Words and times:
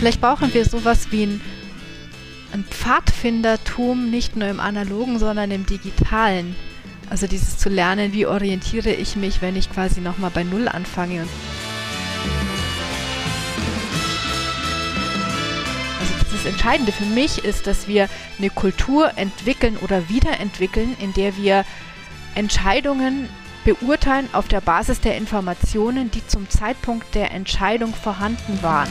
Vielleicht 0.00 0.22
brauchen 0.22 0.54
wir 0.54 0.64
sowas 0.64 1.08
wie 1.10 1.24
ein, 1.24 1.40
ein 2.54 2.64
Pfadfindertum, 2.64 4.10
nicht 4.10 4.34
nur 4.34 4.48
im 4.48 4.58
analogen, 4.58 5.18
sondern 5.18 5.50
im 5.50 5.66
digitalen. 5.66 6.56
Also 7.10 7.26
dieses 7.26 7.58
zu 7.58 7.68
lernen, 7.68 8.14
wie 8.14 8.24
orientiere 8.24 8.92
ich 8.92 9.16
mich, 9.16 9.42
wenn 9.42 9.56
ich 9.56 9.70
quasi 9.70 10.00
nochmal 10.00 10.30
bei 10.30 10.42
Null 10.42 10.68
anfange. 10.68 11.28
Also 16.00 16.14
das 16.32 16.46
Entscheidende 16.46 16.92
für 16.92 17.04
mich 17.04 17.44
ist, 17.44 17.66
dass 17.66 17.86
wir 17.86 18.08
eine 18.38 18.48
Kultur 18.48 19.18
entwickeln 19.18 19.76
oder 19.76 20.08
wiederentwickeln, 20.08 20.96
in 20.98 21.12
der 21.12 21.36
wir 21.36 21.66
Entscheidungen 22.34 23.28
beurteilen 23.66 24.30
auf 24.32 24.48
der 24.48 24.62
Basis 24.62 25.02
der 25.02 25.18
Informationen, 25.18 26.10
die 26.10 26.26
zum 26.26 26.48
Zeitpunkt 26.48 27.14
der 27.14 27.32
Entscheidung 27.32 27.92
vorhanden 27.92 28.62
waren. 28.62 28.88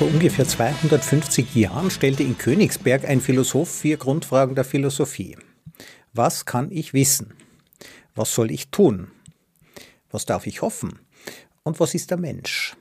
Vor 0.00 0.08
ungefähr 0.08 0.48
250 0.48 1.54
Jahren 1.54 1.90
stellte 1.90 2.22
in 2.22 2.38
Königsberg 2.38 3.06
ein 3.06 3.20
Philosoph 3.20 3.68
vier 3.68 3.98
Grundfragen 3.98 4.54
der 4.54 4.64
Philosophie. 4.64 5.36
Was 6.14 6.46
kann 6.46 6.70
ich 6.72 6.94
wissen? 6.94 7.34
Was 8.14 8.34
soll 8.34 8.50
ich 8.50 8.70
tun? 8.70 9.08
Was 10.10 10.24
darf 10.24 10.46
ich 10.46 10.62
hoffen? 10.62 11.00
Und 11.64 11.80
was 11.80 11.92
ist 11.92 12.10
der 12.10 12.16
Mensch? 12.16 12.78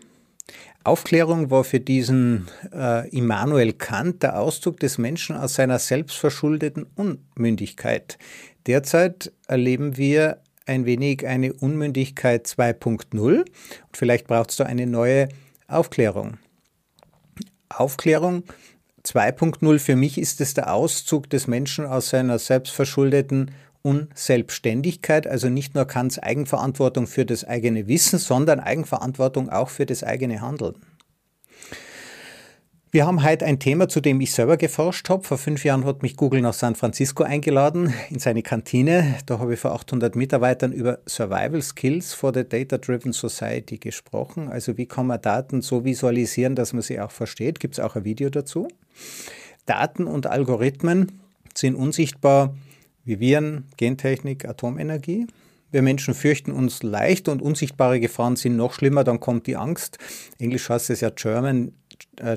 Aufklärung 0.85 1.51
war 1.51 1.65
für 1.65 1.81
diesen 1.81 2.47
äh, 2.73 3.09
Immanuel 3.09 3.73
Kant 3.73 4.23
der 4.23 4.39
Ausdruck 4.39 4.79
des 4.79 4.97
Menschen 4.97 5.35
aus 5.35 5.55
seiner 5.55 5.79
selbstverschuldeten 5.79 6.85
Unmündigkeit. 6.95 8.17
Derzeit 8.65 9.33
erleben 9.45 9.97
wir 9.97 10.39
ein 10.65 10.85
wenig 10.85 11.27
eine 11.27 11.51
Unmündigkeit 11.51 12.47
2.0 12.47 13.39
und 13.39 13.45
vielleicht 13.91 14.25
braucht 14.25 14.51
es 14.51 14.55
da 14.55 14.63
eine 14.63 14.87
neue 14.87 15.27
Aufklärung. 15.67 16.37
Aufklärung 17.69 18.43
2.0 19.05 19.79
für 19.79 19.95
mich 19.95 20.17
ist 20.17 20.41
es 20.41 20.53
der 20.53 20.73
Auszug 20.73 21.29
des 21.29 21.47
Menschen 21.47 21.85
aus 21.85 22.09
seiner 22.09 22.39
selbstverschuldeten 22.39 23.51
Unselbstständigkeit, 23.81 25.27
also 25.27 25.49
nicht 25.49 25.75
nur 25.75 25.85
Kants 25.85 26.19
Eigenverantwortung 26.19 27.07
für 27.07 27.25
das 27.25 27.45
eigene 27.45 27.87
Wissen, 27.87 28.19
sondern 28.19 28.59
Eigenverantwortung 28.59 29.49
auch 29.49 29.69
für 29.69 29.85
das 29.85 30.03
eigene 30.03 30.41
Handeln. 30.41 30.75
Wir 32.91 33.05
haben 33.05 33.23
heute 33.23 33.45
ein 33.45 33.59
Thema, 33.59 33.87
zu 33.87 34.01
dem 34.01 34.19
ich 34.19 34.33
selber 34.33 34.57
geforscht 34.57 35.09
habe. 35.09 35.23
Vor 35.23 35.37
fünf 35.37 35.63
Jahren 35.63 35.85
hat 35.85 36.01
mich 36.01 36.15
Google 36.15 36.41
nach 36.41 36.55
San 36.55 36.73
Francisco 36.73 37.21
eingeladen, 37.21 37.93
in 38.09 38.17
seine 38.17 38.41
Kantine. 38.41 39.15
Da 39.27 39.37
habe 39.37 39.53
ich 39.53 39.59
vor 39.59 39.73
800 39.73 40.15
Mitarbeitern 40.15 40.71
über 40.71 40.97
Survival 41.07 41.61
Skills 41.61 42.15
for 42.15 42.33
the 42.33 42.43
Data-Driven 42.43 43.13
Society 43.13 43.77
gesprochen. 43.77 44.47
Also 44.47 44.75
wie 44.79 44.87
kann 44.87 45.05
man 45.05 45.21
Daten 45.21 45.61
so 45.61 45.85
visualisieren, 45.85 46.55
dass 46.55 46.73
man 46.73 46.81
sie 46.81 46.99
auch 46.99 47.11
versteht. 47.11 47.59
Gibt 47.59 47.75
es 47.75 47.79
auch 47.79 47.95
ein 47.95 48.05
Video 48.05 48.31
dazu. 48.31 48.67
Daten 49.67 50.07
und 50.07 50.25
Algorithmen 50.25 51.21
sind 51.53 51.75
unsichtbar 51.75 52.55
wie 53.05 53.19
Viren, 53.19 53.65
Gentechnik, 53.77 54.45
Atomenergie. 54.45 55.27
Wir 55.69 55.83
Menschen 55.83 56.15
fürchten 56.15 56.51
uns 56.51 56.81
leicht 56.81 57.29
und 57.29 57.43
unsichtbare 57.43 57.99
Gefahren 57.99 58.35
sind 58.35 58.55
noch 58.55 58.73
schlimmer, 58.73 59.03
dann 59.03 59.19
kommt 59.19 59.45
die 59.45 59.57
Angst. 59.57 59.99
Englisch 60.39 60.67
heißt 60.67 60.89
es 60.89 61.01
ja 61.01 61.11
German 61.11 61.73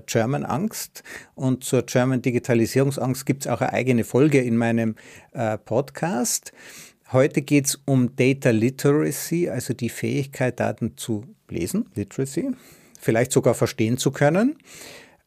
German 0.07 0.45
Angst 0.45 1.03
und 1.35 1.65
zur 1.65 1.83
German 1.83 2.23
Digitalisierungsangst 2.23 3.27
gibt 3.27 3.47
es 3.47 3.53
auch 3.53 3.61
eine 3.61 3.73
eigene 3.73 4.05
Folge 4.05 4.41
in 4.41 4.57
meinem 4.57 4.97
äh, 5.33 5.59
Podcast. 5.59 6.53
Heute 7.13 7.43
geht 7.43 7.67
es 7.67 7.81
um 7.85 8.17
Data 8.17 8.51
Literacy, 8.51 9.51
also 9.51 9.75
die 9.75 9.91
Fähigkeit, 9.91 10.59
Daten 10.59 10.97
zu 10.97 11.25
lesen, 11.51 11.91
Literacy, 11.95 12.53
vielleicht 12.99 13.33
sogar 13.33 13.55
verstehen 13.55 13.99
zu 13.99 14.13
können. 14.13 14.57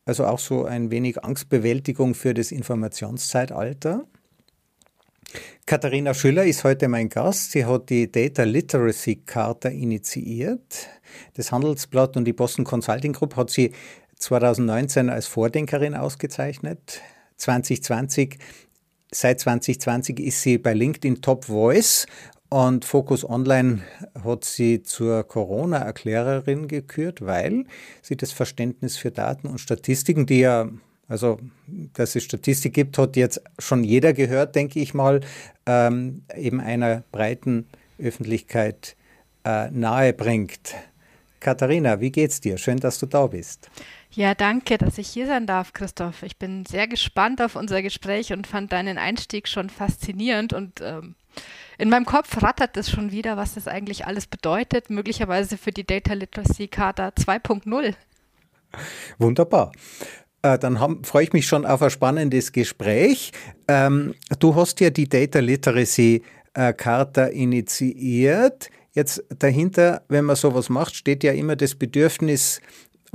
Also 0.06 0.26
auch 0.26 0.40
so 0.40 0.66
ein 0.66 0.92
wenig 0.92 1.24
Angstbewältigung 1.24 2.16
für 2.16 2.34
das 2.34 2.52
Informationszeitalter. 2.52 4.06
Katharina 5.66 6.14
Schüller 6.14 6.46
ist 6.46 6.64
heute 6.64 6.88
mein 6.88 7.10
Gast. 7.10 7.52
Sie 7.52 7.66
hat 7.66 7.90
die 7.90 8.12
Data 8.12 8.44
Literacy 8.44 9.24
Charta 9.26 9.70
initiiert. 9.70 10.88
Das 11.34 11.52
Handelsblatt 11.52 12.18
und 12.18 12.26
die 12.26 12.34
Boston 12.34 12.66
Consulting 12.66 13.14
Group 13.14 13.36
hat 13.36 13.50
sie 13.50 13.72
2019 14.20 15.10
als 15.10 15.28
Vordenkerin 15.28 15.96
ausgezeichnet. 15.96 17.02
2020, 17.38 18.38
seit 19.12 19.40
2020 19.40 20.20
ist 20.20 20.42
sie 20.42 20.58
bei 20.58 20.74
LinkedIn 20.74 21.22
Top 21.22 21.46
Voice 21.46 22.08
und 22.50 22.86
Focus 22.86 23.28
Online 23.28 23.82
hat 24.24 24.46
sie 24.46 24.84
zur 24.84 25.24
Corona-Erklärerin 25.24 26.68
gekürt, 26.68 27.26
weil 27.26 27.66
sie 28.02 28.16
das 28.16 28.32
Verständnis 28.32 28.98
für 28.98 29.12
Daten 29.12 29.48
und 29.48 29.60
Statistiken, 29.60 30.26
die 30.26 30.40
ja, 30.40 30.70
also 31.08 31.40
dass 31.68 32.16
es 32.16 32.24
Statistik 32.24 32.74
gibt, 32.74 32.98
hat 32.98 33.16
jetzt 33.16 33.42
schon 33.60 33.84
jeder 33.84 34.14
gehört, 34.14 34.56
denke 34.56 34.80
ich 34.80 34.94
mal, 34.94 35.22
ähm, 35.66 36.24
eben 36.36 36.62
einer 36.62 37.04
breiten 37.12 37.68
Öffentlichkeit 38.00 38.96
äh, 39.44 39.70
nahe 39.72 40.14
bringt. 40.14 40.76
Katharina, 41.40 42.00
wie 42.00 42.12
geht's 42.12 42.42
dir? 42.42 42.58
Schön, 42.58 42.78
dass 42.78 43.00
du 43.00 43.06
da 43.06 43.28
bist. 43.28 43.70
Ja, 44.16 44.34
danke, 44.34 44.78
dass 44.78 44.98
ich 44.98 45.10
hier 45.10 45.28
sein 45.28 45.46
darf, 45.46 45.74
Christoph. 45.74 46.24
Ich 46.24 46.38
bin 46.38 46.66
sehr 46.66 46.88
gespannt 46.88 47.42
auf 47.42 47.58
unser 47.58 47.82
Gespräch 47.82 48.32
und 48.32 48.48
fand 48.48 48.72
deinen 48.72 48.98
Einstieg 48.98 49.50
schon 49.50 49.70
faszinierend 49.70 50.54
und 50.54 50.80
ähm, 50.82 51.16
in 51.78 51.90
meinem 51.90 52.06
Kopf 52.06 52.42
rattert 52.42 52.78
es 52.78 52.90
schon 52.90 53.12
wieder, 53.12 53.36
was 53.36 53.56
das 53.56 53.68
eigentlich 53.68 54.06
alles 54.06 54.26
bedeutet, 54.26 54.90
möglicherweise 54.90 55.58
für 55.58 55.72
die 55.72 55.86
Data 55.86 56.14
Literacy 56.14 56.70
Charta 56.70 57.10
2.0. 57.10 57.94
Wunderbar. 59.18 59.74
Äh, 60.42 60.60
dann 60.60 61.04
freue 61.04 61.26
ich 61.26 61.34
mich 61.34 61.46
schon 61.46 61.66
auf 61.66 61.82
ein 61.82 61.90
spannendes 61.90 62.54
Gespräch. 62.54 63.34
Ähm, 63.68 64.16
du 64.40 64.56
hast 64.56 64.80
ja 64.80 64.92
die 64.92 65.10
Data 65.10 65.40
Literacy 65.40 66.24
äh, 66.54 66.72
Charta 66.72 67.26
initiiert. 67.26 68.70
Jetzt 68.94 69.26
dahinter, 69.40 70.04
wenn 70.08 70.24
man 70.24 70.38
sowas 70.38 70.70
macht, 70.70 70.96
steht 70.96 71.26
ja 71.26 71.34
immer 71.34 71.58
das 71.58 71.76
Bedürfnis 71.76 72.62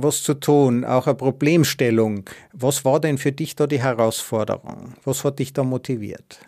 was 0.03 0.23
zu 0.23 0.33
tun, 0.33 0.85
auch 0.85 1.07
eine 1.07 1.15
Problemstellung. 1.15 2.29
Was 2.53 2.85
war 2.85 2.99
denn 2.99 3.17
für 3.17 3.31
dich 3.31 3.55
da 3.55 3.67
die 3.67 3.81
Herausforderung? 3.81 4.93
Was 5.03 5.23
hat 5.23 5.39
dich 5.39 5.53
da 5.53 5.63
motiviert? 5.63 6.39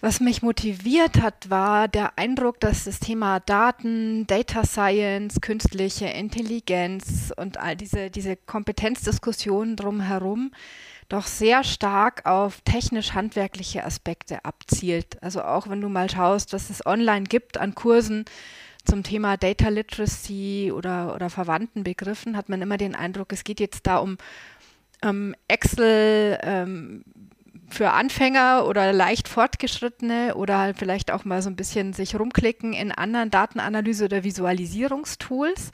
Was 0.00 0.20
mich 0.20 0.42
motiviert 0.42 1.22
hat, 1.22 1.48
war 1.48 1.88
der 1.88 2.18
Eindruck, 2.18 2.60
dass 2.60 2.84
das 2.84 3.00
Thema 3.00 3.40
Daten, 3.40 4.26
Data 4.26 4.64
Science, 4.64 5.40
künstliche 5.40 6.04
Intelligenz 6.04 7.32
und 7.34 7.56
all 7.56 7.74
diese, 7.74 8.10
diese 8.10 8.36
Kompetenzdiskussionen 8.36 9.76
drumherum 9.76 10.50
doch 11.08 11.26
sehr 11.26 11.64
stark 11.64 12.26
auf 12.26 12.60
technisch-handwerkliche 12.66 13.84
Aspekte 13.84 14.44
abzielt. 14.44 15.22
Also 15.22 15.42
auch 15.42 15.68
wenn 15.68 15.80
du 15.80 15.88
mal 15.88 16.10
schaust, 16.10 16.52
was 16.52 16.68
es 16.68 16.84
online 16.84 17.24
gibt 17.24 17.56
an 17.56 17.74
Kursen, 17.74 18.26
zum 18.84 19.02
Thema 19.02 19.36
Data 19.36 19.68
Literacy 19.68 20.72
oder, 20.74 21.14
oder 21.14 21.30
verwandten 21.30 21.84
Begriffen 21.84 22.36
hat 22.36 22.48
man 22.48 22.62
immer 22.62 22.76
den 22.76 22.94
Eindruck, 22.94 23.32
es 23.32 23.44
geht 23.44 23.60
jetzt 23.60 23.86
da 23.86 23.98
um 23.98 24.18
ähm, 25.02 25.34
Excel 25.48 26.38
ähm, 26.42 27.04
für 27.68 27.90
Anfänger 27.90 28.66
oder 28.66 28.92
leicht 28.92 29.28
Fortgeschrittene 29.28 30.34
oder 30.34 30.58
halt 30.58 30.78
vielleicht 30.78 31.10
auch 31.10 31.24
mal 31.24 31.42
so 31.42 31.50
ein 31.50 31.56
bisschen 31.56 31.92
sich 31.92 32.18
rumklicken 32.18 32.72
in 32.72 32.92
anderen 32.92 33.30
Datenanalyse- 33.30 34.04
oder 34.04 34.22
Visualisierungstools. 34.22 35.70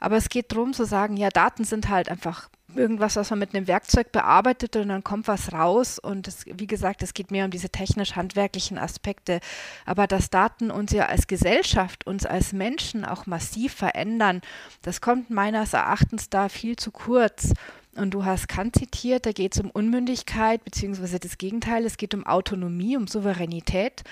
Aber 0.00 0.16
es 0.16 0.28
geht 0.28 0.52
darum 0.52 0.72
zu 0.72 0.84
sagen, 0.84 1.16
ja, 1.16 1.28
Daten 1.28 1.64
sind 1.64 1.88
halt 1.88 2.08
einfach 2.08 2.48
irgendwas, 2.76 3.16
was 3.16 3.30
man 3.30 3.38
mit 3.38 3.54
einem 3.54 3.66
Werkzeug 3.66 4.12
bearbeitet 4.12 4.76
und 4.76 4.88
dann 4.88 5.04
kommt 5.04 5.28
was 5.28 5.52
raus. 5.52 5.98
Und 5.98 6.28
es, 6.28 6.44
wie 6.46 6.66
gesagt, 6.66 7.02
es 7.02 7.14
geht 7.14 7.30
mehr 7.30 7.44
um 7.44 7.50
diese 7.50 7.70
technisch-handwerklichen 7.70 8.78
Aspekte. 8.78 9.40
Aber 9.86 10.06
dass 10.06 10.30
Daten 10.30 10.70
uns 10.70 10.92
ja 10.92 11.06
als 11.06 11.26
Gesellschaft, 11.26 12.06
uns 12.06 12.26
als 12.26 12.52
Menschen 12.52 13.04
auch 13.04 13.26
massiv 13.26 13.74
verändern, 13.74 14.40
das 14.82 15.00
kommt 15.00 15.30
meines 15.30 15.72
Erachtens 15.72 16.30
da 16.30 16.48
viel 16.48 16.76
zu 16.76 16.90
kurz. 16.90 17.52
Und 17.96 18.12
du 18.12 18.24
hast 18.24 18.48
Kant 18.48 18.76
zitiert, 18.76 19.24
da 19.24 19.32
geht 19.32 19.54
es 19.54 19.60
um 19.60 19.70
Unmündigkeit, 19.70 20.64
beziehungsweise 20.64 21.20
das 21.20 21.38
Gegenteil, 21.38 21.84
es 21.84 21.96
geht 21.96 22.14
um 22.14 22.26
Autonomie, 22.26 22.96
um 22.96 23.06
Souveränität. 23.06 24.02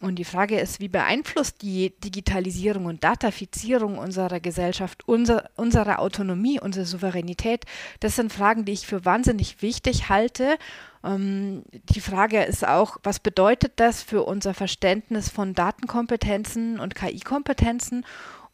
Und 0.00 0.14
die 0.16 0.24
Frage 0.24 0.58
ist, 0.58 0.80
wie 0.80 0.88
beeinflusst 0.88 1.60
die 1.60 1.92
Digitalisierung 2.00 2.86
und 2.86 3.04
Datafizierung 3.04 3.98
unserer 3.98 4.40
Gesellschaft 4.40 5.06
unser, 5.06 5.50
unsere 5.56 5.98
Autonomie, 5.98 6.58
unsere 6.58 6.86
Souveränität? 6.86 7.66
Das 8.00 8.16
sind 8.16 8.32
Fragen, 8.32 8.64
die 8.64 8.72
ich 8.72 8.86
für 8.86 9.04
wahnsinnig 9.04 9.60
wichtig 9.60 10.08
halte. 10.08 10.56
Ähm, 11.04 11.64
die 11.72 12.00
Frage 12.00 12.42
ist 12.44 12.66
auch, 12.66 12.96
was 13.02 13.20
bedeutet 13.20 13.74
das 13.76 14.02
für 14.02 14.22
unser 14.22 14.54
Verständnis 14.54 15.28
von 15.28 15.54
Datenkompetenzen 15.54 16.80
und 16.80 16.94
KI-Kompetenzen? 16.94 18.06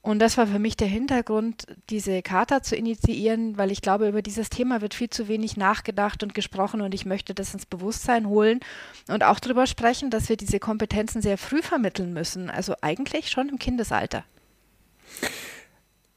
Und 0.06 0.20
das 0.20 0.38
war 0.38 0.46
für 0.46 0.60
mich 0.60 0.76
der 0.76 0.86
Hintergrund, 0.86 1.66
diese 1.90 2.22
Charta 2.22 2.62
zu 2.62 2.76
initiieren, 2.76 3.58
weil 3.58 3.72
ich 3.72 3.82
glaube, 3.82 4.08
über 4.08 4.22
dieses 4.22 4.50
Thema 4.50 4.80
wird 4.80 4.94
viel 4.94 5.10
zu 5.10 5.26
wenig 5.26 5.56
nachgedacht 5.56 6.22
und 6.22 6.32
gesprochen 6.32 6.80
und 6.80 6.94
ich 6.94 7.06
möchte 7.06 7.34
das 7.34 7.52
ins 7.52 7.66
Bewusstsein 7.66 8.28
holen 8.28 8.60
und 9.08 9.24
auch 9.24 9.40
darüber 9.40 9.66
sprechen, 9.66 10.10
dass 10.10 10.28
wir 10.28 10.36
diese 10.36 10.60
Kompetenzen 10.60 11.22
sehr 11.22 11.36
früh 11.36 11.60
vermitteln 11.60 12.12
müssen, 12.12 12.50
also 12.50 12.76
eigentlich 12.82 13.30
schon 13.30 13.48
im 13.48 13.58
Kindesalter. 13.58 14.22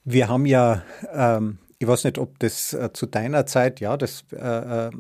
Wir 0.04 0.28
haben 0.28 0.46
ja 0.46 0.84
ähm, 1.12 1.58
ich 1.82 1.88
weiß 1.88 2.04
nicht, 2.04 2.18
ob 2.18 2.38
das 2.40 2.74
äh, 2.74 2.92
zu 2.92 3.06
deiner 3.06 3.46
Zeit, 3.46 3.80
ja, 3.80 3.96
das 3.96 4.26
äh, 4.34 4.36
äh, 4.36 4.92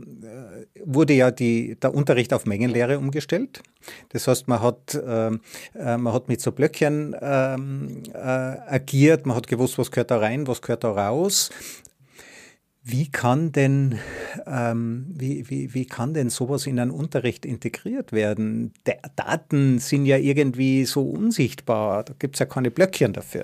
wurde 0.85 1.13
ja 1.13 1.29
die, 1.29 1.75
der 1.75 1.93
Unterricht 1.93 2.33
auf 2.33 2.45
Mengenlehre 2.45 2.97
umgestellt. 2.97 3.61
Das 4.09 4.29
heißt, 4.29 4.47
man 4.47 4.61
hat, 4.61 4.97
ähm, 5.05 5.41
äh, 5.75 5.97
man 5.97 6.13
hat 6.13 6.29
mit 6.29 6.39
so 6.39 6.53
Blöckchen 6.53 7.17
ähm, 7.19 8.03
äh, 8.13 8.17
agiert, 8.17 9.25
man 9.25 9.35
hat 9.35 9.47
gewusst, 9.47 9.77
was 9.77 9.91
gehört 9.91 10.09
da 10.09 10.19
rein, 10.19 10.47
was 10.47 10.61
gehört 10.61 10.85
da 10.85 10.91
raus. 10.91 11.49
Wie 12.81 13.11
kann 13.11 13.51
denn, 13.51 13.99
ähm, 14.47 15.07
wie, 15.09 15.49
wie, 15.49 15.73
wie 15.73 15.85
kann 15.85 16.13
denn 16.13 16.29
sowas 16.29 16.65
in 16.65 16.79
einen 16.79 16.91
Unterricht 16.91 17.45
integriert 17.45 18.13
werden? 18.13 18.73
Der 18.85 19.01
Daten 19.17 19.79
sind 19.79 20.05
ja 20.05 20.15
irgendwie 20.15 20.85
so 20.85 21.03
unsichtbar, 21.03 22.05
da 22.05 22.13
gibt 22.17 22.37
es 22.37 22.39
ja 22.39 22.45
keine 22.45 22.71
Blöckchen 22.71 23.11
dafür. 23.11 23.43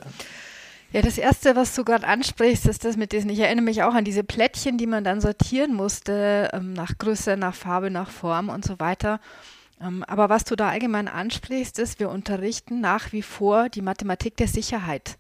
Ja, 0.92 1.02
das 1.02 1.18
Erste, 1.18 1.56
was 1.56 1.76
du 1.76 1.84
gerade 1.84 2.08
ansprichst, 2.08 2.68
ist 2.68 2.86
das 2.86 2.96
mit 2.96 3.12
diesen, 3.12 3.30
ich 3.30 3.40
erinnere 3.40 3.66
mich 3.66 3.84
auch 3.84 3.94
an 3.94 4.06
diese 4.06 4.24
Plättchen, 4.24 4.78
die 4.78 4.88
man 4.88 5.04
dann 5.04 5.20
sortieren 5.20 5.74
musste, 5.74 6.50
ähm, 6.54 6.74
nach 6.74 6.98
Größe, 6.98 7.36
nach 7.36 7.56
Farbe, 7.56 7.90
nach 7.90 8.10
Form 8.10 8.50
und 8.50 8.64
so 8.64 8.80
weiter. 8.80 9.20
Ähm, 9.82 10.04
aber 10.04 10.30
was 10.30 10.46
du 10.46 10.56
da 10.56 10.70
allgemein 10.70 11.08
ansprichst, 11.08 11.80
ist, 11.80 12.00
wir 12.00 12.10
unterrichten 12.10 12.80
nach 12.80 13.12
wie 13.12 13.22
vor 13.22 13.70
die 13.70 13.82
Mathematik 13.82 14.38
der 14.38 14.48
Sicherheit. 14.48 15.18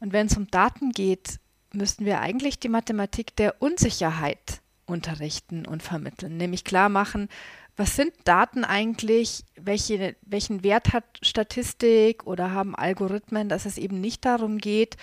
Und 0.00 0.12
wenn 0.12 0.26
es 0.26 0.36
um 0.36 0.48
Daten 0.50 0.90
geht, 0.90 1.38
müssten 1.72 2.04
wir 2.04 2.20
eigentlich 2.20 2.58
die 2.58 2.68
Mathematik 2.68 3.34
der 3.36 3.60
Unsicherheit 3.62 4.60
unterrichten 4.86 5.66
und 5.66 5.82
vermitteln, 5.82 6.36
nämlich 6.36 6.64
klar 6.64 6.88
machen, 6.88 7.28
was 7.76 7.94
sind 7.94 8.14
Daten 8.24 8.64
eigentlich? 8.64 9.44
Welche, 9.56 10.16
welchen 10.22 10.62
Wert 10.62 10.92
hat 10.92 11.04
Statistik 11.22 12.26
oder 12.26 12.52
haben 12.52 12.74
Algorithmen, 12.74 13.48
dass 13.48 13.66
es 13.66 13.78
eben 13.78 14.00
nicht 14.00 14.24
darum 14.24 14.58
geht, 14.58 14.96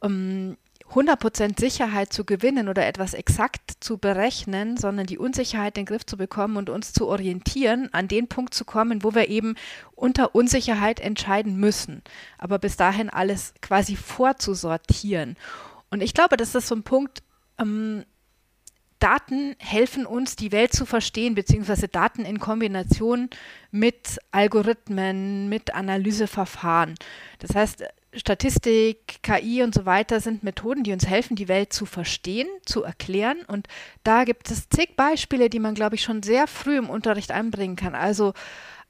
um 0.00 0.56
100% 0.92 1.58
Sicherheit 1.58 2.12
zu 2.12 2.24
gewinnen 2.24 2.68
oder 2.68 2.86
etwas 2.86 3.12
exakt 3.12 3.72
zu 3.80 3.98
berechnen, 3.98 4.76
sondern 4.76 5.06
die 5.06 5.18
Unsicherheit 5.18 5.76
in 5.76 5.84
den 5.84 5.86
Griff 5.86 6.06
zu 6.06 6.16
bekommen 6.16 6.56
und 6.56 6.70
uns 6.70 6.92
zu 6.92 7.08
orientieren, 7.08 7.92
an 7.92 8.08
den 8.08 8.28
Punkt 8.28 8.54
zu 8.54 8.64
kommen, 8.64 9.02
wo 9.02 9.14
wir 9.14 9.28
eben 9.28 9.56
unter 9.94 10.34
Unsicherheit 10.34 11.00
entscheiden 11.00 11.56
müssen. 11.56 12.02
Aber 12.38 12.58
bis 12.58 12.76
dahin 12.76 13.10
alles 13.10 13.52
quasi 13.60 13.96
vorzusortieren. 13.96 15.36
Und 15.90 16.02
ich 16.02 16.14
glaube, 16.14 16.36
das 16.36 16.54
ist 16.54 16.68
so 16.68 16.76
ein 16.76 16.82
Punkt, 16.82 17.22
ähm, 17.58 18.04
Daten 19.06 19.54
helfen 19.58 20.04
uns, 20.04 20.34
die 20.34 20.50
Welt 20.50 20.72
zu 20.72 20.84
verstehen, 20.84 21.36
beziehungsweise 21.36 21.86
Daten 21.86 22.24
in 22.24 22.40
Kombination 22.40 23.30
mit 23.70 24.18
Algorithmen, 24.32 25.48
mit 25.48 25.72
Analyseverfahren. 25.72 26.96
Das 27.38 27.54
heißt, 27.54 27.84
Statistik, 28.12 29.22
KI 29.22 29.62
und 29.62 29.72
so 29.76 29.86
weiter 29.86 30.18
sind 30.18 30.42
Methoden, 30.42 30.82
die 30.82 30.92
uns 30.92 31.06
helfen, 31.06 31.36
die 31.36 31.46
Welt 31.46 31.72
zu 31.72 31.86
verstehen, 31.86 32.48
zu 32.64 32.82
erklären. 32.82 33.38
Und 33.46 33.68
da 34.02 34.24
gibt 34.24 34.50
es 34.50 34.68
zig 34.70 34.96
Beispiele, 34.96 35.50
die 35.50 35.60
man, 35.60 35.76
glaube 35.76 35.94
ich, 35.94 36.02
schon 36.02 36.24
sehr 36.24 36.48
früh 36.48 36.76
im 36.76 36.90
Unterricht 36.90 37.30
anbringen 37.30 37.76
kann. 37.76 37.94
Also 37.94 38.32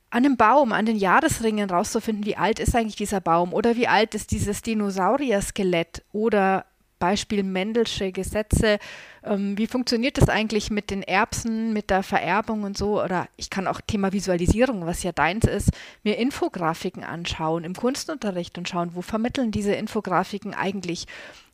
an 0.09 0.25
einem 0.25 0.39
Baum, 0.39 0.73
an 0.73 0.87
den 0.87 0.97
Jahresringen 0.97 1.69
rauszufinden, 1.69 2.25
wie 2.25 2.39
alt 2.39 2.59
ist 2.59 2.75
eigentlich 2.75 2.97
dieser 2.97 3.21
Baum 3.21 3.53
oder 3.53 3.77
wie 3.77 3.87
alt 3.87 4.15
ist 4.15 4.31
dieses 4.31 4.63
Dinosaurier-Skelett 4.63 6.05
oder 6.13 6.65
Beispiel 6.99 7.43
Mendelsche 7.43 8.13
Gesetze. 8.13 8.79
Ähm, 9.23 9.57
wie 9.59 9.67
funktioniert 9.67 10.19
das 10.19 10.29
eigentlich 10.29 10.71
mit 10.71 10.91
den 10.91 11.03
Erbsen, 11.03 11.73
mit 11.73 11.91
der 11.91 12.03
Vererbung 12.03 12.63
und 12.63 12.77
so? 12.77 13.03
Oder 13.03 13.29
ich 13.37 13.51
kann 13.51 13.67
auch 13.67 13.81
Thema 13.81 14.13
Visualisierung, 14.13 14.87
was 14.87 15.03
ja 15.03 15.13
deins 15.13 15.47
ist, 15.47 15.71
mir 16.03 16.19
Infografiken 16.19 17.05
anschauen 17.05 17.65
im 17.65 17.75
Kunstunterricht 17.75 18.57
und 18.59 18.69
schauen, 18.69 18.91
wo 18.95 19.03
vermitteln 19.03 19.51
diese 19.51 19.75
Infografiken 19.75 20.55
eigentlich 20.55 21.07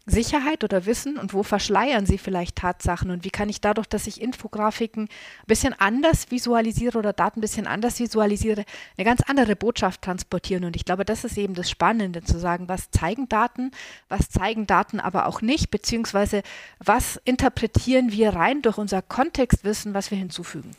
Sicherheit 0.07 0.65
oder 0.65 0.85
Wissen 0.87 1.17
und 1.17 1.33
wo 1.33 1.43
verschleiern 1.43 2.07
sie 2.07 2.19
vielleicht 2.19 2.57
Tatsachen 2.57 3.11
und 3.11 3.25
wie 3.25 3.31
kann 3.31 3.49
ich 3.49 3.61
dadurch, 3.61 3.87
dass 3.87 4.07
ich 4.07 4.21
Infografiken 4.21 5.05
ein 5.05 5.47
bisschen 5.47 5.75
anders 5.79 6.31
visualisiere 6.31 6.99
oder 6.99 7.13
Daten 7.13 7.39
ein 7.39 7.41
bisschen 7.41 7.67
anders 7.67 8.01
visualisiere, 8.01 8.65
eine 8.97 9.05
ganz 9.05 9.21
andere 9.23 9.55
Botschaft 9.55 10.03
transportieren. 10.03 10.65
Und 10.65 10.75
ich 10.75 10.85
glaube, 10.85 11.05
das 11.05 11.25
ist 11.25 11.39
eben 11.39 11.55
das 11.55 11.71
Spannende, 11.71 12.23
zu 12.23 12.39
sagen, 12.39 12.69
was 12.69 12.91
zeigen 12.91 13.29
Daten, 13.29 13.71
was 14.09 14.29
zeigen 14.29 14.67
Daten 14.67 14.99
aber 14.99 15.27
auch 15.27 15.41
nicht, 15.41 15.71
beziehungsweise 15.71 16.43
was 16.79 17.21
interpretieren 17.25 18.11
wir 18.11 18.31
rein 18.31 18.63
durch 18.63 18.79
unser 18.79 19.03
Kontextwissen, 19.03 19.95
was 19.95 20.11
wir 20.11 20.19
hinzufügen. 20.19 20.73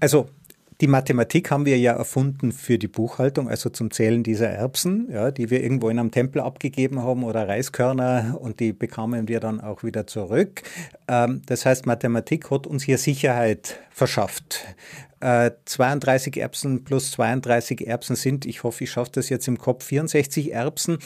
Also 0.00 0.28
die 0.80 0.88
Mathematik 0.88 1.50
haben 1.50 1.64
wir 1.64 1.78
ja 1.78 1.92
erfunden 1.92 2.52
für 2.52 2.78
die 2.78 2.88
Buchhaltung, 2.88 3.48
also 3.48 3.70
zum 3.70 3.90
Zählen 3.90 4.22
dieser 4.22 4.50
Erbsen, 4.50 5.08
ja, 5.10 5.30
die 5.30 5.48
wir 5.48 5.62
irgendwo 5.62 5.88
in 5.88 5.98
einem 5.98 6.10
Tempel 6.10 6.42
abgegeben 6.42 7.02
haben 7.02 7.24
oder 7.24 7.48
Reiskörner 7.48 8.36
und 8.38 8.60
die 8.60 8.74
bekamen 8.74 9.26
wir 9.26 9.40
dann 9.40 9.60
auch 9.60 9.84
wieder 9.84 10.06
zurück. 10.06 10.62
Ähm, 11.08 11.40
das 11.46 11.64
heißt, 11.64 11.86
Mathematik 11.86 12.50
hat 12.50 12.66
uns 12.66 12.82
hier 12.82 12.98
Sicherheit 12.98 13.80
verschafft. 13.90 14.66
Äh, 15.20 15.52
32 15.64 16.36
Erbsen 16.36 16.84
plus 16.84 17.10
32 17.12 17.86
Erbsen 17.86 18.16
sind, 18.16 18.44
ich 18.44 18.62
hoffe, 18.62 18.84
ich 18.84 18.90
schaffe 18.90 19.12
das 19.14 19.30
jetzt 19.30 19.48
im 19.48 19.56
Kopf, 19.56 19.84
64 19.84 20.52
Erbsen. 20.52 20.98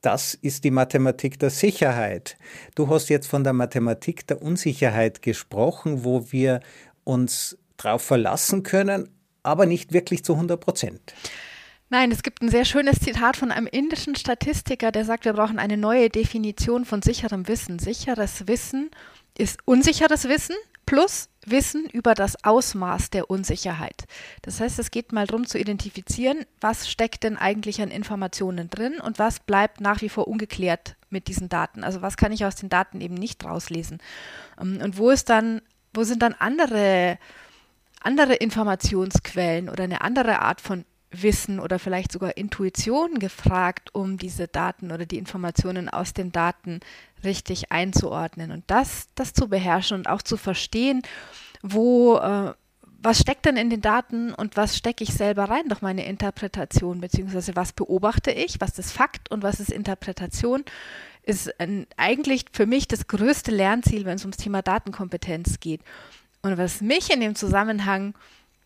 Das 0.00 0.32
ist 0.32 0.64
die 0.64 0.70
Mathematik 0.70 1.38
der 1.38 1.50
Sicherheit. 1.50 2.38
Du 2.76 2.88
hast 2.88 3.10
jetzt 3.10 3.26
von 3.26 3.44
der 3.44 3.52
Mathematik 3.52 4.26
der 4.26 4.40
Unsicherheit 4.40 5.20
gesprochen, 5.20 6.04
wo 6.04 6.32
wir 6.32 6.60
uns 7.04 7.58
darauf 7.76 8.02
verlassen 8.02 8.62
können, 8.62 9.08
aber 9.48 9.66
nicht 9.66 9.92
wirklich 9.92 10.24
zu 10.24 10.34
100 10.34 10.60
Prozent. 10.60 11.14
Nein, 11.90 12.12
es 12.12 12.22
gibt 12.22 12.42
ein 12.42 12.50
sehr 12.50 12.66
schönes 12.66 13.00
Zitat 13.00 13.36
von 13.36 13.50
einem 13.50 13.66
indischen 13.66 14.14
Statistiker, 14.14 14.92
der 14.92 15.06
sagt, 15.06 15.24
wir 15.24 15.32
brauchen 15.32 15.58
eine 15.58 15.78
neue 15.78 16.10
Definition 16.10 16.84
von 16.84 17.00
sicherem 17.00 17.48
Wissen. 17.48 17.78
Sicheres 17.78 18.46
Wissen 18.46 18.90
ist 19.38 19.60
unsicheres 19.64 20.28
Wissen 20.28 20.56
plus 20.84 21.28
Wissen 21.44 21.86
über 21.90 22.14
das 22.14 22.44
Ausmaß 22.44 23.10
der 23.10 23.30
Unsicherheit. 23.30 24.04
Das 24.42 24.60
heißt, 24.60 24.78
es 24.78 24.90
geht 24.90 25.12
mal 25.12 25.26
darum 25.26 25.46
zu 25.46 25.58
identifizieren, 25.58 26.44
was 26.60 26.90
steckt 26.90 27.24
denn 27.24 27.36
eigentlich 27.36 27.80
an 27.80 27.90
Informationen 27.90 28.70
drin 28.70 29.00
und 29.00 29.18
was 29.18 29.40
bleibt 29.40 29.80
nach 29.80 30.02
wie 30.02 30.08
vor 30.08 30.28
ungeklärt 30.28 30.96
mit 31.10 31.28
diesen 31.28 31.48
Daten. 31.48 31.84
Also 31.84 32.02
was 32.02 32.16
kann 32.16 32.32
ich 32.32 32.44
aus 32.44 32.56
den 32.56 32.68
Daten 32.68 33.00
eben 33.00 33.14
nicht 33.14 33.44
rauslesen. 33.44 33.98
Ähm, 34.60 34.80
und 34.82 34.98
wo 34.98 35.10
ist 35.10 35.28
dann, 35.28 35.62
wo 35.94 36.04
sind 36.04 36.22
dann 36.22 36.34
andere 36.34 37.18
andere 38.00 38.34
Informationsquellen 38.34 39.68
oder 39.68 39.84
eine 39.84 40.00
andere 40.00 40.40
Art 40.40 40.60
von 40.60 40.84
Wissen 41.10 41.58
oder 41.58 41.78
vielleicht 41.78 42.12
sogar 42.12 42.36
Intuition 42.36 43.18
gefragt, 43.18 43.94
um 43.94 44.18
diese 44.18 44.46
Daten 44.46 44.92
oder 44.92 45.06
die 45.06 45.18
Informationen 45.18 45.88
aus 45.88 46.12
den 46.12 46.32
Daten 46.32 46.80
richtig 47.24 47.72
einzuordnen 47.72 48.52
und 48.52 48.64
das, 48.66 49.08
das 49.14 49.32
zu 49.32 49.48
beherrschen 49.48 49.96
und 49.96 50.08
auch 50.08 50.22
zu 50.22 50.36
verstehen, 50.36 51.02
wo, 51.62 52.16
äh, 52.18 52.52
was 53.00 53.20
steckt 53.20 53.46
denn 53.46 53.56
in 53.56 53.70
den 53.70 53.80
Daten 53.80 54.34
und 54.34 54.56
was 54.56 54.76
stecke 54.76 55.02
ich 55.02 55.14
selber 55.14 55.44
rein 55.44 55.68
durch 55.68 55.82
meine 55.82 56.04
Interpretation, 56.04 57.00
beziehungsweise 57.00 57.56
was 57.56 57.72
beobachte 57.72 58.30
ich, 58.30 58.60
was 58.60 58.78
ist 58.78 58.92
Fakt 58.92 59.30
und 59.30 59.42
was 59.42 59.60
ist 59.60 59.70
Interpretation, 59.70 60.64
ist 61.22 61.58
ein, 61.60 61.86
eigentlich 61.96 62.46
für 62.52 62.66
mich 62.66 62.86
das 62.86 63.06
größte 63.06 63.50
Lernziel, 63.50 64.04
wenn 64.04 64.16
es 64.16 64.24
ums 64.24 64.36
Thema 64.36 64.62
Datenkompetenz 64.62 65.60
geht. 65.60 65.80
Und 66.42 66.58
was 66.58 66.80
mich 66.80 67.10
in 67.10 67.20
dem 67.20 67.34
Zusammenhang 67.34 68.14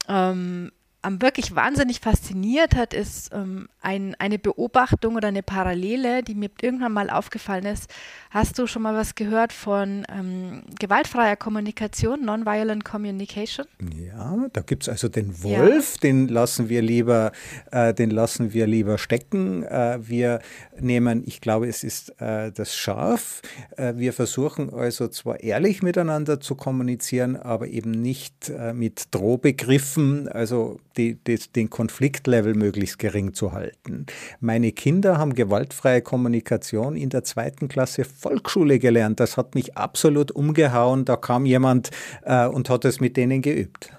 ähm, 0.08 0.72
am 1.02 1.20
wirklich 1.20 1.54
wahnsinnig 1.54 2.00
fasziniert 2.00 2.76
hat, 2.76 2.94
ist 2.94 3.30
ähm, 3.34 3.68
ein, 3.80 4.14
eine 4.20 4.38
Beobachtung 4.38 5.16
oder 5.16 5.28
eine 5.28 5.42
Parallele, 5.42 6.22
die 6.22 6.36
mir 6.36 6.48
irgendwann 6.60 6.92
mal 6.92 7.10
aufgefallen 7.10 7.66
ist. 7.66 7.90
Hast 8.30 8.58
du 8.58 8.68
schon 8.68 8.82
mal 8.82 8.94
was 8.94 9.16
gehört 9.16 9.52
von 9.52 10.06
ähm, 10.16 10.62
gewaltfreier 10.78 11.36
Kommunikation, 11.36 12.24
Nonviolent 12.24 12.84
Communication? 12.84 13.66
Ja, 13.94 14.46
da 14.52 14.60
gibt 14.60 14.84
es 14.84 14.88
also 14.88 15.08
den 15.08 15.42
Wolf, 15.42 15.94
ja. 15.94 16.00
den 16.04 16.28
lassen 16.28 16.68
wir 16.68 16.82
lieber, 16.82 17.32
äh, 17.72 17.92
den 17.92 18.10
lassen 18.10 18.52
wir 18.52 18.68
lieber 18.68 18.96
stecken. 18.96 19.64
Äh, 19.64 19.98
wir 20.02 20.40
nehmen, 20.78 21.24
ich 21.26 21.40
glaube, 21.40 21.66
es 21.66 21.82
ist 21.82 22.20
äh, 22.20 22.52
das 22.52 22.76
Schaf. 22.76 23.42
Äh, 23.76 23.94
wir 23.96 24.12
versuchen 24.12 24.72
also 24.72 25.08
zwar 25.08 25.40
ehrlich 25.40 25.82
miteinander 25.82 26.40
zu 26.40 26.54
kommunizieren, 26.54 27.36
aber 27.36 27.66
eben 27.66 27.90
nicht 27.90 28.50
äh, 28.50 28.72
mit 28.72 29.08
Drohbegriffen. 29.10 30.28
Also 30.28 30.78
die, 30.96 31.14
die, 31.14 31.38
den 31.38 31.70
Konfliktlevel 31.70 32.54
möglichst 32.54 32.98
gering 32.98 33.34
zu 33.34 33.52
halten. 33.52 34.06
Meine 34.40 34.72
Kinder 34.72 35.18
haben 35.18 35.34
gewaltfreie 35.34 36.02
Kommunikation 36.02 36.96
in 36.96 37.10
der 37.10 37.24
zweiten 37.24 37.68
Klasse 37.68 38.04
Volksschule 38.04 38.78
gelernt. 38.78 39.20
Das 39.20 39.36
hat 39.36 39.54
mich 39.54 39.76
absolut 39.76 40.30
umgehauen. 40.30 41.04
Da 41.04 41.16
kam 41.16 41.46
jemand 41.46 41.90
äh, 42.22 42.46
und 42.46 42.70
hat 42.70 42.84
es 42.84 43.00
mit 43.00 43.16
denen 43.16 43.42
geübt. 43.42 43.90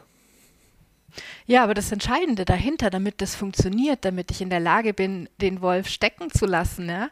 Ja, 1.45 1.63
aber 1.63 1.73
das 1.73 1.91
Entscheidende 1.91 2.45
dahinter, 2.45 2.89
damit 2.89 3.21
das 3.21 3.35
funktioniert, 3.35 4.05
damit 4.05 4.31
ich 4.31 4.41
in 4.41 4.50
der 4.50 4.59
Lage 4.59 4.93
bin, 4.93 5.29
den 5.41 5.62
Wolf 5.62 5.88
stecken 5.88 6.31
zu 6.31 6.45
lassen, 6.45 6.88
ja, 6.88 7.09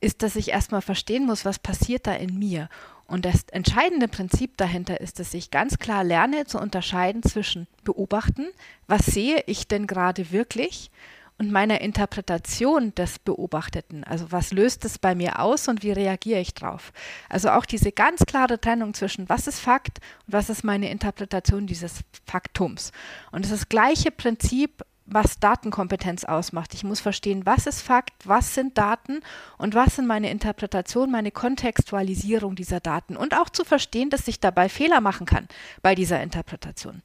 ist, 0.00 0.22
dass 0.22 0.36
ich 0.36 0.50
erstmal 0.50 0.82
verstehen 0.82 1.26
muss, 1.26 1.44
was 1.44 1.58
passiert 1.58 2.06
da 2.06 2.14
in 2.14 2.38
mir. 2.38 2.68
Und 3.06 3.24
das 3.24 3.44
entscheidende 3.50 4.08
Prinzip 4.08 4.56
dahinter 4.56 5.00
ist, 5.00 5.18
dass 5.18 5.34
ich 5.34 5.50
ganz 5.50 5.78
klar 5.78 6.04
lerne 6.04 6.46
zu 6.46 6.58
unterscheiden 6.58 7.22
zwischen 7.22 7.66
beobachten, 7.84 8.46
was 8.86 9.06
sehe 9.06 9.42
ich 9.46 9.68
denn 9.68 9.86
gerade 9.86 10.32
wirklich 10.32 10.90
und 11.38 11.50
meiner 11.50 11.80
Interpretation 11.80 12.94
des 12.94 13.18
Beobachteten. 13.18 14.04
Also 14.04 14.30
was 14.30 14.52
löst 14.52 14.84
es 14.84 14.98
bei 14.98 15.14
mir 15.14 15.40
aus 15.40 15.68
und 15.68 15.82
wie 15.82 15.92
reagiere 15.92 16.40
ich 16.40 16.54
drauf? 16.54 16.92
Also 17.28 17.50
auch 17.50 17.66
diese 17.66 17.92
ganz 17.92 18.24
klare 18.24 18.60
Trennung 18.60 18.94
zwischen 18.94 19.28
was 19.28 19.46
ist 19.46 19.60
Fakt 19.60 19.98
und 20.26 20.32
was 20.32 20.48
ist 20.48 20.64
meine 20.64 20.90
Interpretation 20.90 21.66
dieses 21.66 22.00
Faktums. 22.26 22.92
Und 23.32 23.44
das 23.44 23.50
ist 23.50 23.62
das 23.62 23.68
gleiche 23.68 24.10
Prinzip 24.10 24.84
was 25.06 25.38
Datenkompetenz 25.38 26.24
ausmacht. 26.24 26.74
Ich 26.74 26.84
muss 26.84 27.00
verstehen, 27.00 27.44
was 27.44 27.66
ist 27.66 27.82
Fakt, 27.82 28.14
was 28.24 28.54
sind 28.54 28.78
Daten 28.78 29.20
und 29.58 29.74
was 29.74 29.96
sind 29.96 30.06
meine 30.06 30.30
Interpretation, 30.30 31.10
meine 31.10 31.30
Kontextualisierung 31.30 32.54
dieser 32.54 32.80
Daten 32.80 33.16
und 33.16 33.36
auch 33.36 33.50
zu 33.50 33.64
verstehen, 33.64 34.10
dass 34.10 34.28
ich 34.28 34.40
dabei 34.40 34.68
Fehler 34.68 35.00
machen 35.00 35.26
kann 35.26 35.48
bei 35.82 35.94
dieser 35.94 36.22
Interpretation 36.22 37.02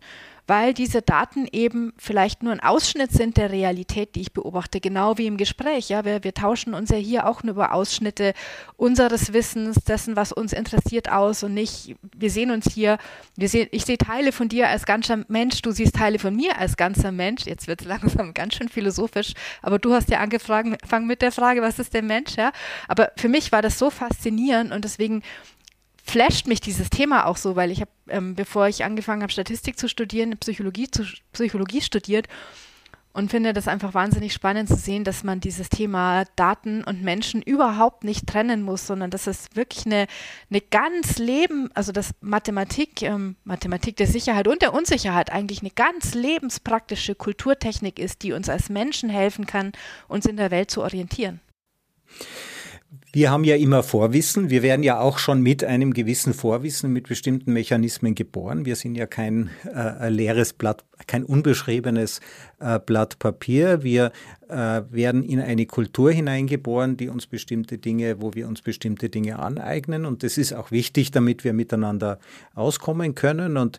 weil 0.49 0.73
diese 0.73 1.03
Daten 1.03 1.47
eben 1.51 1.93
vielleicht 1.97 2.41
nur 2.41 2.51
ein 2.51 2.59
Ausschnitt 2.59 3.11
sind 3.11 3.37
der 3.37 3.51
Realität, 3.51 4.15
die 4.15 4.21
ich 4.21 4.33
beobachte, 4.33 4.81
genau 4.81 5.19
wie 5.19 5.27
im 5.27 5.37
Gespräch. 5.37 5.89
Ja, 5.89 6.05
wir, 6.05 6.23
wir 6.23 6.33
tauschen 6.33 6.73
uns 6.73 6.89
ja 6.89 6.97
hier 6.97 7.27
auch 7.27 7.43
nur 7.43 7.53
über 7.53 7.71
Ausschnitte 7.71 8.33
unseres 8.75 9.31
Wissens, 9.31 9.75
dessen, 9.83 10.15
was 10.15 10.31
uns 10.31 10.51
interessiert, 10.51 11.11
aus 11.11 11.43
und 11.43 11.53
nicht, 11.53 11.95
wir 12.17 12.31
sehen 12.31 12.49
uns 12.49 12.73
hier, 12.73 12.97
wir 13.35 13.47
sehen, 13.47 13.67
ich 13.69 13.85
sehe 13.85 13.99
Teile 13.99 14.31
von 14.31 14.49
dir 14.49 14.69
als 14.69 14.87
ganzer 14.87 15.23
Mensch, 15.27 15.61
du 15.61 15.69
siehst 15.69 15.93
Teile 15.93 16.17
von 16.17 16.35
mir 16.35 16.57
als 16.57 16.77
ganzer 16.77 17.11
Mensch. 17.11 17.45
Jetzt 17.45 17.67
wird 17.67 17.81
es 17.81 17.87
langsam 18.01 18.33
ganz 18.33 18.55
schön 18.55 18.69
philosophisch, 18.69 19.33
aber 19.61 19.77
du 19.77 19.93
hast 19.93 20.09
ja 20.09 20.19
angefangen 20.19 20.77
mit 21.05 21.21
der 21.21 21.31
Frage, 21.31 21.61
was 21.61 21.77
ist 21.77 21.93
der 21.93 22.01
Mensch? 22.01 22.37
Ja? 22.37 22.53
Aber 22.87 23.11
für 23.17 23.29
mich 23.29 23.51
war 23.51 23.61
das 23.61 23.77
so 23.77 23.91
faszinierend 23.91 24.71
und 24.71 24.83
deswegen 24.83 25.21
flasht 26.09 26.47
mich 26.47 26.61
dieses 26.61 26.89
Thema 26.89 27.25
auch 27.25 27.37
so, 27.37 27.55
weil 27.55 27.71
ich 27.71 27.81
habe, 27.81 27.91
ähm, 28.09 28.35
bevor 28.35 28.67
ich 28.67 28.83
angefangen 28.83 29.21
habe, 29.21 29.31
Statistik 29.31 29.77
zu 29.79 29.87
studieren, 29.87 30.37
Psychologie, 30.37 30.89
zu, 30.89 31.03
Psychologie 31.31 31.81
studiert 31.81 32.27
und 33.11 33.31
finde 33.31 33.53
das 33.53 33.67
einfach 33.67 33.93
wahnsinnig 33.93 34.33
spannend 34.33 34.69
zu 34.69 34.75
sehen, 34.75 35.03
dass 35.03 35.23
man 35.23 35.39
dieses 35.39 35.69
Thema 35.69 36.25
Daten 36.35 36.83
und 36.83 37.01
Menschen 37.01 37.41
überhaupt 37.41 38.03
nicht 38.03 38.27
trennen 38.27 38.61
muss, 38.61 38.85
sondern 38.85 39.09
dass 39.09 39.27
es 39.27 39.47
wirklich 39.55 39.85
eine, 39.85 40.07
eine 40.49 40.61
ganz 40.61 41.17
Leben, 41.17 41.69
also 41.73 41.91
dass 41.91 42.11
Mathematik, 42.21 43.01
ähm, 43.01 43.35
Mathematik 43.43 43.97
der 43.97 44.07
Sicherheit 44.07 44.47
und 44.47 44.61
der 44.61 44.73
Unsicherheit 44.73 45.31
eigentlich 45.31 45.61
eine 45.61 45.71
ganz 45.71 46.13
lebenspraktische 46.13 47.15
Kulturtechnik 47.15 47.99
ist, 47.99 48.23
die 48.23 48.33
uns 48.33 48.47
als 48.47 48.69
Menschen 48.69 49.09
helfen 49.09 49.45
kann, 49.45 49.71
uns 50.07 50.25
in 50.25 50.37
der 50.37 50.51
Welt 50.51 50.71
zu 50.71 50.81
orientieren. 50.81 51.41
Wir 53.11 53.29
haben 53.29 53.43
ja 53.43 53.55
immer 53.55 53.83
Vorwissen. 53.83 54.49
Wir 54.49 54.63
werden 54.63 54.81
ja 54.81 54.99
auch 54.99 55.19
schon 55.19 55.41
mit 55.41 55.63
einem 55.63 55.93
gewissen 55.93 56.33
Vorwissen, 56.33 56.91
mit 56.91 57.07
bestimmten 57.07 57.53
Mechanismen 57.53 58.15
geboren. 58.15 58.65
Wir 58.65 58.75
sind 58.75 58.95
ja 58.95 59.05
kein 59.05 59.51
äh, 59.65 60.09
leeres 60.09 60.53
Blatt, 60.53 60.83
kein 61.05 61.23
unbeschriebenes 61.23 62.19
äh, 62.59 62.79
Blatt 62.79 63.19
Papier. 63.19 63.83
Wir 63.83 64.11
äh, 64.47 64.81
werden 64.89 65.23
in 65.23 65.39
eine 65.39 65.67
Kultur 65.67 66.11
hineingeboren, 66.11 66.97
die 66.97 67.09
uns 67.09 67.27
bestimmte 67.27 67.77
Dinge, 67.77 68.21
wo 68.21 68.33
wir 68.33 68.47
uns 68.47 68.63
bestimmte 68.63 69.09
Dinge 69.09 69.37
aneignen. 69.37 70.05
Und 70.05 70.23
das 70.23 70.39
ist 70.39 70.53
auch 70.53 70.71
wichtig, 70.71 71.11
damit 71.11 71.43
wir 71.43 71.53
miteinander 71.53 72.19
auskommen 72.55 73.13
können. 73.13 73.57
Und 73.57 73.77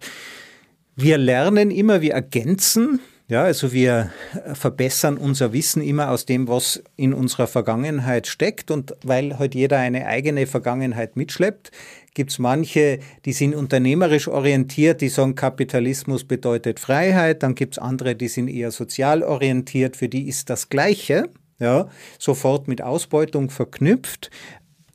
wir 0.95 1.19
lernen 1.19 1.73
immer, 1.73 2.01
wir 2.01 2.13
ergänzen 2.13 3.01
ja, 3.31 3.45
also 3.45 3.73
wir 3.73 4.11
verbessern 4.55 5.17
unser 5.17 5.53
Wissen 5.53 5.83
immer 5.83 6.11
aus 6.11 6.27
dem, 6.27 6.49
was 6.49 6.83
in 6.97 7.15
unserer 7.15 7.47
Vergangenheit 7.47 8.27
steckt. 8.27 8.73
Und 8.73 8.97
weil 9.05 9.31
heute 9.35 9.39
halt 9.39 9.55
jeder 9.55 9.79
eine 9.79 10.07
eigene 10.07 10.49
Vergangenheit 10.49 11.17
mitschleppt, 11.17 11.71
gibt 12.13 12.33
es 12.33 12.41
manche, 12.41 12.99
die 13.25 13.33
sind 13.33 13.55
unternehmerisch 13.55 14.27
orientiert, 14.27 15.01
die 15.01 15.09
sagen, 15.09 15.37
Kapitalismus 15.37 16.25
bedeutet 16.25 16.81
Freiheit. 16.81 17.45
Dann 17.45 17.55
gibt 17.55 17.75
es 17.75 17.79
andere, 17.79 18.17
die 18.17 18.27
sind 18.27 18.49
eher 18.49 18.73
sozial 18.73 19.23
orientiert, 19.23 19.97
für 19.97 20.09
die 20.09 20.29
ist 20.29 20.51
das 20.51 20.69
Gleiche. 20.69 21.31
Ja, 21.61 21.89
sofort 22.19 22.67
mit 22.67 22.83
Ausbeutung 22.83 23.51
verknüpft. 23.51 24.31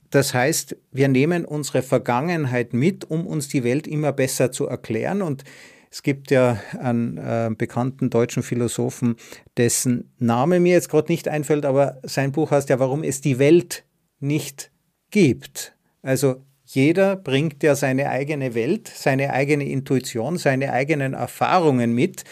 Das 0.10 0.34
heißt, 0.34 0.76
wir 0.92 1.08
nehmen 1.08 1.46
unsere 1.46 1.84
Vergangenheit 1.84 2.74
mit, 2.74 3.10
um 3.10 3.28
uns 3.28 3.48
die 3.48 3.64
Welt 3.64 3.88
immer 3.88 4.12
besser 4.12 4.52
zu 4.52 4.66
erklären. 4.66 5.22
Und 5.22 5.44
es 5.96 6.04
gibt 6.04 6.30
ja 6.30 6.60
einen 6.78 7.18
äh, 7.18 7.50
bekannten 7.58 8.10
deutschen 8.10 8.44
Philosophen, 8.44 9.16
dessen 9.56 10.12
Name 10.20 10.60
mir 10.60 10.74
jetzt 10.74 10.90
gerade 10.90 11.10
nicht 11.10 11.30
einfällt, 11.30 11.64
aber 11.64 12.02
sein 12.04 12.34
Buch 12.34 12.52
heißt 12.52 12.68
ja, 12.68 12.80
warum 12.80 13.02
es 13.02 13.22
die 13.22 13.40
Welt 13.40 13.86
nicht 14.20 14.72
gibt. 15.10 15.74
Also 16.02 16.44
jeder 16.66 17.16
bringt 17.16 17.64
ja 17.64 17.76
seine 17.76 18.10
eigene 18.10 18.56
Welt, 18.56 18.92
seine 18.94 19.32
eigene 19.32 19.70
Intuition, 19.70 20.38
seine 20.38 20.74
eigenen 20.74 21.14
Erfahrungen 21.14 21.94
mit 21.94 22.26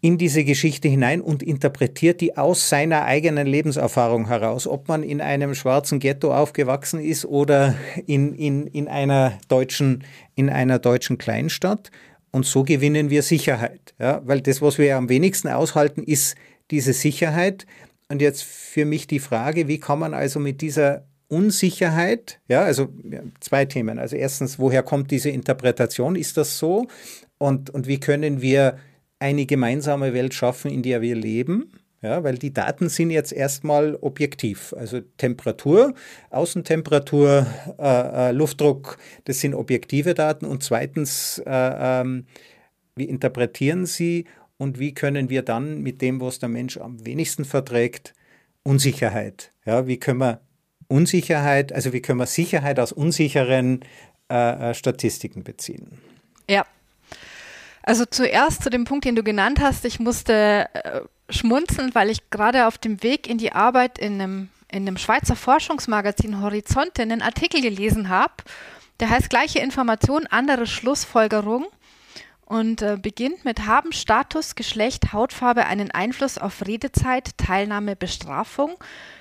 in 0.00 0.16
diese 0.16 0.42
Geschichte 0.42 0.88
hinein 0.88 1.20
und 1.20 1.42
interpretiert 1.42 2.22
die 2.22 2.38
aus 2.38 2.70
seiner 2.70 3.04
eigenen 3.04 3.46
Lebenserfahrung 3.46 4.28
heraus. 4.28 4.66
Ob 4.66 4.88
man 4.88 5.02
in 5.02 5.20
einem 5.20 5.54
schwarzen 5.54 6.00
Ghetto 6.00 6.34
aufgewachsen 6.34 7.00
ist 7.00 7.26
oder 7.26 7.76
in, 8.06 8.34
in, 8.34 8.66
in, 8.66 8.88
einer, 8.88 9.38
deutschen, 9.48 10.04
in 10.34 10.48
einer 10.48 10.78
deutschen 10.78 11.18
Kleinstadt. 11.18 11.90
Und 12.32 12.46
so 12.46 12.64
gewinnen 12.64 13.10
wir 13.10 13.22
Sicherheit. 13.22 13.94
Ja? 13.98 14.22
Weil 14.24 14.40
das, 14.40 14.62
was 14.62 14.78
wir 14.78 14.96
am 14.96 15.08
wenigsten 15.08 15.48
aushalten, 15.48 16.02
ist 16.02 16.34
diese 16.70 16.92
Sicherheit. 16.92 17.66
Und 18.08 18.20
jetzt 18.20 18.42
für 18.42 18.84
mich 18.84 19.06
die 19.06 19.20
Frage, 19.20 19.68
wie 19.68 19.78
kann 19.78 19.98
man 19.98 20.14
also 20.14 20.40
mit 20.40 20.60
dieser 20.60 21.04
Unsicherheit, 21.28 22.40
ja, 22.46 22.62
also 22.62 22.88
zwei 23.40 23.64
Themen. 23.64 23.98
Also 23.98 24.16
erstens, 24.16 24.58
woher 24.58 24.82
kommt 24.82 25.10
diese 25.10 25.30
Interpretation? 25.30 26.14
Ist 26.14 26.36
das 26.36 26.58
so? 26.58 26.88
Und, 27.38 27.70
und 27.70 27.86
wie 27.86 27.98
können 27.98 28.42
wir 28.42 28.76
eine 29.18 29.46
gemeinsame 29.46 30.12
Welt 30.12 30.34
schaffen, 30.34 30.70
in 30.70 30.82
der 30.82 31.00
wir 31.00 31.14
leben? 31.14 31.72
Ja, 32.02 32.24
weil 32.24 32.36
die 32.36 32.52
Daten 32.52 32.88
sind 32.88 33.10
jetzt 33.10 33.32
erstmal 33.32 33.94
objektiv. 33.94 34.74
Also 34.76 35.00
Temperatur, 35.18 35.94
Außentemperatur, 36.30 37.46
äh, 37.78 38.28
äh, 38.28 38.32
Luftdruck, 38.32 38.98
das 39.24 39.38
sind 39.38 39.54
objektive 39.54 40.14
Daten. 40.14 40.44
Und 40.44 40.64
zweitens, 40.64 41.40
äh, 41.46 41.50
ähm, 42.00 42.26
wie 42.96 43.04
interpretieren 43.04 43.86
sie 43.86 44.26
und 44.58 44.80
wie 44.80 44.94
können 44.94 45.30
wir 45.30 45.42
dann 45.42 45.80
mit 45.80 46.02
dem, 46.02 46.20
was 46.20 46.40
der 46.40 46.48
Mensch 46.48 46.76
am 46.76 47.06
wenigsten 47.06 47.44
verträgt, 47.44 48.14
Unsicherheit, 48.64 49.52
ja, 49.64 49.86
wie 49.86 49.98
können 49.98 50.18
wir 50.18 50.40
Unsicherheit, 50.88 51.72
also 51.72 51.92
wie 51.92 52.02
können 52.02 52.18
wir 52.18 52.26
Sicherheit 52.26 52.78
aus 52.78 52.92
unsicheren 52.92 53.80
äh, 54.30 54.70
äh, 54.70 54.74
Statistiken 54.74 55.42
beziehen? 55.42 55.98
Ja, 56.48 56.64
also 57.82 58.04
zuerst 58.04 58.62
zu 58.62 58.70
dem 58.70 58.84
Punkt, 58.84 59.04
den 59.04 59.16
du 59.16 59.22
genannt 59.22 59.60
hast. 59.60 59.84
Ich 59.84 59.98
musste 59.98 60.68
äh, 60.74 61.00
schmunzeln, 61.32 61.94
weil 61.94 62.10
ich 62.10 62.30
gerade 62.30 62.66
auf 62.66 62.78
dem 62.78 63.02
Weg 63.02 63.28
in 63.28 63.38
die 63.38 63.52
Arbeit 63.52 63.98
in 63.98 64.20
einem, 64.20 64.48
in 64.68 64.86
einem 64.86 64.96
Schweizer 64.96 65.36
Forschungsmagazin 65.36 66.40
Horizonte 66.40 67.02
einen 67.02 67.22
Artikel 67.22 67.60
gelesen 67.60 68.08
habe. 68.08 68.34
Der 69.00 69.10
heißt 69.10 69.30
gleiche 69.30 69.58
Information, 69.58 70.26
andere 70.26 70.66
Schlussfolgerung 70.66 71.66
und 72.44 72.82
äh, 72.82 72.98
beginnt 73.00 73.44
mit 73.44 73.66
haben 73.66 73.92
Status, 73.92 74.54
Geschlecht, 74.54 75.12
Hautfarbe 75.12 75.64
einen 75.64 75.90
Einfluss 75.90 76.38
auf 76.38 76.66
Redezeit, 76.66 77.36
Teilnahme, 77.38 77.96
Bestrafung. 77.96 78.74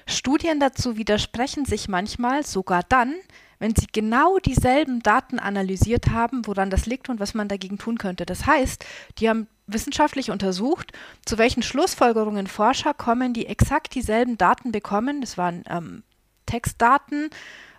Studien 0.05 0.59
dazu 0.59 0.97
widersprechen 0.97 1.65
sich 1.65 1.87
manchmal, 1.87 2.45
sogar 2.45 2.83
dann, 2.89 3.15
wenn 3.61 3.75
sie 3.75 3.85
genau 3.91 4.39
dieselben 4.39 5.03
Daten 5.03 5.37
analysiert 5.37 6.07
haben, 6.09 6.47
woran 6.47 6.71
das 6.71 6.87
liegt 6.87 7.09
und 7.09 7.19
was 7.19 7.35
man 7.35 7.47
dagegen 7.47 7.77
tun 7.77 7.99
könnte. 7.99 8.25
Das 8.25 8.47
heißt, 8.47 8.83
die 9.19 9.29
haben 9.29 9.47
wissenschaftlich 9.67 10.31
untersucht, 10.31 10.93
zu 11.25 11.37
welchen 11.37 11.61
Schlussfolgerungen 11.61 12.47
Forscher 12.47 12.95
kommen, 12.95 13.33
die 13.33 13.45
exakt 13.45 13.93
dieselben 13.93 14.39
Daten 14.39 14.71
bekommen. 14.71 15.21
Das 15.21 15.37
waren 15.37 15.63
ähm, 15.69 16.01
Textdaten, 16.47 17.29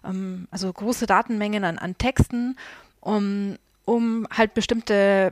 ähm, 0.05 0.47
also 0.53 0.73
große 0.73 1.07
Datenmengen 1.07 1.65
an, 1.65 1.79
an 1.79 1.99
Texten, 1.99 2.57
um, 3.01 3.57
um 3.85 4.29
halt 4.33 4.55
bestimmte 4.55 5.31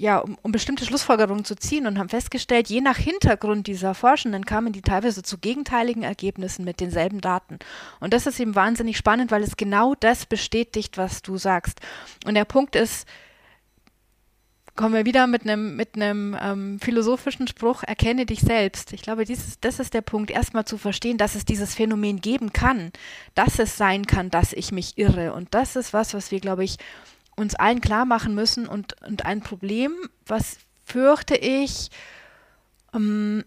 ja, 0.00 0.18
um, 0.18 0.38
um, 0.40 0.50
bestimmte 0.50 0.86
Schlussfolgerungen 0.86 1.44
zu 1.44 1.54
ziehen 1.54 1.86
und 1.86 1.98
haben 1.98 2.08
festgestellt, 2.08 2.68
je 2.68 2.80
nach 2.80 2.96
Hintergrund 2.96 3.66
dieser 3.66 3.94
Forschenden 3.94 4.46
kamen 4.46 4.72
die 4.72 4.80
teilweise 4.80 5.22
zu 5.22 5.36
gegenteiligen 5.36 6.02
Ergebnissen 6.02 6.64
mit 6.64 6.80
denselben 6.80 7.20
Daten. 7.20 7.58
Und 8.00 8.14
das 8.14 8.26
ist 8.26 8.40
eben 8.40 8.54
wahnsinnig 8.54 8.96
spannend, 8.96 9.30
weil 9.30 9.42
es 9.42 9.56
genau 9.56 9.94
das 9.94 10.24
bestätigt, 10.24 10.96
was 10.96 11.20
du 11.20 11.36
sagst. 11.36 11.80
Und 12.24 12.34
der 12.34 12.46
Punkt 12.46 12.76
ist, 12.76 13.06
kommen 14.74 14.94
wir 14.94 15.04
wieder 15.04 15.26
mit 15.26 15.42
einem 15.42 15.76
mit 15.76 15.90
ähm, 15.96 16.78
philosophischen 16.80 17.46
Spruch, 17.46 17.82
erkenne 17.82 18.24
dich 18.24 18.40
selbst. 18.40 18.94
Ich 18.94 19.02
glaube, 19.02 19.26
dieses, 19.26 19.60
das 19.60 19.80
ist 19.80 19.92
der 19.92 20.00
Punkt, 20.00 20.30
erstmal 20.30 20.64
zu 20.64 20.78
verstehen, 20.78 21.18
dass 21.18 21.34
es 21.34 21.44
dieses 21.44 21.74
Phänomen 21.74 22.22
geben 22.22 22.54
kann, 22.54 22.90
dass 23.34 23.58
es 23.58 23.76
sein 23.76 24.06
kann, 24.06 24.30
dass 24.30 24.54
ich 24.54 24.72
mich 24.72 24.96
irre. 24.96 25.34
Und 25.34 25.54
das 25.54 25.76
ist 25.76 25.92
was, 25.92 26.14
was 26.14 26.30
wir, 26.30 26.40
glaube 26.40 26.64
ich, 26.64 26.78
uns 27.40 27.54
allen 27.54 27.80
klar 27.80 28.04
machen 28.04 28.34
müssen 28.34 28.66
und, 28.66 29.00
und 29.02 29.24
ein 29.26 29.40
Problem, 29.40 29.92
was 30.26 30.58
fürchte 30.84 31.36
ich 31.36 31.90
ähm, 32.94 33.44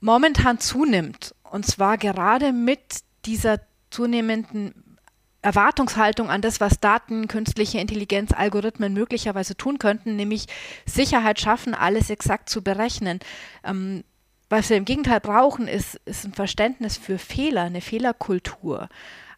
momentan 0.00 0.58
zunimmt. 0.58 1.34
Und 1.42 1.66
zwar 1.66 1.98
gerade 1.98 2.52
mit 2.52 2.80
dieser 3.24 3.60
zunehmenden 3.90 4.98
Erwartungshaltung 5.42 6.30
an 6.30 6.42
das, 6.42 6.60
was 6.60 6.80
Daten, 6.80 7.26
künstliche 7.26 7.78
Intelligenz, 7.78 8.32
Algorithmen 8.32 8.92
möglicherweise 8.92 9.56
tun 9.56 9.78
könnten, 9.78 10.16
nämlich 10.16 10.46
Sicherheit 10.84 11.40
schaffen, 11.40 11.74
alles 11.74 12.10
exakt 12.10 12.50
zu 12.50 12.62
berechnen. 12.62 13.20
Ähm, 13.64 14.04
was 14.50 14.68
wir 14.68 14.76
im 14.76 14.84
Gegenteil 14.84 15.20
brauchen, 15.20 15.68
ist, 15.68 15.94
ist 16.04 16.24
ein 16.24 16.34
Verständnis 16.34 16.98
für 16.98 17.18
Fehler, 17.18 17.62
eine 17.62 17.80
Fehlerkultur. 17.80 18.88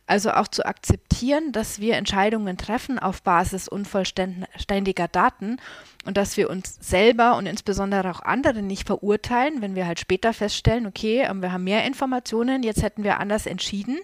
Also 0.07 0.33
auch 0.33 0.49
zu 0.49 0.67
akzeptieren, 0.67 1.53
dass 1.53 1.81
wir 1.81 1.97
Entscheidungen 1.97 2.57
treffen 2.57 2.99
auf 2.99 3.23
Basis 3.23 3.69
unvollständiger 3.69 5.09
Daten 5.09 5.59
und 6.05 6.17
dass 6.17 6.37
wir 6.37 6.51
uns 6.51 6.77
selber 6.81 7.37
und 7.37 7.47
insbesondere 7.47 8.11
auch 8.11 8.21
andere 8.21 8.63
nicht 8.63 8.87
verurteilen, 8.87 9.63
wenn 9.63 9.77
wir 9.77 9.87
halt 9.87 10.01
später 10.01 10.33
feststellen, 10.33 10.87
okay, 10.87 11.25
ähm, 11.29 11.41
wir 11.41 11.53
haben 11.53 11.65
mehr 11.65 11.87
Informationen, 11.87 12.63
jetzt 12.65 12.83
hätten 12.83 13.05
wir 13.05 13.21
anders 13.21 13.47
entschieden. 13.47 14.01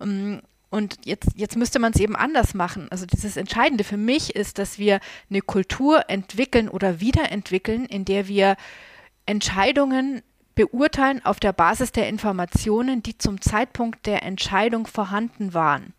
Ähm, 0.00 0.42
und 0.70 0.96
jetzt, 1.04 1.28
jetzt 1.34 1.56
müsste 1.56 1.80
man 1.80 1.92
es 1.92 2.00
eben 2.00 2.16
anders 2.16 2.54
machen. 2.54 2.86
Also 2.90 3.04
dieses 3.04 3.36
Entscheidende 3.36 3.84
für 3.84 3.98
mich 3.98 4.34
ist, 4.34 4.58
dass 4.58 4.78
wir 4.78 5.00
eine 5.28 5.42
Kultur 5.42 6.08
entwickeln 6.08 6.70
oder 6.70 6.98
wiederentwickeln, 6.98 7.84
in 7.84 8.06
der 8.06 8.26
wir 8.26 8.56
Entscheidungen 9.26 10.22
beurteilen 10.54 11.24
auf 11.24 11.40
der 11.40 11.52
Basis 11.52 11.92
der 11.92 12.08
Informationen, 12.08 13.02
die 13.02 13.18
zum 13.18 13.40
Zeitpunkt 13.40 14.06
der 14.06 14.22
Entscheidung 14.22 14.86
vorhanden 14.86 15.54
waren. 15.54 15.94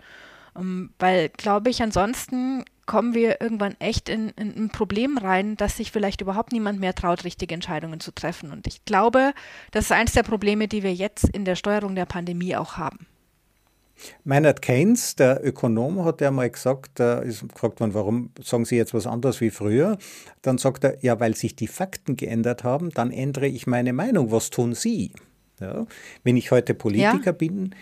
Ähm, 0.56 0.92
weil, 1.00 1.30
glaube 1.30 1.70
ich, 1.70 1.82
ansonsten 1.82 2.64
kommen 2.86 3.14
wir 3.14 3.40
irgendwann 3.42 3.76
echt 3.80 4.10
in, 4.10 4.30
in, 4.30 4.66
ein 4.66 4.70
Problem 4.70 5.18
rein, 5.18 5.56
dass 5.56 5.78
sich 5.78 5.92
vielleicht 5.92 6.22
überhaupt 6.22 6.52
niemand 6.52 6.80
mehr 6.80 6.94
traut, 6.94 7.24
richtige 7.24 7.54
Entscheidungen 7.56 8.00
zu 8.00 8.14
treffen. 8.14 8.52
Und 8.52 8.68
ich 8.68 8.84
glaube, 8.86 9.34
das 9.72 9.86
ist 9.86 9.92
eines 9.92 10.14
der 10.14 10.24
Probleme, 10.24 10.68
die 10.68 10.84
wir 10.84 10.94
jetzt 10.94 11.30
in 11.30 11.46
der 11.46 11.56
Steuerung 11.56 11.96
der 11.96 12.06
Pandemie 12.06 12.56
auch 12.56 12.78
haben. 12.78 13.08
Maynard 14.24 14.62
Keynes, 14.62 15.16
der 15.16 15.46
Ökonom, 15.46 16.04
hat 16.04 16.22
ja 16.22 16.32
mal 16.32 16.50
gesagt, 16.50 17.00
da 17.00 17.20
ist 17.20 17.48
gefragt 17.48 17.80
worden, 17.80 17.94
warum 17.94 18.32
sagen 18.42 18.66
Sie 18.66 18.76
jetzt 18.76 18.94
was 18.94 19.08
anderes 19.08 19.42
wie 19.42 19.50
früher? 19.50 19.98
Dann 20.42 20.58
sagt 20.58 20.84
er, 20.84 21.04
ja, 21.04 21.20
weil 21.20 21.36
sich 21.36 21.56
die 21.56 21.68
Fakten 21.68 22.16
geändert 22.16 22.64
haben, 22.64 22.90
dann 22.90 23.12
ändere 23.12 23.48
ich 23.48 23.68
meine 23.68 23.94
Meinung. 23.94 24.32
Was 24.32 24.50
tun 24.50 24.74
Sie? 24.74 25.14
Ja, 25.60 25.86
wenn 26.24 26.38
ich 26.38 26.52
heute 26.52 26.74
Politiker 26.74 27.26
ja. 27.26 27.32
bin, 27.32 27.76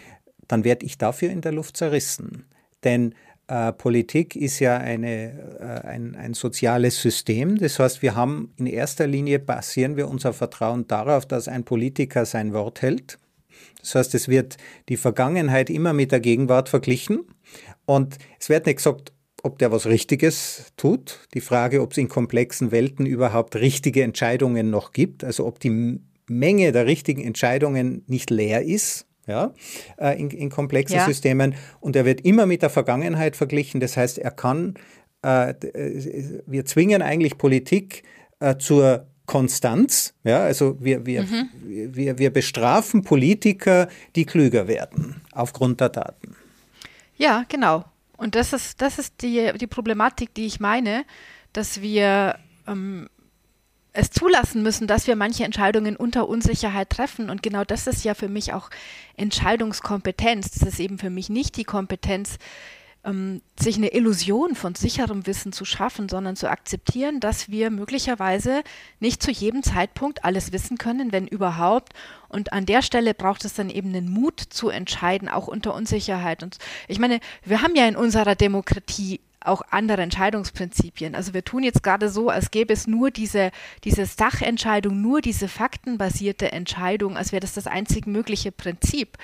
dann 0.48 0.64
werde 0.64 0.86
ich 0.86 0.98
dafür 0.98 1.30
in 1.30 1.42
der 1.42 1.54
Luft 1.54 1.78
zerrissen. 1.78 2.46
Denn 2.84 3.16
äh, 3.48 3.74
Politik 3.74 4.36
ist 4.36 4.60
ja 4.60 4.78
eine, 4.78 5.60
äh, 5.60 5.88
ein, 5.88 6.16
ein 6.16 6.34
soziales 6.34 7.02
System. 7.02 7.58
Das 7.58 7.80
heißt, 7.80 8.02
wir 8.02 8.16
haben 8.16 8.54
in 8.58 8.66
erster 8.66 9.08
Linie 9.08 9.40
basieren 9.40 9.98
wir 9.98 10.08
unser 10.10 10.34
Vertrauen 10.34 10.88
darauf, 10.88 11.26
dass 11.26 11.48
ein 11.48 11.64
Politiker 11.64 12.26
sein 12.26 12.54
Wort 12.54 12.82
hält. 12.82 13.18
Das 13.82 13.96
heißt, 13.96 14.16
es 14.16 14.28
wird 14.28 14.58
die 14.90 14.98
Vergangenheit 14.98 15.70
immer 15.70 15.94
mit 15.94 16.12
der 16.12 16.20
Gegenwart 16.20 16.70
verglichen 16.70 17.22
und 17.86 18.18
es 18.40 18.50
wird 18.50 18.66
nicht 18.66 18.78
gesagt, 18.78 19.12
ob 19.44 19.58
der 19.60 19.72
was 19.72 19.88
Richtiges 19.88 20.72
tut. 20.78 21.28
Die 21.34 21.42
Frage, 21.42 21.82
ob 21.82 21.92
es 21.92 21.98
in 21.98 22.08
komplexen 22.08 22.72
Welten 22.72 23.06
überhaupt 23.06 23.56
richtige 23.56 24.04
Entscheidungen 24.04 24.70
noch 24.70 24.92
gibt, 24.92 25.24
also 25.24 25.46
ob 25.46 25.60
die 25.60 26.00
Menge 26.28 26.72
der 26.72 26.86
richtigen 26.86 27.24
Entscheidungen 27.24 28.04
nicht 28.08 28.30
leer 28.30 28.64
ist, 28.64 29.08
ja, 29.28 29.54
äh, 29.98 30.20
in, 30.20 30.30
in 30.30 30.50
komplexen 30.50 30.98
ja. 30.98 31.06
Systemen. 31.06 31.56
Und 31.80 31.96
er 31.96 32.06
wird 32.06 32.22
immer 32.22 32.46
mit 32.46 32.62
der 32.62 32.70
Vergangenheit 32.70 33.36
verglichen. 33.36 33.80
Das 33.80 33.98
heißt, 33.98 34.18
er 34.18 34.32
kann, 34.32 34.76
äh, 35.26 35.52
äh 35.52 36.42
wir 36.46 36.66
zwingen 36.66 37.02
eigentlich 37.02 37.38
Politik 37.38 38.04
äh, 38.40 38.58
zur 38.58 39.08
Konstanz. 39.26 40.14
Ja, 40.24 40.40
also 40.44 40.78
wir, 40.80 41.06
wir, 41.06 41.24
mhm. 41.24 41.50
wir, 41.64 42.18
wir 42.18 42.32
bestrafen 42.32 43.04
Politiker, 43.04 43.88
die 44.16 44.26
klüger 44.26 44.68
werden 44.68 45.22
aufgrund 45.32 45.80
der 45.80 45.90
Daten. 45.90 46.36
Ja, 47.18 47.46
genau. 47.48 47.86
Und 48.18 48.36
das 48.36 48.54
ist, 48.54 48.82
das 48.82 49.00
ist 49.00 49.22
die, 49.22 49.52
die 49.60 49.68
Problematik, 49.68 50.34
die 50.34 50.46
ich 50.46 50.60
meine, 50.60 51.06
dass 51.54 51.82
wir 51.82 52.36
ähm, 52.68 53.10
es 53.94 54.10
zulassen 54.12 54.64
müssen, 54.64 54.88
dass 54.88 55.08
wir 55.08 55.16
manche 55.16 55.44
Entscheidungen 55.44 55.96
unter 55.96 56.28
Unsicherheit 56.28 56.90
treffen. 56.90 57.30
Und 57.30 57.44
genau 57.44 57.64
das 57.64 57.88
ist 57.88 58.04
ja 58.04 58.14
für 58.14 58.30
mich 58.30 58.54
auch 58.54 58.70
Entscheidungskompetenz. 59.18 60.52
Das 60.52 60.68
ist 60.68 60.80
eben 60.80 60.98
für 60.98 61.10
mich 61.10 61.30
nicht 61.30 61.58
die 61.58 61.64
Kompetenz, 61.64 62.38
ähm, 63.04 63.42
sich 63.60 63.78
eine 63.78 63.94
Illusion 63.94 64.56
von 64.56 64.76
sicherem 64.76 65.26
Wissen 65.28 65.52
zu 65.52 65.66
schaffen, 65.66 66.10
sondern 66.10 66.36
zu 66.36 66.50
akzeptieren, 66.50 67.20
dass 67.20 67.50
wir 67.50 67.70
möglicherweise 67.70 68.64
nicht 69.00 69.24
zu 69.24 69.32
jedem 69.32 69.64
Zeitpunkt 69.64 70.24
alles 70.24 70.52
wissen 70.52 70.78
können, 70.78 71.12
wenn 71.12 71.28
überhaupt. 71.28 71.94
Und 72.30 72.54
an 72.54 72.66
der 72.66 72.82
Stelle 72.82 73.14
braucht 73.14 73.46
es 73.46 73.54
dann 73.54 73.70
eben 73.70 73.94
den 73.94 74.10
Mut 74.10 74.40
zu 74.40 74.70
entscheiden, 74.70 75.30
auch 75.30 75.48
unter 75.48 75.74
Unsicherheit. 75.74 76.44
Und 76.44 76.58
ich 76.88 77.00
meine, 77.00 77.20
wir 77.44 77.62
haben 77.62 77.76
ja 77.76 77.88
in 77.88 77.96
unserer 77.96 78.36
Demokratie 78.36 79.20
auch 79.44 79.64
andere 79.72 80.04
Entscheidungsprinzipien. 80.04 81.16
Also 81.16 81.34
wir 81.34 81.44
tun 81.44 81.64
jetzt 81.64 81.84
gerade 81.84 82.10
so, 82.10 82.30
als 82.30 82.52
gäbe 82.52 82.74
es 82.74 82.88
nur 82.88 83.10
diese, 83.10 83.52
diese 83.84 84.06
Sachentscheidung, 84.06 85.02
nur 85.02 85.22
diese 85.22 85.48
faktenbasierte 85.48 86.52
Entscheidung, 86.52 87.18
als 87.18 87.32
wäre 87.32 87.40
das 87.40 87.56
das 87.56 87.68
einzig 87.68 88.06
mögliche 88.06 88.52
Prinzip. 88.52 89.18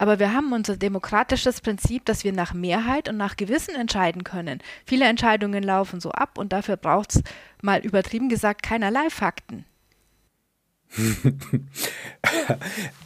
Aber 0.00 0.18
wir 0.18 0.32
haben 0.32 0.54
unser 0.54 0.78
demokratisches 0.78 1.60
Prinzip, 1.60 2.06
dass 2.06 2.24
wir 2.24 2.32
nach 2.32 2.54
Mehrheit 2.54 3.10
und 3.10 3.18
nach 3.18 3.36
Gewissen 3.36 3.74
entscheiden 3.74 4.24
können. 4.24 4.60
Viele 4.86 5.04
Entscheidungen 5.04 5.62
laufen 5.62 6.00
so 6.00 6.10
ab 6.10 6.38
und 6.38 6.54
dafür 6.54 6.78
braucht 6.78 7.16
es 7.16 7.22
mal 7.60 7.84
übertrieben 7.84 8.30
gesagt 8.30 8.62
keinerlei 8.62 9.10
Fakten. 9.10 9.66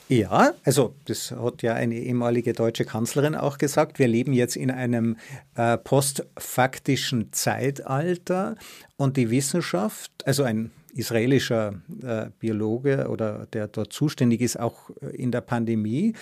ja, 0.08 0.52
also 0.62 0.94
das 1.06 1.32
hat 1.32 1.62
ja 1.62 1.74
eine 1.74 1.96
ehemalige 1.96 2.52
deutsche 2.52 2.84
Kanzlerin 2.84 3.34
auch 3.34 3.58
gesagt. 3.58 3.98
Wir 3.98 4.06
leben 4.06 4.32
jetzt 4.32 4.54
in 4.54 4.70
einem 4.70 5.16
äh, 5.56 5.76
postfaktischen 5.76 7.32
Zeitalter 7.32 8.54
und 8.96 9.16
die 9.16 9.30
Wissenschaft, 9.30 10.12
also 10.24 10.44
ein 10.44 10.70
israelischer 10.94 11.74
äh, 12.04 12.26
Biologe 12.38 13.08
oder 13.08 13.48
der 13.52 13.66
dort 13.66 13.92
zuständig 13.92 14.40
ist, 14.40 14.60
auch 14.60 14.90
in 15.12 15.32
der 15.32 15.40
Pandemie, 15.40 16.14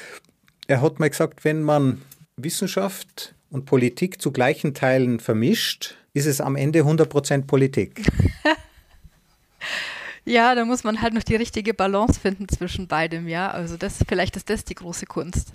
er 0.66 0.80
hat 0.80 0.98
mal 0.98 1.10
gesagt, 1.10 1.44
wenn 1.44 1.62
man 1.62 2.02
Wissenschaft 2.36 3.34
und 3.50 3.66
Politik 3.66 4.20
zu 4.20 4.32
gleichen 4.32 4.74
Teilen 4.74 5.20
vermischt, 5.20 5.96
ist 6.14 6.26
es 6.26 6.40
am 6.40 6.56
Ende 6.56 6.80
100% 6.80 7.46
Politik. 7.46 8.02
ja, 10.24 10.54
da 10.54 10.64
muss 10.64 10.84
man 10.84 11.00
halt 11.00 11.14
noch 11.14 11.22
die 11.22 11.36
richtige 11.36 11.74
Balance 11.74 12.18
finden 12.18 12.48
zwischen 12.48 12.88
beidem, 12.88 13.28
ja. 13.28 13.50
Also 13.50 13.76
das, 13.76 13.98
vielleicht 14.08 14.36
ist 14.36 14.50
das 14.50 14.64
die 14.64 14.74
große 14.74 15.06
Kunst. 15.06 15.52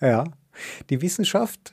Ja, 0.00 0.24
die 0.90 1.00
Wissenschaft 1.00 1.72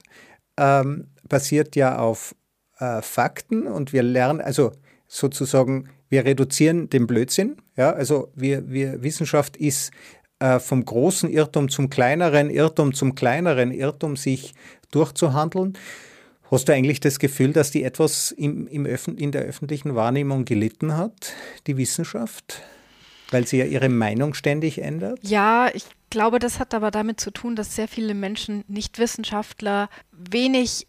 ähm, 0.58 1.08
basiert 1.28 1.76
ja 1.76 1.98
auf 1.98 2.36
äh, 2.80 3.02
Fakten 3.02 3.68
und 3.68 3.94
wir 3.94 4.04
lernen, 4.04 4.42
also 4.42 4.72
sozusagen, 5.08 5.90
wir 6.10 6.26
reduzieren 6.26 6.90
den 6.90 7.08
Blödsinn. 7.08 7.58
Ja, 7.76 7.92
also 7.92 8.32
wir, 8.36 8.70
wir 8.70 9.04
Wissenschaft 9.04 9.58
ist 9.58 9.92
äh, 10.44 10.60
vom 10.60 10.84
großen 10.84 11.30
Irrtum 11.30 11.70
zum 11.70 11.90
kleineren 11.90 12.50
Irrtum 12.50 12.94
zum 12.94 13.16
kleineren 13.16 13.72
Irrtum 13.72 14.18
sich 14.18 14.54
durchzuhandeln. 14.92 15.78
Hast 16.52 16.68
du 16.68 16.74
eigentlich 16.74 17.00
das 17.00 17.18
Gefühl, 17.18 17.54
dass 17.54 17.72
die 17.72 17.84
etwas 17.84 18.32
im, 18.32 18.68
im 18.68 18.86
in 18.86 19.32
der 19.32 19.44
öffentlichen 19.44 19.96
Wahrnehmung 19.96 20.44
gelitten 20.44 20.98
hat, 20.98 21.32
die 21.66 21.78
Wissenschaft? 21.78 22.62
Weil 23.32 23.48
sie 23.48 23.60
ja 23.60 23.66
ihre 23.66 23.88
Meinung 23.88 24.34
ständig 24.34 24.82
ändert? 24.82 25.20
Ja, 25.22 25.70
ich 25.74 25.86
glaube, 26.10 26.40
das 26.40 26.60
hat 26.60 26.74
aber 26.74 26.92
damit 26.92 27.22
zu 27.22 27.32
tun, 27.32 27.56
dass 27.56 27.78
sehr 27.78 27.88
viele 27.88 28.14
Menschen, 28.14 28.66
Nicht-Wissenschaftler, 28.68 29.88
wenig 30.12 30.88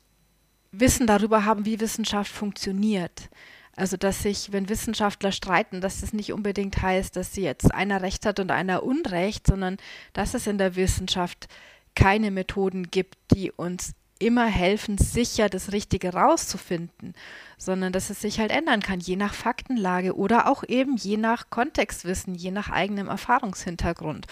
Wissen 0.72 1.06
darüber 1.06 1.44
haben, 1.44 1.64
wie 1.64 1.78
Wissenschaft 1.78 2.32
funktioniert. 2.32 3.30
Also, 3.76 3.96
dass 3.96 4.22
sich, 4.22 4.52
wenn 4.52 4.68
Wissenschaftler 4.68 5.32
streiten, 5.32 5.80
dass 5.80 6.00
das 6.00 6.12
nicht 6.12 6.32
unbedingt 6.32 6.80
heißt, 6.80 7.16
dass 7.16 7.32
sie 7.32 7.42
jetzt 7.42 7.74
einer 7.74 8.02
Recht 8.02 8.24
hat 8.24 8.38
und 8.38 8.50
einer 8.50 8.82
Unrecht, 8.82 9.46
sondern 9.46 9.78
dass 10.12 10.34
es 10.34 10.46
in 10.46 10.58
der 10.58 10.76
Wissenschaft 10.76 11.48
keine 11.94 12.30
Methoden 12.30 12.90
gibt, 12.90 13.16
die 13.34 13.50
uns 13.50 13.94
immer 14.18 14.46
helfen, 14.46 14.96
sicher 14.96 15.48
das 15.48 15.72
Richtige 15.72 16.12
rauszufinden, 16.12 17.14
sondern 17.58 17.92
dass 17.92 18.10
es 18.10 18.20
sich 18.20 18.38
halt 18.38 18.52
ändern 18.52 18.80
kann, 18.80 19.00
je 19.00 19.16
nach 19.16 19.34
Faktenlage 19.34 20.16
oder 20.16 20.48
auch 20.48 20.64
eben 20.66 20.96
je 20.96 21.16
nach 21.16 21.50
Kontextwissen, 21.50 22.34
je 22.34 22.50
nach 22.50 22.70
eigenem 22.70 23.08
Erfahrungshintergrund. 23.08 24.26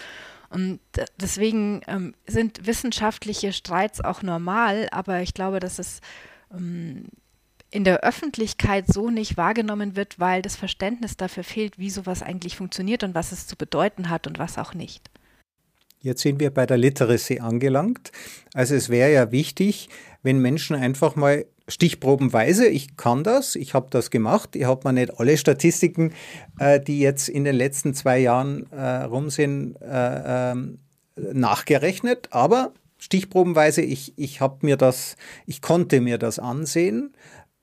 Und 0.49 0.79
deswegen 1.19 1.81
ähm, 1.87 2.13
sind 2.27 2.65
wissenschaftliche 2.65 3.53
Streits 3.53 4.01
auch 4.01 4.21
normal, 4.21 4.87
aber 4.91 5.21
ich 5.21 5.33
glaube, 5.33 5.59
dass 5.59 5.79
es 5.79 5.99
ähm, 6.53 7.07
in 7.73 7.83
der 7.83 8.01
Öffentlichkeit 8.01 8.85
so 8.87 9.09
nicht 9.09 9.35
wahrgenommen 9.35 9.95
wird, 9.95 10.19
weil 10.19 10.43
das 10.43 10.55
Verständnis 10.55 11.17
dafür 11.17 11.43
fehlt, 11.43 11.79
wie 11.79 11.89
sowas 11.89 12.21
eigentlich 12.21 12.55
funktioniert 12.55 13.03
und 13.03 13.15
was 13.15 13.31
es 13.31 13.47
zu 13.47 13.55
bedeuten 13.55 14.09
hat 14.09 14.27
und 14.27 14.37
was 14.37 14.59
auch 14.59 14.75
nicht. 14.75 15.09
Jetzt 15.99 16.21
sind 16.21 16.39
wir 16.39 16.51
bei 16.51 16.65
der 16.65 16.77
Literacy 16.77 17.39
angelangt. 17.39 18.11
Also 18.53 18.75
es 18.75 18.89
wäre 18.89 19.11
ja 19.11 19.31
wichtig, 19.31 19.89
wenn 20.21 20.37
Menschen 20.39 20.75
einfach 20.75 21.15
mal 21.15 21.45
stichprobenweise, 21.67 22.67
ich 22.67 22.95
kann 22.97 23.23
das, 23.23 23.55
ich 23.55 23.73
habe 23.73 23.87
das 23.89 24.11
gemacht, 24.11 24.55
ich 24.55 24.65
habe 24.65 24.87
mir 24.87 24.93
nicht 24.93 25.19
alle 25.19 25.37
Statistiken, 25.37 26.13
äh, 26.59 26.79
die 26.79 26.99
jetzt 26.99 27.27
in 27.29 27.43
den 27.43 27.55
letzten 27.55 27.93
zwei 27.93 28.19
Jahren 28.19 28.69
äh, 28.71 29.03
rum 29.03 29.29
sind, 29.29 29.77
äh, 29.81 30.51
ähm, 30.51 30.79
nachgerechnet, 31.15 32.27
aber 32.31 32.73
stichprobenweise, 32.97 33.81
ich, 33.81 34.13
ich 34.17 34.41
habe 34.41 34.57
mir 34.61 34.77
das, 34.77 35.15
ich 35.45 35.61
konnte 35.61 36.01
mir 36.01 36.17
das 36.17 36.37
ansehen 36.37 37.13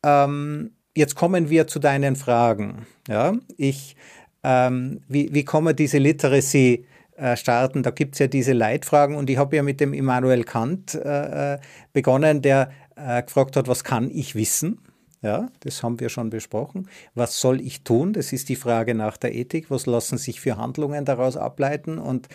ähm, 0.04 0.72
jetzt 0.96 1.14
kommen 1.14 1.50
wir 1.50 1.66
zu 1.66 1.78
deinen 1.78 2.16
Fragen. 2.16 2.86
Ja, 3.08 3.34
ich 3.56 3.96
ähm, 4.42 5.00
wie, 5.08 5.32
wie 5.34 5.44
kann 5.44 5.64
man 5.64 5.76
diese 5.76 5.98
Literacy 5.98 6.86
äh, 7.16 7.36
starten? 7.36 7.82
Da 7.82 7.90
gibt 7.90 8.14
es 8.14 8.20
ja 8.20 8.26
diese 8.26 8.52
Leitfragen 8.52 9.16
und 9.16 9.28
ich 9.28 9.36
habe 9.36 9.56
ja 9.56 9.62
mit 9.62 9.80
dem 9.80 9.92
Immanuel 9.92 10.44
Kant 10.44 10.94
äh, 10.94 11.54
äh 11.54 11.58
begonnen, 11.92 12.42
der 12.42 12.70
äh, 12.96 13.22
gefragt 13.22 13.56
hat, 13.56 13.68
was 13.68 13.84
kann 13.84 14.10
ich 14.10 14.34
wissen? 14.34 14.80
Ja, 15.22 15.50
das 15.60 15.82
haben 15.82 16.00
wir 16.00 16.08
schon 16.08 16.30
besprochen. 16.30 16.88
Was 17.14 17.42
soll 17.42 17.60
ich 17.60 17.84
tun? 17.84 18.14
Das 18.14 18.32
ist 18.32 18.48
die 18.48 18.56
Frage 18.56 18.94
nach 18.94 19.18
der 19.18 19.34
Ethik. 19.34 19.70
Was 19.70 19.84
lassen 19.84 20.16
sich 20.16 20.40
für 20.40 20.56
Handlungen 20.56 21.04
daraus 21.04 21.36
ableiten? 21.36 21.98
Und 21.98 22.28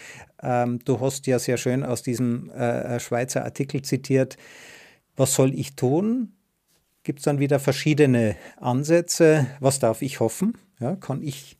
ähm, 0.43 0.77
du 0.85 0.99
hast 0.99 1.25
ja 1.25 1.39
sehr 1.39 1.57
schön 1.57 1.83
aus 1.83 2.03
diesem 2.03 2.51
äh, 2.51 2.99
Schweizer 2.99 3.43
Artikel 3.43 3.81
zitiert, 3.81 4.37
was 5.15 5.33
soll 5.33 5.55
ich 5.55 5.75
tun? 5.75 6.34
Gibt 7.05 7.19
es 7.19 7.25
dann 7.25 7.37
wieder 7.37 7.59
verschiedene 7.59 8.35
Ansätze. 8.57 9.45
Was 9.59 9.77
darf 9.77 10.01
ich 10.01 10.19
hoffen? 10.19 10.57
Ja, 10.79 10.95
kann 10.95 11.21
ich 11.21 11.55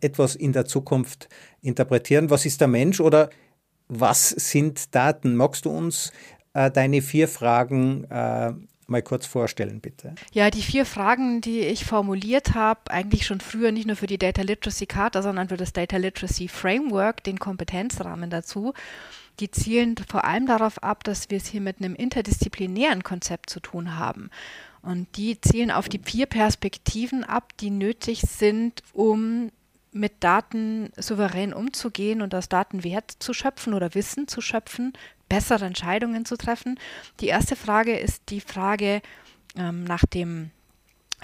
etwas 0.00 0.34
in 0.34 0.52
der 0.52 0.66
Zukunft 0.66 1.28
interpretieren? 1.60 2.30
Was 2.30 2.44
ist 2.44 2.60
der 2.60 2.66
Mensch 2.66 3.00
oder 3.00 3.30
was 3.86 4.30
sind 4.30 4.92
Daten? 4.92 5.36
Magst 5.36 5.66
du 5.66 5.70
uns 5.70 6.12
äh, 6.52 6.68
deine 6.68 7.00
vier 7.00 7.28
Fragen 7.28 8.04
äh, 8.10 8.54
mal 8.88 9.02
kurz 9.02 9.24
vorstellen, 9.24 9.80
bitte? 9.80 10.16
Ja, 10.32 10.50
die 10.50 10.62
vier 10.62 10.84
Fragen, 10.84 11.40
die 11.40 11.60
ich 11.60 11.84
formuliert 11.84 12.54
habe, 12.54 12.90
eigentlich 12.90 13.24
schon 13.24 13.40
früher 13.40 13.70
nicht 13.70 13.86
nur 13.86 13.94
für 13.94 14.08
die 14.08 14.18
Data 14.18 14.42
Literacy 14.42 14.86
Charta, 14.86 15.22
sondern 15.22 15.48
für 15.48 15.56
das 15.56 15.72
Data 15.72 15.96
Literacy 15.96 16.48
Framework, 16.48 17.22
den 17.22 17.38
Kompetenzrahmen 17.38 18.30
dazu, 18.30 18.72
die 19.38 19.50
zielen 19.50 19.94
vor 20.08 20.24
allem 20.24 20.46
darauf 20.46 20.82
ab, 20.82 21.04
dass 21.04 21.30
wir 21.30 21.36
es 21.36 21.46
hier 21.46 21.60
mit 21.60 21.78
einem 21.78 21.94
interdisziplinären 21.94 23.04
Konzept 23.04 23.48
zu 23.48 23.60
tun 23.60 23.96
haben. 23.96 24.28
Und 24.82 25.16
die 25.16 25.40
zielen 25.40 25.70
auf 25.70 25.88
die 25.88 26.00
vier 26.04 26.26
Perspektiven 26.26 27.24
ab, 27.24 27.56
die 27.58 27.70
nötig 27.70 28.22
sind, 28.22 28.82
um 28.92 29.50
mit 29.92 30.24
Daten 30.24 30.90
souverän 30.96 31.52
umzugehen 31.52 32.22
und 32.22 32.34
aus 32.34 32.48
Daten 32.48 32.82
Wert 32.82 33.10
zu 33.18 33.32
schöpfen 33.34 33.74
oder 33.74 33.94
Wissen 33.94 34.26
zu 34.26 34.40
schöpfen, 34.40 34.92
bessere 35.28 35.66
Entscheidungen 35.66 36.24
zu 36.24 36.36
treffen. 36.36 36.80
Die 37.20 37.26
erste 37.26 37.56
Frage 37.56 37.96
ist 37.98 38.22
die 38.30 38.40
Frage 38.40 39.02
ähm, 39.56 39.84
nach 39.84 40.04
dem, 40.06 40.50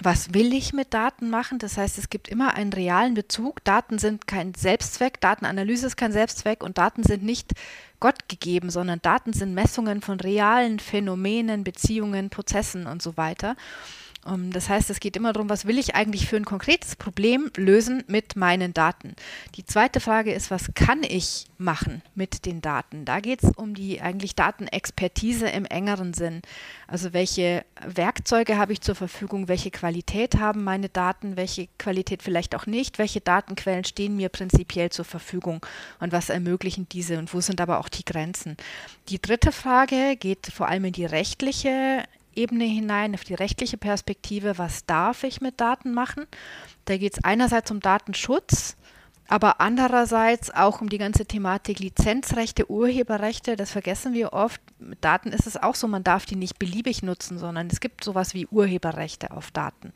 was 0.01 0.33
will 0.33 0.53
ich 0.53 0.73
mit 0.73 0.93
Daten 0.93 1.29
machen? 1.29 1.59
Das 1.59 1.77
heißt, 1.77 1.97
es 1.97 2.09
gibt 2.09 2.29
immer 2.29 2.53
einen 2.53 2.71
realen 2.71 3.13
Bezug. 3.13 3.63
Daten 3.63 3.99
sind 3.99 4.27
kein 4.27 4.53
Selbstzweck, 4.53 5.19
Datenanalyse 5.19 5.87
ist 5.87 5.97
kein 5.97 6.11
Selbstzweck 6.11 6.63
und 6.63 6.77
Daten 6.77 7.03
sind 7.03 7.23
nicht 7.23 7.53
Gott 7.99 8.29
gegeben, 8.29 8.69
sondern 8.69 9.01
Daten 9.01 9.33
sind 9.33 9.53
Messungen 9.53 10.01
von 10.01 10.19
realen 10.19 10.79
Phänomenen, 10.79 11.63
Beziehungen, 11.63 12.29
Prozessen 12.29 12.87
und 12.87 13.01
so 13.01 13.17
weiter. 13.17 13.55
Um, 14.25 14.33
ähm, 14.33 14.51
das 14.51 14.69
heißt, 14.69 14.89
es 14.89 14.99
geht 14.99 15.15
immer 15.15 15.33
darum, 15.33 15.49
was 15.49 15.65
will 15.65 15.77
ich 15.77 15.95
eigentlich 15.95 16.27
für 16.27 16.35
ein 16.35 16.45
konkretes 16.45 16.95
Problem 16.95 17.51
lösen 17.55 18.03
mit 18.07 18.35
meinen 18.35 18.73
Daten. 18.73 19.15
Die 19.55 19.65
zweite 19.65 19.99
Frage 19.99 20.33
ist, 20.33 20.51
was 20.51 20.73
kann 20.73 21.03
ich 21.03 21.45
machen 21.57 22.01
mit 22.15 22.45
den 22.45 22.61
Daten? 22.61 23.05
Da 23.05 23.19
geht 23.19 23.43
es 23.43 23.51
um 23.55 23.73
die 23.73 24.01
eigentlich 24.01 24.35
Datenexpertise 24.35 25.47
im 25.47 25.65
engeren 25.65 26.13
Sinn. 26.13 26.41
Also 26.87 27.13
welche 27.13 27.63
Werkzeuge 27.85 28.57
habe 28.57 28.73
ich 28.73 28.81
zur 28.81 28.95
Verfügung, 28.95 29.47
welche 29.47 29.71
Qualität 29.71 30.35
haben 30.35 30.63
meine 30.63 30.89
Daten, 30.89 31.37
welche 31.37 31.67
Qualität 31.77 32.23
vielleicht 32.23 32.55
auch 32.55 32.65
nicht, 32.65 32.99
welche 32.99 33.21
Datenquellen 33.21 33.85
stehen 33.85 34.15
mir 34.15 34.29
prinzipiell 34.29 34.89
zur 34.89 35.05
Verfügung 35.05 35.65
und 35.99 36.11
was 36.11 36.29
ermöglichen 36.29 36.87
diese 36.89 37.19
und 37.19 37.33
wo 37.33 37.41
sind 37.41 37.61
aber 37.61 37.79
auch 37.79 37.89
die 37.89 38.05
Grenzen. 38.05 38.57
Die 39.09 39.21
dritte 39.21 39.51
Frage 39.51 40.15
geht 40.17 40.47
vor 40.47 40.67
allem 40.67 40.85
in 40.85 40.93
die 40.93 41.05
rechtliche 41.05 42.03
Ebene 42.35 42.65
hinein, 42.65 43.13
auf 43.13 43.23
die 43.23 43.33
rechtliche 43.33 43.77
Perspektive, 43.77 44.57
was 44.57 44.85
darf 44.85 45.23
ich 45.23 45.41
mit 45.41 45.59
Daten 45.59 45.93
machen. 45.93 46.25
Da 46.85 46.97
geht 46.97 47.13
es 47.13 47.23
einerseits 47.23 47.71
um 47.71 47.79
Datenschutz, 47.79 48.75
aber 49.27 49.61
andererseits 49.61 50.49
auch 50.49 50.81
um 50.81 50.89
die 50.89 50.97
ganze 50.97 51.25
Thematik 51.25 51.79
Lizenzrechte, 51.79 52.69
Urheberrechte. 52.69 53.55
Das 53.55 53.71
vergessen 53.71 54.13
wir 54.13 54.33
oft. 54.33 54.59
Mit 54.79 55.03
Daten 55.03 55.31
ist 55.31 55.45
es 55.45 55.55
auch 55.55 55.75
so, 55.75 55.87
man 55.87 56.03
darf 56.03 56.25
die 56.25 56.35
nicht 56.35 56.57
beliebig 56.57 57.03
nutzen, 57.03 57.37
sondern 57.37 57.67
es 57.67 57.79
gibt 57.79 58.03
sowas 58.03 58.33
wie 58.33 58.47
Urheberrechte 58.47 59.31
auf 59.31 59.51
Daten. 59.51 59.93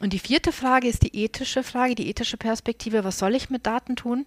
Und 0.00 0.12
die 0.12 0.18
vierte 0.18 0.50
Frage 0.50 0.88
ist 0.88 1.02
die 1.02 1.16
ethische 1.16 1.62
Frage, 1.62 1.94
die 1.94 2.08
ethische 2.08 2.36
Perspektive. 2.36 3.04
Was 3.04 3.18
soll 3.18 3.36
ich 3.36 3.48
mit 3.48 3.64
Daten 3.64 3.94
tun? 3.94 4.26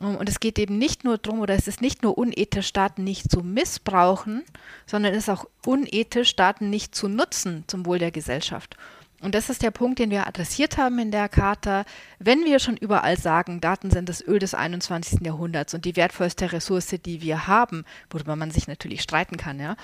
Ähm, 0.00 0.16
und 0.16 0.28
es 0.28 0.40
geht 0.40 0.58
eben 0.58 0.78
nicht 0.78 1.04
nur 1.04 1.18
darum, 1.18 1.40
oder 1.40 1.54
es 1.54 1.68
ist 1.68 1.80
nicht 1.80 2.02
nur 2.02 2.18
unethisch, 2.18 2.72
Daten 2.72 3.04
nicht 3.04 3.30
zu 3.30 3.40
missbrauchen, 3.40 4.44
sondern 4.86 5.12
es 5.12 5.24
ist 5.24 5.30
auch 5.30 5.46
unethisch, 5.64 6.36
Daten 6.36 6.70
nicht 6.70 6.94
zu 6.94 7.08
nutzen 7.08 7.64
zum 7.66 7.86
Wohl 7.86 7.98
der 7.98 8.10
Gesellschaft. 8.10 8.76
Und 9.22 9.36
das 9.36 9.48
ist 9.48 9.62
der 9.62 9.70
Punkt, 9.70 10.00
den 10.00 10.10
wir 10.10 10.26
adressiert 10.26 10.78
haben 10.78 10.98
in 10.98 11.12
der 11.12 11.28
Charta. 11.28 11.84
Wenn 12.18 12.44
wir 12.44 12.58
schon 12.58 12.76
überall 12.76 13.16
sagen, 13.16 13.60
Daten 13.60 13.92
sind 13.92 14.08
das 14.08 14.20
Öl 14.20 14.40
des 14.40 14.52
21. 14.52 15.20
Jahrhunderts 15.24 15.74
und 15.74 15.84
die 15.84 15.94
wertvollste 15.94 16.50
Ressource, 16.50 16.96
die 17.04 17.22
wir 17.22 17.46
haben, 17.46 17.84
worüber 18.10 18.34
man 18.34 18.50
sich 18.50 18.66
natürlich 18.66 19.00
streiten 19.00 19.36
kann, 19.36 19.60
ja. 19.60 19.76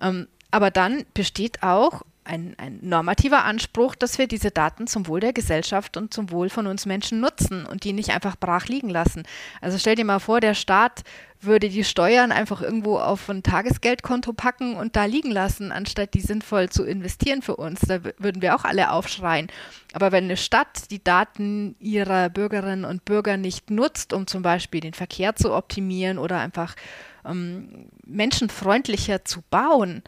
Ähm, 0.00 0.28
aber 0.50 0.70
dann 0.70 1.06
besteht 1.14 1.62
auch 1.62 2.02
ein, 2.24 2.54
ein, 2.58 2.78
normativer 2.82 3.44
Anspruch, 3.44 3.94
dass 3.94 4.18
wir 4.18 4.26
diese 4.26 4.50
Daten 4.50 4.86
zum 4.86 5.06
Wohl 5.06 5.20
der 5.20 5.32
Gesellschaft 5.32 5.96
und 5.96 6.14
zum 6.14 6.30
Wohl 6.30 6.48
von 6.48 6.66
uns 6.66 6.86
Menschen 6.86 7.20
nutzen 7.20 7.66
und 7.66 7.84
die 7.84 7.92
nicht 7.92 8.10
einfach 8.10 8.36
brach 8.36 8.66
liegen 8.66 8.88
lassen. 8.88 9.24
Also 9.60 9.78
stell 9.78 9.96
dir 9.96 10.04
mal 10.04 10.20
vor, 10.20 10.40
der 10.40 10.54
Staat 10.54 11.02
würde 11.40 11.68
die 11.68 11.84
Steuern 11.84 12.30
einfach 12.30 12.62
irgendwo 12.62 12.98
auf 12.98 13.28
ein 13.28 13.42
Tagesgeldkonto 13.42 14.32
packen 14.32 14.76
und 14.76 14.94
da 14.94 15.06
liegen 15.06 15.30
lassen, 15.32 15.72
anstatt 15.72 16.14
die 16.14 16.20
sinnvoll 16.20 16.68
zu 16.68 16.84
investieren 16.84 17.42
für 17.42 17.56
uns. 17.56 17.80
Da 17.80 18.04
würden 18.18 18.42
wir 18.42 18.54
auch 18.54 18.64
alle 18.64 18.92
aufschreien. 18.92 19.48
Aber 19.92 20.12
wenn 20.12 20.24
eine 20.24 20.36
Stadt 20.36 20.90
die 20.90 21.02
Daten 21.02 21.74
ihrer 21.80 22.30
Bürgerinnen 22.30 22.84
und 22.84 23.04
Bürger 23.04 23.36
nicht 23.36 23.70
nutzt, 23.70 24.12
um 24.12 24.26
zum 24.26 24.42
Beispiel 24.42 24.80
den 24.80 24.94
Verkehr 24.94 25.34
zu 25.34 25.52
optimieren 25.52 26.18
oder 26.18 26.38
einfach 26.38 26.76
ähm, 27.24 27.86
menschenfreundlicher 28.06 29.24
zu 29.24 29.42
bauen, 29.50 30.02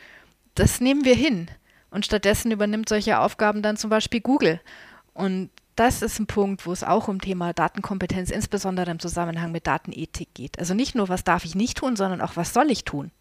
das 0.54 0.80
nehmen 0.80 1.04
wir 1.04 1.16
hin. 1.16 1.48
Und 1.94 2.04
stattdessen 2.04 2.50
übernimmt 2.50 2.88
solche 2.88 3.20
Aufgaben 3.20 3.62
dann 3.62 3.76
zum 3.76 3.88
Beispiel 3.88 4.20
Google. 4.20 4.60
Und 5.12 5.50
das 5.76 6.02
ist 6.02 6.18
ein 6.18 6.26
Punkt, 6.26 6.66
wo 6.66 6.72
es 6.72 6.82
auch 6.82 7.06
um 7.06 7.20
Thema 7.20 7.52
Datenkompetenz, 7.52 8.30
insbesondere 8.30 8.90
im 8.90 8.98
Zusammenhang 8.98 9.52
mit 9.52 9.68
Datenethik 9.68 10.34
geht. 10.34 10.58
Also 10.58 10.74
nicht 10.74 10.96
nur, 10.96 11.08
was 11.08 11.22
darf 11.22 11.44
ich 11.44 11.54
nicht 11.54 11.76
tun, 11.76 11.94
sondern 11.94 12.20
auch, 12.20 12.34
was 12.34 12.52
soll 12.52 12.72
ich 12.72 12.82
tun. 12.82 13.12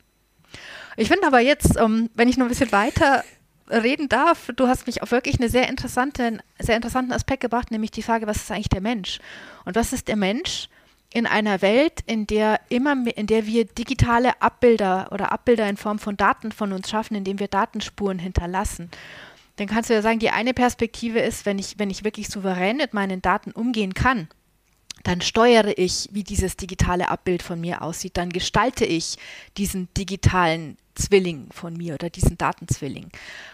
Ich 0.97 1.07
finde 1.07 1.27
aber 1.27 1.39
jetzt, 1.39 1.79
um, 1.79 1.97
ähm, 1.97 2.09
wenn 2.15 2.27
ich 2.27 2.37
noch 2.37 2.47
ein 2.47 2.49
bisschen 2.49 2.71
weiter 2.71 3.23
reden 3.69 4.09
darf, 4.09 4.49
du 4.55 4.67
hast 4.67 4.87
mich 4.87 5.03
auf 5.03 5.11
wirklich 5.11 5.39
einen 5.39 5.51
sehr 5.51 5.69
interessanten, 5.69 6.41
sehr 6.57 6.75
interessanten 6.75 7.13
Aspekt 7.13 7.41
gebracht, 7.41 7.69
nämlich 7.69 7.91
die 7.91 8.01
Frage, 8.01 8.25
was 8.25 8.37
ist 8.37 8.51
eigentlich 8.51 8.69
der 8.69 8.81
Mensch? 8.81 9.19
Und 9.65 9.75
was 9.75 9.93
ist 9.93 10.07
der 10.07 10.15
Mensch? 10.15 10.67
In 11.13 11.27
einer 11.27 11.61
Welt, 11.61 12.01
in 12.07 12.25
der 12.25 12.59
immer 12.69 12.95
in 13.15 13.27
der 13.27 13.45
wir 13.45 13.65
digitale 13.65 14.41
Abbilder 14.41 15.09
oder 15.11 15.31
Abbilder 15.31 15.69
in 15.69 15.77
Form 15.77 15.99
von 15.99 16.17
Daten 16.17 16.51
von 16.51 16.73
uns 16.73 16.89
schaffen, 16.89 17.15
indem 17.15 17.39
wir 17.39 17.47
Datenspuren 17.47 18.17
hinterlassen. 18.17 18.89
Dann 19.57 19.67
kannst 19.67 19.91
du 19.91 19.93
ja 19.93 20.01
sagen, 20.01 20.17
die 20.17 20.31
eine 20.31 20.55
Perspektive 20.55 21.19
ist, 21.19 21.45
wenn 21.45 21.59
ich, 21.59 21.77
wenn 21.77 21.91
ich 21.91 22.03
wirklich 22.03 22.29
souverän 22.29 22.77
mit 22.77 22.95
meinen 22.95 23.21
Daten 23.21 23.51
umgehen 23.51 23.93
kann, 23.93 24.27
dann 25.03 25.21
steuere 25.21 25.77
ich, 25.77 26.09
wie 26.11 26.23
dieses 26.23 26.57
digitale 26.57 27.09
Abbild 27.09 27.43
von 27.43 27.61
mir 27.61 27.83
aussieht, 27.83 28.17
dann 28.17 28.29
gestalte 28.29 28.85
ich 28.85 29.17
diesen 29.57 29.93
digitalen 29.95 30.77
Zwilling 30.95 31.49
von 31.51 31.77
mir 31.77 31.93
oder 31.93 32.09
diesen 32.09 32.39
Datenzwilling. 32.39 33.09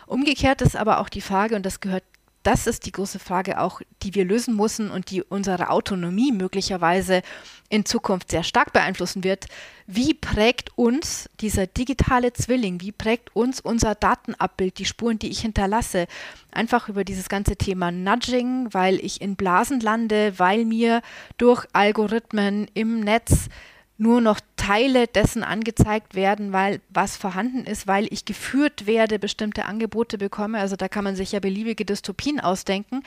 Umgekehrt 0.05 0.61
ist 0.61 0.77
aber 0.77 0.99
auch 0.99 1.09
die 1.09 1.21
Frage, 1.21 1.55
und 1.57 1.65
das 1.65 1.81
gehört 1.81 2.03
das 2.43 2.67
ist 2.67 2.85
die 2.85 2.91
große 2.91 3.19
Frage 3.19 3.59
auch, 3.59 3.81
die 4.01 4.15
wir 4.15 4.23
lösen 4.23 4.55
müssen 4.55 4.91
und 4.91 5.11
die 5.11 5.21
unsere 5.23 5.69
Autonomie 5.69 6.31
möglicherweise 6.31 7.21
in 7.69 7.85
Zukunft 7.85 8.31
sehr 8.31 8.43
stark 8.43 8.71
beeinflussen 8.71 9.23
wird. 9.23 9.47
Wie 9.87 10.13
prägt 10.13 10.77
uns 10.77 11.29
dieser 11.41 11.67
digitale 11.67 12.31
Zwilling, 12.31 12.79
wie 12.81 12.93
prägt 12.93 13.35
uns 13.35 13.59
unser 13.59 13.93
Datenabbild, 13.93 14.79
die 14.79 14.85
Spuren, 14.85 15.19
die 15.19 15.29
ich 15.29 15.41
hinterlasse? 15.41 16.07
Einfach 16.51 16.87
über 16.87 17.03
dieses 17.03 17.27
ganze 17.27 17.57
Thema 17.57 17.91
Nudging, 17.91 18.73
weil 18.73 19.03
ich 19.03 19.21
in 19.21 19.35
Blasen 19.35 19.81
lande, 19.81 20.33
weil 20.37 20.63
mir 20.63 21.01
durch 21.37 21.65
Algorithmen 21.73 22.67
im 22.73 23.01
Netz 23.01 23.49
nur 23.97 24.21
noch 24.21 24.39
Teile 24.69 25.07
dessen 25.07 25.43
angezeigt 25.43 26.13
werden, 26.13 26.53
weil 26.53 26.79
was 26.89 27.17
vorhanden 27.17 27.65
ist, 27.65 27.87
weil 27.87 28.05
ich 28.11 28.25
geführt 28.25 28.85
werde, 28.85 29.17
bestimmte 29.17 29.65
Angebote 29.65 30.19
bekomme. 30.19 30.59
Also 30.59 30.75
da 30.75 30.87
kann 30.87 31.03
man 31.03 31.15
sich 31.15 31.31
ja 31.31 31.39
beliebige 31.39 31.85
Dystopien 31.85 32.39
ausdenken. 32.39 33.01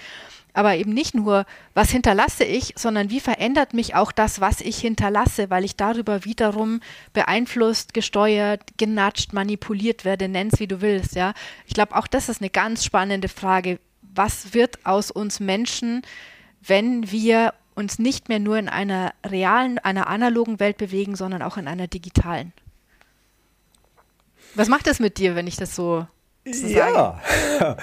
Aber 0.55 0.75
eben 0.75 0.93
nicht 0.93 1.15
nur, 1.15 1.47
was 1.73 1.91
hinterlasse 1.91 2.43
ich, 2.43 2.75
sondern 2.77 3.11
wie 3.11 3.21
verändert 3.21 3.75
mich 3.75 3.95
auch 3.95 4.11
das, 4.11 4.41
was 4.41 4.61
ich 4.61 4.79
hinterlasse, 4.79 5.51
weil 5.51 5.65
ich 5.65 5.77
darüber 5.77 6.25
wiederum 6.25 6.81
beeinflusst, 7.13 7.95
gesteuert, 7.95 8.61
genatscht, 8.77 9.33
manipuliert 9.33 10.05
werde, 10.05 10.27
nenn's 10.27 10.59
wie 10.59 10.67
du 10.67 10.81
willst, 10.81 11.15
ja. 11.15 11.33
Ich 11.69 11.75
glaube, 11.75 11.95
auch 11.95 12.09
das 12.09 12.29
ist 12.29 12.41
eine 12.41 12.51
ganz 12.51 12.85
spannende 12.85 13.29
Frage. 13.29 13.79
Was 14.03 14.53
wird 14.53 14.85
aus 14.85 15.13
uns 15.13 15.39
Menschen, 15.39 16.03
wenn 16.61 17.13
wir 17.13 17.55
uns 17.75 17.99
nicht 17.99 18.29
mehr 18.29 18.39
nur 18.39 18.59
in 18.59 18.69
einer 18.69 19.13
realen, 19.25 19.79
einer 19.79 20.09
analogen 20.09 20.61
Welt 20.61 20.79
bewegen, 20.79 21.17
sondern 21.17 21.43
auch 21.43 21.57
in 21.57 21.69
einer 21.69 21.87
digitalen. 21.87 22.53
Was 24.55 24.69
macht 24.69 24.87
das 24.87 25.01
mit 25.01 25.19
dir, 25.19 25.35
wenn 25.35 25.47
ich 25.47 25.57
das 25.57 25.75
so, 25.75 26.07
so 26.45 26.67
ja. 26.67 27.21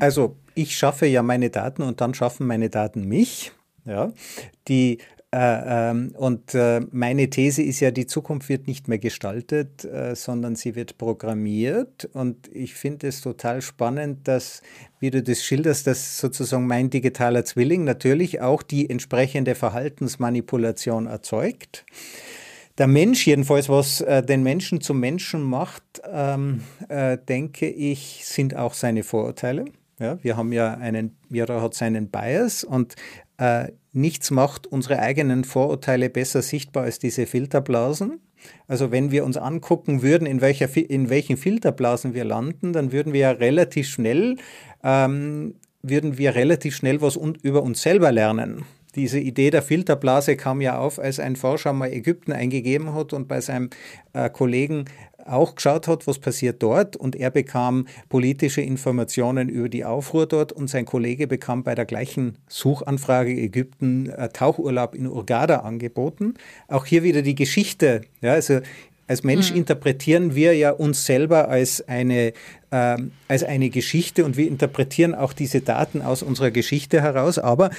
Also 0.00 0.36
ich 0.54 0.76
schaffe 0.76 1.06
ja 1.06 1.22
meine 1.22 1.50
Daten 1.50 1.82
und 1.82 2.00
dann 2.00 2.14
schaffen 2.14 2.46
meine 2.46 2.70
Daten 2.70 3.06
mich. 3.06 3.52
Ja, 3.84 4.12
die 4.66 4.98
und 5.36 6.54
äh, 6.54 6.80
meine 6.92 7.28
These 7.28 7.62
ist 7.62 7.80
ja, 7.80 7.90
die 7.90 8.06
Zukunft 8.06 8.48
wird 8.48 8.66
nicht 8.66 8.88
mehr 8.88 8.98
gestaltet, 8.98 9.84
äh, 9.84 10.14
sondern 10.14 10.54
sie 10.54 10.76
wird 10.76 10.98
programmiert. 10.98 12.08
Und 12.12 12.48
ich 12.52 12.74
finde 12.74 13.08
es 13.08 13.20
total 13.20 13.62
spannend, 13.62 14.28
dass, 14.28 14.62
wie 15.00 15.10
du 15.10 15.22
das 15.22 15.42
schilderst, 15.42 15.86
dass 15.86 16.18
sozusagen 16.18 16.66
mein 16.66 16.90
digitaler 16.90 17.44
Zwilling 17.44 17.84
natürlich 17.84 18.40
auch 18.40 18.62
die 18.62 18.88
entsprechende 18.88 19.54
Verhaltensmanipulation 19.54 21.06
erzeugt. 21.06 21.84
Der 22.78 22.86
Mensch, 22.86 23.26
jedenfalls, 23.26 23.68
was 23.68 24.00
äh, 24.00 24.22
den 24.22 24.42
Menschen 24.42 24.80
zum 24.80 25.00
Menschen 25.00 25.42
macht, 25.42 25.84
ähm, 26.10 26.62
äh, 26.88 27.18
denke 27.18 27.68
ich, 27.68 28.22
sind 28.24 28.56
auch 28.56 28.74
seine 28.74 29.04
Vorurteile. 29.04 29.64
Ja, 30.00 30.18
wir 30.22 30.36
haben 30.36 30.52
ja 30.52 30.74
einen, 30.74 31.16
jeder 31.30 31.62
hat 31.62 31.74
seinen 31.74 32.08
Bias 32.08 32.64
und 32.64 32.96
äh, 33.38 33.68
nichts 33.92 34.30
macht 34.30 34.66
unsere 34.66 34.98
eigenen 34.98 35.44
Vorurteile 35.44 36.10
besser 36.10 36.42
sichtbar 36.42 36.84
als 36.84 36.98
diese 36.98 37.26
Filterblasen. 37.26 38.20
Also 38.68 38.90
wenn 38.90 39.10
wir 39.10 39.24
uns 39.24 39.36
angucken 39.36 40.02
würden, 40.02 40.26
in, 40.26 40.40
welcher, 40.40 40.74
in 40.76 41.08
welchen 41.08 41.36
Filterblasen 41.36 42.14
wir 42.14 42.24
landen, 42.24 42.72
dann 42.72 42.92
würden 42.92 43.12
wir 43.12 43.20
ja 43.20 43.30
relativ 43.30 43.88
schnell, 43.88 44.36
ähm, 44.82 45.54
würden 45.82 46.18
wir 46.18 46.34
relativ 46.34 46.76
schnell 46.76 47.00
was 47.00 47.16
un 47.16 47.36
über 47.42 47.62
uns 47.62 47.82
selber 47.82 48.12
lernen. 48.12 48.64
Diese 48.94 49.18
Idee 49.18 49.50
der 49.50 49.62
Filterblase 49.62 50.36
kam 50.36 50.60
ja 50.60 50.78
auf, 50.78 50.98
als 50.98 51.18
ein 51.18 51.36
Forscher 51.36 51.72
mal 51.72 51.92
Ägypten 51.92 52.32
eingegeben 52.32 52.94
hat 52.94 53.12
und 53.12 53.28
bei 53.28 53.40
seinem 53.40 53.70
äh, 54.12 54.30
Kollegen 54.30 54.84
auch 55.26 55.54
geschaut 55.54 55.88
hat, 55.88 56.06
was 56.06 56.18
passiert 56.18 56.62
dort 56.62 56.96
und 56.96 57.16
er 57.16 57.30
bekam 57.30 57.86
politische 58.08 58.60
Informationen 58.60 59.48
über 59.48 59.68
die 59.68 59.84
Aufruhr 59.84 60.26
dort 60.26 60.52
und 60.52 60.68
sein 60.68 60.84
Kollege 60.84 61.26
bekam 61.26 61.64
bei 61.64 61.74
der 61.74 61.86
gleichen 61.86 62.36
Suchanfrage 62.48 63.32
Ägypten 63.32 64.10
äh, 64.10 64.28
Tauchurlaub 64.28 64.94
in 64.94 65.06
Urgada 65.06 65.60
angeboten. 65.60 66.34
Auch 66.68 66.86
hier 66.86 67.02
wieder 67.02 67.22
die 67.22 67.34
Geschichte, 67.34 68.02
ja, 68.20 68.32
also 68.32 68.60
als 69.06 69.22
Mensch 69.22 69.50
mhm. 69.50 69.58
interpretieren 69.58 70.34
wir 70.34 70.56
ja 70.56 70.70
uns 70.70 71.04
selber 71.04 71.48
als 71.48 71.86
eine, 71.88 72.32
äh, 72.70 72.96
als 73.28 73.44
eine 73.44 73.68
Geschichte 73.68 74.24
und 74.24 74.36
wir 74.36 74.48
interpretieren 74.48 75.14
auch 75.14 75.32
diese 75.32 75.60
Daten 75.60 76.00
aus 76.00 76.22
unserer 76.22 76.50
Geschichte 76.50 77.02
heraus, 77.02 77.38
aber 77.38 77.70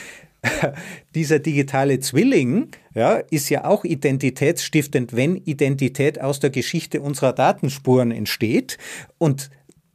dieser 1.15 1.39
digitale 1.39 1.99
Zwilling 1.99 2.69
ja, 2.93 3.15
ist 3.31 3.49
ja 3.49 3.65
auch 3.65 3.83
identitätsstiftend, 3.83 5.15
wenn 5.15 5.35
Identität 5.35 6.21
aus 6.21 6.39
der 6.39 6.49
Geschichte 6.49 7.01
unserer 7.01 7.33
Datenspuren 7.33 8.11
entsteht. 8.11 8.77
Und 9.17 9.49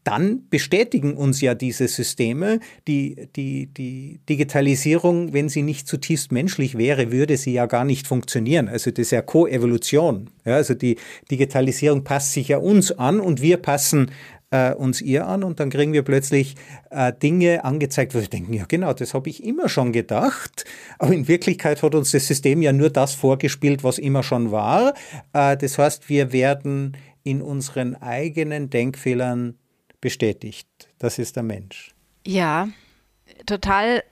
dann 0.05 0.49
bestätigen 0.49 1.15
uns 1.15 1.41
ja 1.41 1.55
diese 1.55 1.87
Systeme, 1.87 2.61
die, 2.89 3.29
die, 3.37 3.67
die 3.67 4.21
Digitalisierung, 4.29 5.33
wenn 5.33 5.49
sie 5.49 5.63
nicht 5.63 5.87
zutiefst 5.87 6.33
menschlich 6.33 6.79
wäre, 6.79 7.13
würde 7.13 7.37
sie 7.37 7.53
ja 7.53 7.67
gar 7.67 7.85
nicht 7.85 8.07
funktionieren. 8.07 8.69
Also 8.69 8.91
das 8.91 9.07
ist 9.07 9.11
ja 9.13 9.23
Koevolution. 9.23 10.31
Ja, 10.45 10.57
also 10.57 10.75
die 10.75 10.97
Digitalisierung 11.31 12.03
passt 12.05 12.33
sich 12.33 12.49
ja 12.49 12.59
uns 12.59 12.93
an 12.93 13.21
und 13.21 13.43
wir 13.43 13.59
passen 13.59 14.11
äh, 14.51 14.73
uns 14.75 15.01
ihr 15.01 15.27
an 15.27 15.45
und 15.45 15.61
dann 15.61 15.71
kriegen 15.71 15.93
wir 15.93 16.03
plötzlich 16.03 16.57
äh, 16.91 17.13
Dinge 17.13 17.65
angezeigt, 17.65 18.15
wo 18.15 18.21
wir 18.21 18.29
denken, 18.29 18.53
ja 18.53 18.65
genau, 18.67 18.93
das 18.93 19.15
habe 19.15 19.31
ich 19.31 19.45
immer 19.45 19.69
schon 19.69 19.93
gedacht, 19.93 20.65
aber 20.99 21.13
in 21.13 21.29
Wirklichkeit 21.29 21.83
hat 21.83 21.95
uns 21.95 22.11
das 22.11 22.27
System 22.27 22.63
ja 22.63 22.73
nur 22.73 22.91
das 22.91 23.15
vorgespielt, 23.15 23.85
was 23.85 23.99
immer 23.99 24.23
schon 24.23 24.51
war. 24.51 24.95
Äh, 25.33 25.57
das 25.57 25.79
heißt, 25.79 26.09
wir 26.09 26.33
werden 26.33 26.97
in 27.23 27.43
unseren 27.43 27.95
eigenen 27.97 28.71
Denkfehlern 28.71 29.57
bestätigt. 30.01 30.69
Das 30.99 31.19
ist 31.19 31.37
der 31.37 31.43
Mensch. 31.43 31.95
Ja, 32.27 32.69
total 33.47 34.03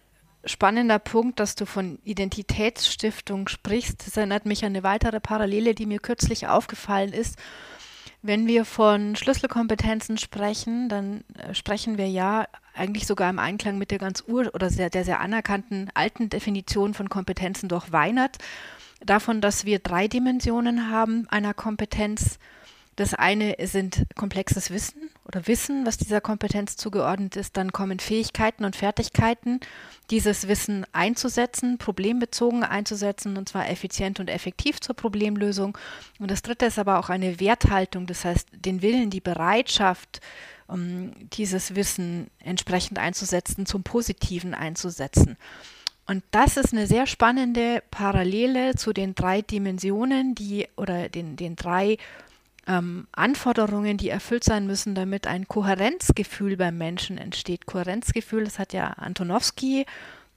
spannender 0.44 0.98
Punkt, 0.98 1.40
dass 1.40 1.54
du 1.54 1.66
von 1.66 1.98
Identitätsstiftung 2.04 3.48
sprichst. 3.48 4.06
Das 4.06 4.16
erinnert 4.16 4.46
mich 4.46 4.64
an 4.64 4.72
eine 4.72 4.82
weitere 4.82 5.20
Parallele, 5.20 5.74
die 5.74 5.86
mir 5.86 5.98
kürzlich 5.98 6.46
aufgefallen 6.46 7.12
ist. 7.12 7.36
Wenn 8.20 8.48
wir 8.48 8.64
von 8.64 9.14
Schlüsselkompetenzen 9.14 10.18
sprechen, 10.18 10.88
dann 10.88 11.24
äh, 11.38 11.54
sprechen 11.54 11.98
wir 11.98 12.08
ja 12.08 12.46
eigentlich 12.74 13.06
sogar 13.06 13.30
im 13.30 13.38
Einklang 13.38 13.78
mit 13.78 13.90
der 13.90 13.98
ganz 13.98 14.24
ur- 14.26 14.54
oder 14.54 14.70
sehr, 14.70 14.90
der 14.90 15.04
sehr 15.04 15.20
anerkannten 15.20 15.90
alten 15.94 16.28
Definition 16.28 16.94
von 16.94 17.08
Kompetenzen 17.08 17.68
durch 17.68 17.92
Weinert, 17.92 18.38
davon, 19.00 19.40
dass 19.40 19.64
wir 19.64 19.78
drei 19.78 20.08
Dimensionen 20.08 20.90
haben 20.90 21.26
einer 21.28 21.54
Kompetenz 21.54 22.38
das 22.98 23.14
eine 23.14 23.54
sind 23.62 24.06
komplexes 24.16 24.72
Wissen 24.72 25.08
oder 25.24 25.46
Wissen, 25.46 25.86
was 25.86 25.98
dieser 25.98 26.20
Kompetenz 26.20 26.76
zugeordnet 26.76 27.36
ist. 27.36 27.56
Dann 27.56 27.70
kommen 27.70 28.00
Fähigkeiten 28.00 28.64
und 28.64 28.74
Fertigkeiten, 28.74 29.60
dieses 30.10 30.48
Wissen 30.48 30.84
einzusetzen, 30.90 31.78
problembezogen 31.78 32.64
einzusetzen 32.64 33.36
und 33.36 33.48
zwar 33.48 33.70
effizient 33.70 34.18
und 34.18 34.28
effektiv 34.28 34.80
zur 34.80 34.96
Problemlösung. 34.96 35.78
Und 36.18 36.32
das 36.32 36.42
dritte 36.42 36.66
ist 36.66 36.80
aber 36.80 36.98
auch 36.98 37.08
eine 37.08 37.38
Werthaltung, 37.38 38.08
das 38.08 38.24
heißt 38.24 38.48
den 38.52 38.82
Willen, 38.82 39.10
die 39.10 39.20
Bereitschaft, 39.20 40.20
um 40.66 41.12
dieses 41.34 41.76
Wissen 41.76 42.26
entsprechend 42.40 42.98
einzusetzen, 42.98 43.64
zum 43.64 43.84
Positiven 43.84 44.54
einzusetzen. 44.54 45.36
Und 46.08 46.24
das 46.32 46.56
ist 46.56 46.72
eine 46.72 46.88
sehr 46.88 47.06
spannende 47.06 47.80
Parallele 47.92 48.74
zu 48.74 48.92
den 48.92 49.14
drei 49.14 49.40
Dimensionen, 49.42 50.34
die 50.34 50.66
oder 50.74 51.08
den, 51.08 51.36
den 51.36 51.54
drei 51.54 51.96
ähm, 52.68 53.08
Anforderungen, 53.12 53.96
die 53.96 54.10
erfüllt 54.10 54.44
sein 54.44 54.66
müssen, 54.66 54.94
damit 54.94 55.26
ein 55.26 55.48
Kohärenzgefühl 55.48 56.56
beim 56.56 56.78
Menschen 56.78 57.18
entsteht. 57.18 57.66
Kohärenzgefühl, 57.66 58.44
das 58.44 58.58
hat 58.58 58.72
ja 58.72 58.90
Antonowski 58.90 59.86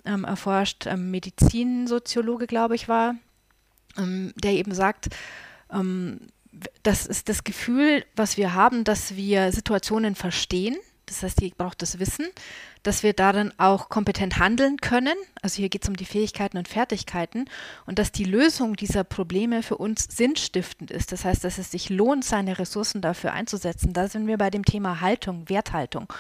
ähm, 0.06 0.24
erforscht, 0.24 0.88
ähm, 0.88 1.12
Medizinsoziologe, 1.12 2.48
glaube 2.48 2.76
ich, 2.76 2.88
war, 2.88 3.16
ähm, 3.98 4.34
der 4.36 4.54
eben 4.54 4.74
sagt, 4.74 5.10
ähm, 5.72 6.20
das 6.84 7.06
ist 7.06 7.30
das 7.30 7.44
Gefühl, 7.44 8.04
was 8.16 8.38
wir 8.38 8.54
haben, 8.54 8.84
dass 8.84 9.16
wir 9.16 9.52
Situationen 9.52 10.16
verstehen. 10.16 10.78
Das 11.12 11.24
heißt, 11.24 11.40
hier 11.40 11.52
braucht 11.56 11.82
das 11.82 12.00
Wissen 12.00 12.28
dass 12.84 13.04
wir 13.04 13.14
darin 13.14 13.54
auch 13.58 13.90
kompetent 13.90 14.40
handeln 14.40 14.78
können. 14.78 15.16
Also 15.42 15.58
hier 15.58 15.70
geht 15.70 15.84
es 15.84 15.90
um 15.90 15.96
die 15.96 16.06
Fähigkeiten 16.06 16.58
und 16.58 16.68
Fertigkeiten 16.68 17.46
und 17.86 18.00
dass 18.00 18.12
die 18.12 18.24
Lösung 18.24 18.76
dieser 18.76 19.04
Probleme 19.04 19.62
für 19.64 19.78
uns 19.78 20.08
sinnstiftend 20.10 20.90
ist. 20.90 21.12
Das 21.12 21.26
heißt, 21.26 21.44
dass 21.44 21.58
es 21.58 21.72
sich 21.72 21.90
lohnt, 21.90 22.26
seine 22.26 22.58
Ressourcen 22.58 23.02
dafür 23.02 23.34
einzusetzen. 23.34 23.94
Da 23.94 24.08
sind 24.08 24.28
wir 24.28 24.38
bei 24.38 24.50
dem 24.50 24.66
Thema 24.66 25.02
Haltung, 25.02 25.48
Werthaltung. 25.48 26.12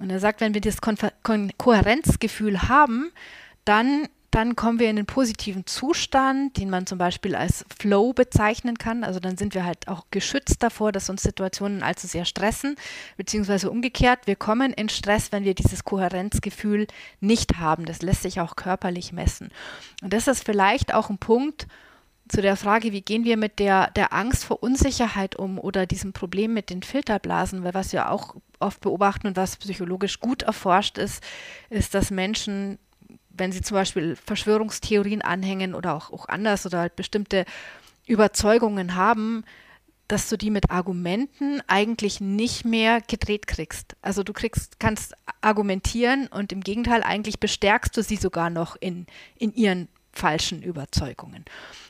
Und 0.00 0.10
er 0.10 0.20
sagt, 0.20 0.40
wenn 0.40 0.54
wir 0.54 0.60
das 0.60 0.80
Kon 0.80 0.96
Kon 1.22 1.52
Kohärenzgefühl 1.58 2.62
haben, 2.68 3.10
dann 3.64 4.08
dann 4.30 4.56
kommen 4.56 4.78
wir 4.78 4.90
in 4.90 4.98
einen 4.98 5.06
positiven 5.06 5.66
Zustand, 5.66 6.58
den 6.58 6.68
man 6.68 6.86
zum 6.86 6.98
Beispiel 6.98 7.34
als 7.34 7.64
Flow 7.78 8.12
bezeichnen 8.12 8.76
kann. 8.76 9.02
Also 9.02 9.20
dann 9.20 9.38
sind 9.38 9.54
wir 9.54 9.64
halt 9.64 9.88
auch 9.88 10.04
geschützt 10.10 10.62
davor, 10.62 10.92
dass 10.92 11.08
uns 11.08 11.22
Situationen 11.22 11.82
allzu 11.82 12.06
sehr 12.06 12.26
stressen, 12.26 12.76
beziehungsweise 13.16 13.70
umgekehrt, 13.70 14.26
wir 14.26 14.36
kommen 14.36 14.72
in 14.74 14.90
Stress, 14.90 15.32
wenn 15.32 15.44
wir 15.44 15.54
dieses 15.54 15.84
Kohärenzgefühl 15.84 16.86
nicht 17.20 17.58
haben. 17.58 17.86
Das 17.86 18.02
lässt 18.02 18.22
sich 18.22 18.40
auch 18.40 18.54
körperlich 18.54 19.12
messen. 19.12 19.48
Und 20.02 20.12
das 20.12 20.28
ist 20.28 20.44
vielleicht 20.44 20.92
auch 20.92 21.08
ein 21.08 21.18
Punkt, 21.18 21.66
zu 22.28 22.42
der 22.42 22.56
Frage, 22.56 22.92
wie 22.92 23.00
gehen 23.00 23.24
wir 23.24 23.38
mit 23.38 23.58
der, 23.58 23.90
der 23.92 24.12
Angst 24.12 24.44
vor 24.44 24.62
Unsicherheit 24.62 25.36
um 25.36 25.58
oder 25.58 25.86
diesem 25.86 26.12
Problem 26.12 26.52
mit 26.52 26.68
den 26.68 26.82
Filterblasen, 26.82 27.64
weil 27.64 27.72
was 27.72 27.92
wir 27.92 28.10
auch 28.10 28.36
oft 28.60 28.80
beobachten 28.80 29.28
und 29.28 29.36
was 29.36 29.56
psychologisch 29.56 30.20
gut 30.20 30.42
erforscht 30.42 30.98
ist, 30.98 31.22
ist, 31.70 31.94
dass 31.94 32.10
Menschen 32.10 32.78
wenn 33.38 33.52
sie 33.52 33.62
zum 33.62 33.74
Beispiel 33.74 34.16
Verschwörungstheorien 34.16 35.22
anhängen 35.22 35.74
oder 35.74 35.94
auch, 35.94 36.12
auch 36.12 36.28
anders 36.28 36.66
oder 36.66 36.80
halt 36.80 36.96
bestimmte 36.96 37.44
Überzeugungen 38.06 38.94
haben, 38.94 39.44
dass 40.08 40.30
du 40.30 40.38
die 40.38 40.50
mit 40.50 40.70
Argumenten 40.70 41.60
eigentlich 41.66 42.20
nicht 42.20 42.64
mehr 42.64 43.02
gedreht 43.02 43.46
kriegst. 43.46 43.94
Also 44.00 44.22
du 44.22 44.32
kriegst, 44.32 44.80
kannst 44.80 45.14
argumentieren 45.42 46.26
und 46.28 46.50
im 46.50 46.62
Gegenteil 46.62 47.02
eigentlich 47.02 47.38
bestärkst 47.38 47.94
du 47.94 48.02
sie 48.02 48.16
sogar 48.16 48.48
noch 48.48 48.76
in, 48.80 49.06
in 49.36 49.54
ihren 49.54 49.88
falschen 50.12 50.62
Überzeugungen. 50.62 51.44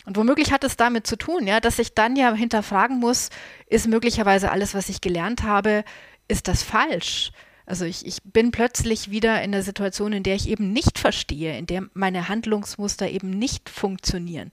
Und 0.04 0.16
womöglich 0.16 0.52
hat 0.52 0.64
es 0.64 0.76
damit 0.76 1.06
zu 1.06 1.16
tun, 1.16 1.46
ja, 1.46 1.60
dass 1.60 1.78
ich 1.78 1.94
dann 1.94 2.16
ja 2.16 2.34
hinterfragen 2.34 2.98
muss, 2.98 3.30
ist 3.68 3.86
möglicherweise 3.86 4.50
alles, 4.50 4.74
was 4.74 4.88
ich 4.88 5.00
gelernt 5.00 5.44
habe, 5.44 5.84
ist 6.26 6.48
das 6.48 6.62
falsch? 6.62 7.32
Also 7.68 7.84
ich, 7.84 8.06
ich 8.06 8.22
bin 8.22 8.50
plötzlich 8.50 9.10
wieder 9.10 9.42
in 9.42 9.52
der 9.52 9.62
Situation, 9.62 10.14
in 10.14 10.22
der 10.22 10.34
ich 10.34 10.48
eben 10.48 10.72
nicht 10.72 10.98
verstehe, 10.98 11.58
in 11.58 11.66
der 11.66 11.84
meine 11.92 12.30
Handlungsmuster 12.30 13.10
eben 13.10 13.28
nicht 13.28 13.68
funktionieren. 13.68 14.50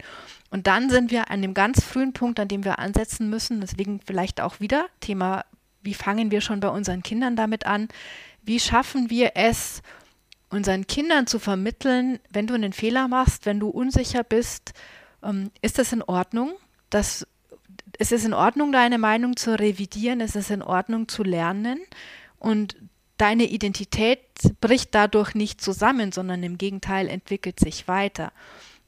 Und 0.50 0.68
dann 0.68 0.90
sind 0.90 1.12
wir 1.12 1.32
an 1.32 1.42
dem 1.42 1.54
ganz 1.54 1.82
frühen 1.82 2.12
Punkt, 2.12 2.42
an 2.42 2.50
dem 2.50 2.66
wir 2.66 2.78
ansetzen 2.78 3.30
müssen. 3.30 3.62
Deswegen 3.62 4.02
vielleicht 4.06 4.42
auch 4.42 4.60
wieder 4.60 4.88
Thema, 5.00 5.46
wie 5.82 5.94
fangen 5.94 6.30
wir 6.30 6.42
schon 6.42 6.60
bei 6.60 6.68
unseren 6.68 7.04
Kindern 7.04 7.38
damit 7.38 7.66
an? 7.66 7.88
Wie 8.44 8.60
schaffen 8.60 9.10
wir 9.10 9.32
es, 9.36 9.82
unseren 10.50 10.86
Kindern 10.86 11.26
zu 11.26 11.40
vermitteln, 11.40 12.20
wenn 12.32 12.48
du 12.48 12.54
einen 12.54 12.74
Fehler 12.74 13.08
machst, 13.08 13.46
wenn 13.46 13.62
du 13.62 13.70
unsicher 13.70 14.26
bist, 14.26 14.74
ähm, 15.24 15.52
ist 15.62 15.80
das 15.80 15.94
in 15.94 16.02
Ordnung? 16.02 16.52
Das, 16.90 17.26
ist 17.98 18.12
es 18.12 18.26
in 18.26 18.34
Ordnung, 18.34 18.74
deine 18.74 18.98
Meinung 18.98 19.38
zu 19.38 19.58
revidieren? 19.58 20.20
Ist 20.20 20.36
es 20.36 20.50
in 20.50 20.62
Ordnung 20.62 21.08
zu 21.08 21.24
lernen? 21.24 21.80
Und 22.40 22.76
deine 23.18 23.46
Identität 23.46 24.20
bricht 24.60 24.94
dadurch 24.94 25.36
nicht 25.36 25.62
zusammen, 25.62 26.12
sondern 26.12 26.44
im 26.44 26.58
Gegenteil 26.58 27.08
entwickelt 27.08 27.60
sich 27.60 27.88
weiter. 27.88 28.32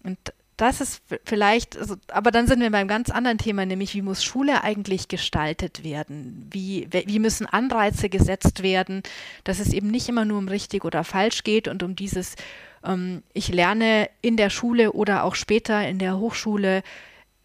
Und 0.03 0.17
das 0.57 0.81
ist 0.81 1.03
vielleicht, 1.23 1.77
also, 1.77 1.95
aber 2.07 2.31
dann 2.31 2.47
sind 2.47 2.61
wir 2.61 2.71
beim 2.71 2.87
ganz 2.87 3.11
anderen 3.11 3.37
Thema, 3.37 3.65
nämlich 3.65 3.93
wie 3.93 4.01
muss 4.01 4.23
Schule 4.23 4.63
eigentlich 4.63 5.07
gestaltet 5.07 5.83
werden? 5.83 6.47
Wie, 6.51 6.87
wie 6.91 7.19
müssen 7.19 7.45
Anreize 7.45 8.09
gesetzt 8.09 8.63
werden, 8.63 9.03
dass 9.43 9.59
es 9.59 9.71
eben 9.71 9.91
nicht 9.91 10.09
immer 10.09 10.25
nur 10.25 10.39
um 10.39 10.47
richtig 10.47 10.83
oder 10.83 11.03
falsch 11.03 11.43
geht 11.43 11.67
und 11.67 11.83
um 11.83 11.95
dieses, 11.95 12.35
ähm, 12.83 13.21
ich 13.33 13.49
lerne 13.49 14.09
in 14.21 14.35
der 14.35 14.49
Schule 14.49 14.93
oder 14.93 15.23
auch 15.25 15.35
später 15.35 15.87
in 15.87 15.99
der 15.99 16.17
Hochschule 16.17 16.81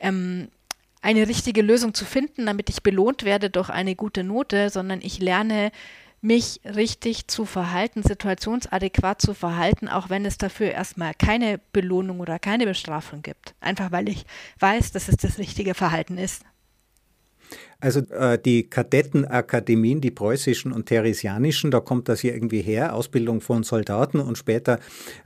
ähm, 0.01 0.49
eine 1.03 1.29
richtige 1.29 1.61
Lösung 1.61 1.93
zu 1.93 2.07
finden, 2.07 2.47
damit 2.47 2.71
ich 2.71 2.83
belohnt 2.83 3.25
werde 3.25 3.51
durch 3.51 3.69
eine 3.69 3.95
gute 3.95 4.25
Note, 4.25 4.71
sondern 4.71 5.01
ich 5.03 5.19
lerne 5.19 5.71
mich 6.23 6.61
richtig 6.65 7.27
zu 7.27 7.45
verhalten, 7.45 8.03
situationsadäquat 8.03 9.21
zu 9.21 9.35
verhalten, 9.35 9.89
auch 9.89 10.09
wenn 10.09 10.25
es 10.25 10.39
dafür 10.39 10.71
erstmal 10.71 11.15
keine 11.15 11.61
Belohnung 11.73 12.21
oder 12.21 12.39
keine 12.39 12.65
Bestrafung 12.65 13.23
gibt. 13.23 13.55
Einfach 13.61 13.91
weil 13.91 14.09
ich 14.09 14.25
weiß, 14.61 14.93
dass 14.93 15.09
es 15.09 15.17
das 15.17 15.39
richtige 15.39 15.75
Verhalten 15.75 16.17
ist. 16.17 16.45
Also 17.81 18.01
äh, 18.11 18.39
die 18.39 18.71
Kadettenakademien, 18.71 20.01
die 20.01 20.13
preußischen 20.13 20.73
und 20.73 20.87
theresianischen, 20.87 21.73
da 21.73 21.81
kommt 21.81 22.09
das 22.09 22.21
hier 22.21 22.33
irgendwie 22.33 22.63
her, 22.63 22.95
Ausbildung 22.95 23.41
von 23.41 23.65
Soldaten 23.65 24.21
und 24.21 24.39
später 24.39 24.79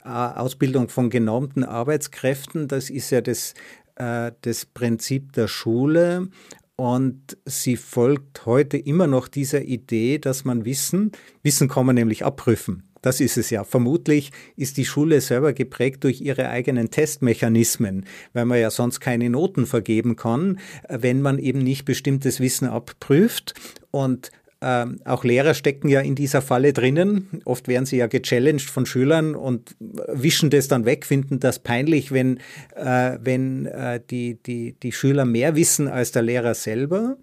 äh, 0.04 0.08
Ausbildung 0.08 0.88
von 0.88 1.10
genormten 1.10 1.64
Arbeitskräften, 1.64 2.66
das 2.66 2.88
ist 2.88 3.10
ja 3.10 3.20
das, 3.20 3.52
äh, 3.96 4.32
das 4.40 4.64
Prinzip 4.64 5.34
der 5.34 5.48
Schule. 5.48 6.28
Und 6.76 7.38
sie 7.46 7.76
folgt 7.76 8.44
heute 8.44 8.76
immer 8.76 9.06
noch 9.06 9.28
dieser 9.28 9.62
Idee, 9.62 10.18
dass 10.18 10.44
man 10.44 10.66
Wissen, 10.66 11.12
Wissen 11.42 11.68
kann 11.68 11.86
man 11.86 11.94
nämlich 11.94 12.24
abprüfen. 12.24 12.82
Das 13.00 13.20
ist 13.20 13.38
es 13.38 13.50
ja. 13.50 13.64
Vermutlich 13.64 14.32
ist 14.56 14.76
die 14.76 14.84
Schule 14.84 15.20
selber 15.20 15.52
geprägt 15.52 16.04
durch 16.04 16.20
ihre 16.20 16.48
eigenen 16.48 16.90
Testmechanismen, 16.90 18.04
weil 18.32 18.44
man 18.46 18.58
ja 18.58 18.70
sonst 18.70 19.00
keine 19.00 19.30
Noten 19.30 19.64
vergeben 19.64 20.16
kann, 20.16 20.58
wenn 20.88 21.22
man 21.22 21.38
eben 21.38 21.60
nicht 21.60 21.84
bestimmtes 21.84 22.40
Wissen 22.40 22.66
abprüft. 22.66 23.54
Und 23.90 24.30
ähm, 24.62 25.00
auch 25.04 25.24
Lehrer 25.24 25.54
stecken 25.54 25.88
ja 25.88 26.00
in 26.00 26.14
dieser 26.14 26.40
Falle 26.40 26.72
drinnen. 26.72 27.42
Oft 27.44 27.68
werden 27.68 27.84
sie 27.84 27.98
ja 27.98 28.06
gechallenged 28.06 28.70
von 28.70 28.86
Schülern 28.86 29.34
und 29.34 29.76
wischen 29.78 30.50
das 30.50 30.68
dann 30.68 30.84
weg, 30.84 31.04
finden 31.04 31.40
das 31.40 31.58
peinlich, 31.58 32.10
wenn, 32.10 32.38
äh, 32.74 33.18
wenn 33.20 33.66
äh, 33.66 34.00
die, 34.10 34.42
die, 34.42 34.74
die 34.82 34.92
Schüler 34.92 35.24
mehr 35.24 35.56
wissen 35.56 35.88
als 35.88 36.12
der 36.12 36.22
Lehrer 36.22 36.54
selber. 36.54 37.18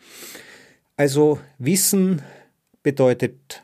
Also 0.95 1.39
Wissen 1.57 2.21
bedeutet 2.83 3.63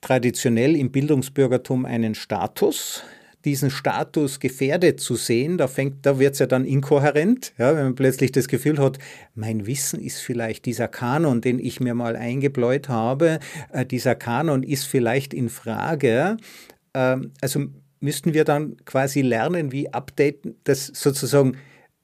traditionell 0.00 0.76
im 0.76 0.92
Bildungsbürgertum 0.92 1.84
einen 1.84 2.14
Status, 2.14 3.02
diesen 3.44 3.70
Status 3.70 4.40
gefährdet 4.40 5.00
zu 5.00 5.16
sehen, 5.16 5.58
da 5.58 5.68
da 6.02 6.18
wird 6.18 6.32
es 6.34 6.40
ja 6.40 6.46
dann 6.46 6.64
inkohärent, 6.64 7.52
ja, 7.56 7.76
wenn 7.76 7.84
man 7.84 7.94
plötzlich 7.94 8.32
das 8.32 8.48
Gefühl 8.48 8.78
hat, 8.78 8.98
mein 9.34 9.66
Wissen 9.66 10.00
ist 10.00 10.20
vielleicht 10.20 10.66
dieser 10.66 10.88
Kanon, 10.88 11.40
den 11.40 11.58
ich 11.58 11.80
mir 11.80 11.94
mal 11.94 12.16
eingebläut 12.16 12.88
habe, 12.88 13.38
äh, 13.72 13.86
dieser 13.86 14.14
Kanon 14.14 14.62
ist 14.62 14.84
vielleicht 14.84 15.32
in 15.32 15.48
Frage. 15.48 16.36
Ähm, 16.94 17.32
also 17.40 17.66
müssten 18.00 18.34
wir 18.34 18.44
dann 18.44 18.76
quasi 18.84 19.22
lernen, 19.22 19.72
wie 19.72 19.92
updaten, 19.92 20.56
das 20.64 20.86
sozusagen 20.86 21.56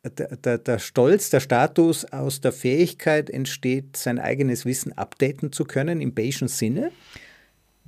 der, 0.05 0.37
der, 0.37 0.59
der, 0.59 0.79
Stolz, 0.79 1.31
der 1.31 1.40
Status 1.40 2.05
aus 2.05 2.40
der 2.40 2.53
Fähigkeit 2.53 3.31
entsteht, 3.31 3.97
sein 3.97 4.18
eigenes 4.18 4.66
Wissen 4.66 4.92
updaten 4.92 5.51
zu 5.51 5.64
können 5.64 6.01
im 6.01 6.14
Bayesian 6.14 6.49
Sinne? 6.49 6.92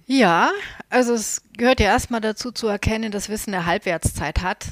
Ja, 0.06 0.52
also 0.88 1.14
es 1.14 1.42
gehört 1.56 1.80
ja 1.80 1.86
erstmal 1.86 2.20
dazu 2.20 2.52
zu 2.52 2.68
erkennen, 2.68 3.10
dass 3.10 3.28
Wissen 3.28 3.52
eine 3.52 3.66
Halbwertszeit 3.66 4.40
hat 4.40 4.66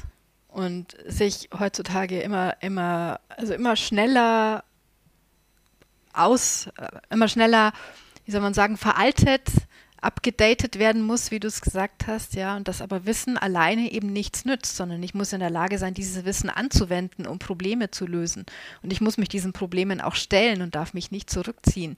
und 0.47 0.95
sich 1.05 1.49
heutzutage 1.59 2.21
immer, 2.21 2.55
immer, 2.61 3.19
also 3.27 3.53
immer 3.53 3.75
schneller 3.75 4.63
aus, 6.13 6.67
äh, 6.77 6.87
immer 7.09 7.27
schneller, 7.27 7.73
wie 8.23 8.31
soll 8.31 8.39
man 8.39 8.53
sagen, 8.53 8.77
veraltet, 8.77 9.49
abgedatet 9.99 10.79
werden 10.79 11.01
muss, 11.01 11.31
wie 11.31 11.41
du 11.41 11.49
es 11.49 11.59
gesagt 11.59 12.07
hast, 12.07 12.35
ja, 12.35 12.55
und 12.55 12.69
dass 12.69 12.81
aber 12.81 13.05
Wissen 13.05 13.37
alleine 13.37 13.91
eben 13.91 14.13
nichts 14.13 14.45
nützt, 14.45 14.77
sondern 14.77 15.03
ich 15.03 15.13
muss 15.13 15.33
in 15.33 15.41
der 15.41 15.49
Lage 15.49 15.77
sein, 15.77 15.93
dieses 15.93 16.23
Wissen 16.23 16.49
anzuwenden, 16.49 17.27
um 17.27 17.39
Probleme 17.39 17.91
zu 17.91 18.05
lösen. 18.05 18.45
Und 18.83 18.93
ich 18.93 19.01
muss 19.01 19.17
mich 19.17 19.27
diesen 19.27 19.51
Problemen 19.51 19.99
auch 19.99 20.15
stellen 20.15 20.61
und 20.61 20.75
darf 20.75 20.93
mich 20.93 21.11
nicht 21.11 21.29
zurückziehen. 21.29 21.97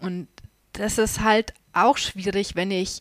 Und 0.00 0.26
das 0.72 0.98
ist 0.98 1.20
halt 1.20 1.54
auch 1.72 1.96
schwierig, 1.98 2.54
wenn 2.54 2.70
ich 2.70 3.00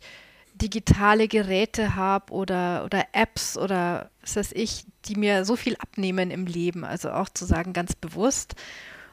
digitale 0.62 1.27
Geräte 1.27 1.95
habe 1.95 2.31
oder, 2.34 2.86
oder 2.86 3.05
Apps 3.13 3.57
oder 3.57 4.10
was 4.21 4.36
weiß 4.36 4.51
ich, 4.53 4.86
die 5.05 5.15
mir 5.15 5.45
so 5.45 5.55
viel 5.55 5.75
abnehmen 5.77 6.29
im 6.29 6.45
Leben. 6.45 6.84
Also 6.84 7.12
auch 7.12 7.29
zu 7.29 7.45
sagen, 7.45 7.73
ganz 7.73 7.95
bewusst, 7.95 8.55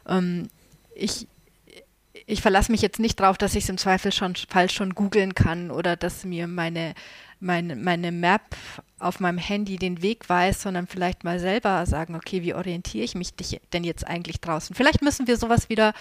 ähm, 0.06 0.48
ich, 0.94 1.26
ich 2.26 2.42
verlasse 2.42 2.70
mich 2.70 2.82
jetzt 2.82 2.98
nicht 2.98 3.20
darauf, 3.20 3.38
dass 3.38 3.54
ich 3.54 3.64
es 3.64 3.70
im 3.70 3.78
Zweifel 3.78 4.12
schon 4.12 4.34
Fall 4.36 4.68
schon 4.68 4.94
googeln 4.94 5.34
kann 5.34 5.70
oder 5.70 5.96
dass 5.96 6.24
mir 6.24 6.46
meine, 6.46 6.94
meine, 7.40 7.76
meine 7.76 8.12
Map 8.12 8.42
auf 8.98 9.20
meinem 9.20 9.38
Handy 9.38 9.76
den 9.76 10.02
Weg 10.02 10.28
weiß, 10.28 10.62
sondern 10.62 10.86
vielleicht 10.86 11.24
mal 11.24 11.38
selber 11.38 11.86
sagen, 11.86 12.16
okay, 12.16 12.42
wie 12.42 12.54
orientiere 12.54 13.04
ich 13.04 13.14
mich 13.14 13.30
denn 13.72 13.84
jetzt 13.84 14.06
eigentlich 14.06 14.40
draußen? 14.40 14.74
Vielleicht 14.74 15.02
müssen 15.02 15.26
wir 15.26 15.38
sowas 15.38 15.68
wieder, 15.68 15.94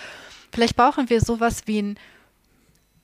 vielleicht 0.52 0.76
brauchen 0.76 1.10
wir 1.10 1.22
sowas 1.22 1.63
wie 1.67 1.82
ein 1.82 2.00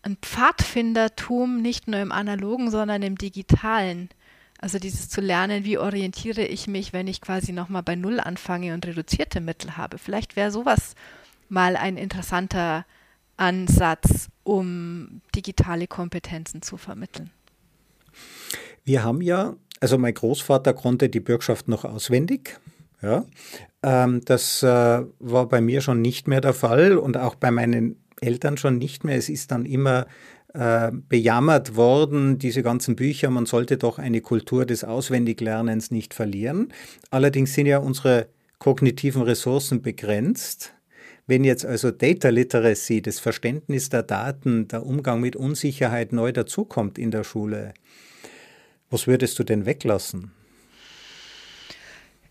ein 0.04 0.18
Pfadfindertum 0.22 1.62
nicht 1.62 1.88
nur 1.88 2.00
im 2.00 2.12
analogen, 2.12 2.70
sondern 2.70 3.02
im 3.02 3.18
digitalen. 3.18 4.10
Also 4.60 4.80
dieses 4.80 5.10
zu 5.10 5.20
lernen, 5.20 5.66
wie 5.66 5.78
orientiere 5.78 6.46
ich 6.46 6.68
mich, 6.68 6.94
wenn 6.94 7.08
ich 7.08 7.22
quasi 7.22 7.52
nochmal 7.52 7.84
bei 7.84 7.96
Null 7.96 8.20
anfange 8.20 8.74
und 8.74 8.86
reduzierte 8.86 9.42
Mittel 9.42 9.76
habe. 9.76 9.98
Vielleicht 9.98 10.36
wäre 10.36 10.52
sowas 10.52 10.96
mal 11.50 11.76
ein 11.76 11.98
interessanter 11.98 12.86
Ansatz, 13.38 14.30
um 14.44 15.22
digitale 15.36 15.88
Kompetenzen 15.88 16.62
zu 16.62 16.78
vermitteln. 16.78 17.32
Wir 18.84 19.04
haben 19.04 19.22
ja, 19.22 19.56
also 19.80 19.98
mein 19.98 20.14
Großvater 20.14 20.74
konnte 20.74 21.10
die 21.10 21.20
Bürgschaft 21.20 21.68
noch 21.68 21.84
auswendig. 21.84 22.60
Ja, 23.02 23.26
ähm, 23.84 24.22
das 24.24 24.64
äh, 24.64 25.04
war 25.20 25.46
bei 25.48 25.60
mir 25.60 25.82
schon 25.82 26.02
nicht 26.02 26.28
mehr 26.30 26.40
der 26.40 26.54
Fall 26.54 26.98
und 26.98 27.18
auch 27.18 27.36
bei 27.36 27.52
meinen 27.52 27.98
Eltern 28.24 28.58
schon 28.58 28.78
nicht 28.78 29.04
mehr. 29.04 29.18
Es 29.18 29.30
ist 29.30 29.52
dann 29.52 29.66
immer 29.66 30.08
äh, 30.54 30.92
bejammert 31.10 31.76
worden, 31.76 32.38
diese 32.38 32.64
ganzen 32.64 32.96
Bücher, 32.96 33.30
man 33.30 33.46
sollte 33.46 33.78
doch 33.78 34.00
eine 34.00 34.22
Kultur 34.22 34.66
des 34.66 34.84
Auswendiglernens 34.84 35.92
nicht 35.92 36.14
verlieren. 36.14 36.72
Allerdings 37.10 37.54
sind 37.54 37.66
ja 37.66 37.80
unsere 37.80 38.28
kognitiven 38.60 39.24
Ressourcen 39.24 39.82
begrenzt. 39.82 40.74
Wenn 41.26 41.44
jetzt 41.44 41.66
also 41.66 41.90
Data 41.90 42.30
Literacy, 42.30 43.02
das 43.02 43.20
Verständnis 43.20 43.90
der 43.90 44.04
Daten, 44.04 44.68
der 44.68 44.86
Umgang 44.86 45.22
mit 45.22 45.36
Unsicherheit 45.36 46.14
neu 46.14 46.32
dazukommt 46.32 46.98
in 47.00 47.12
der 47.12 47.24
Schule, 47.24 47.74
was 48.90 49.08
würdest 49.08 49.40
du 49.40 49.44
denn 49.44 49.66
weglassen? 49.66 50.34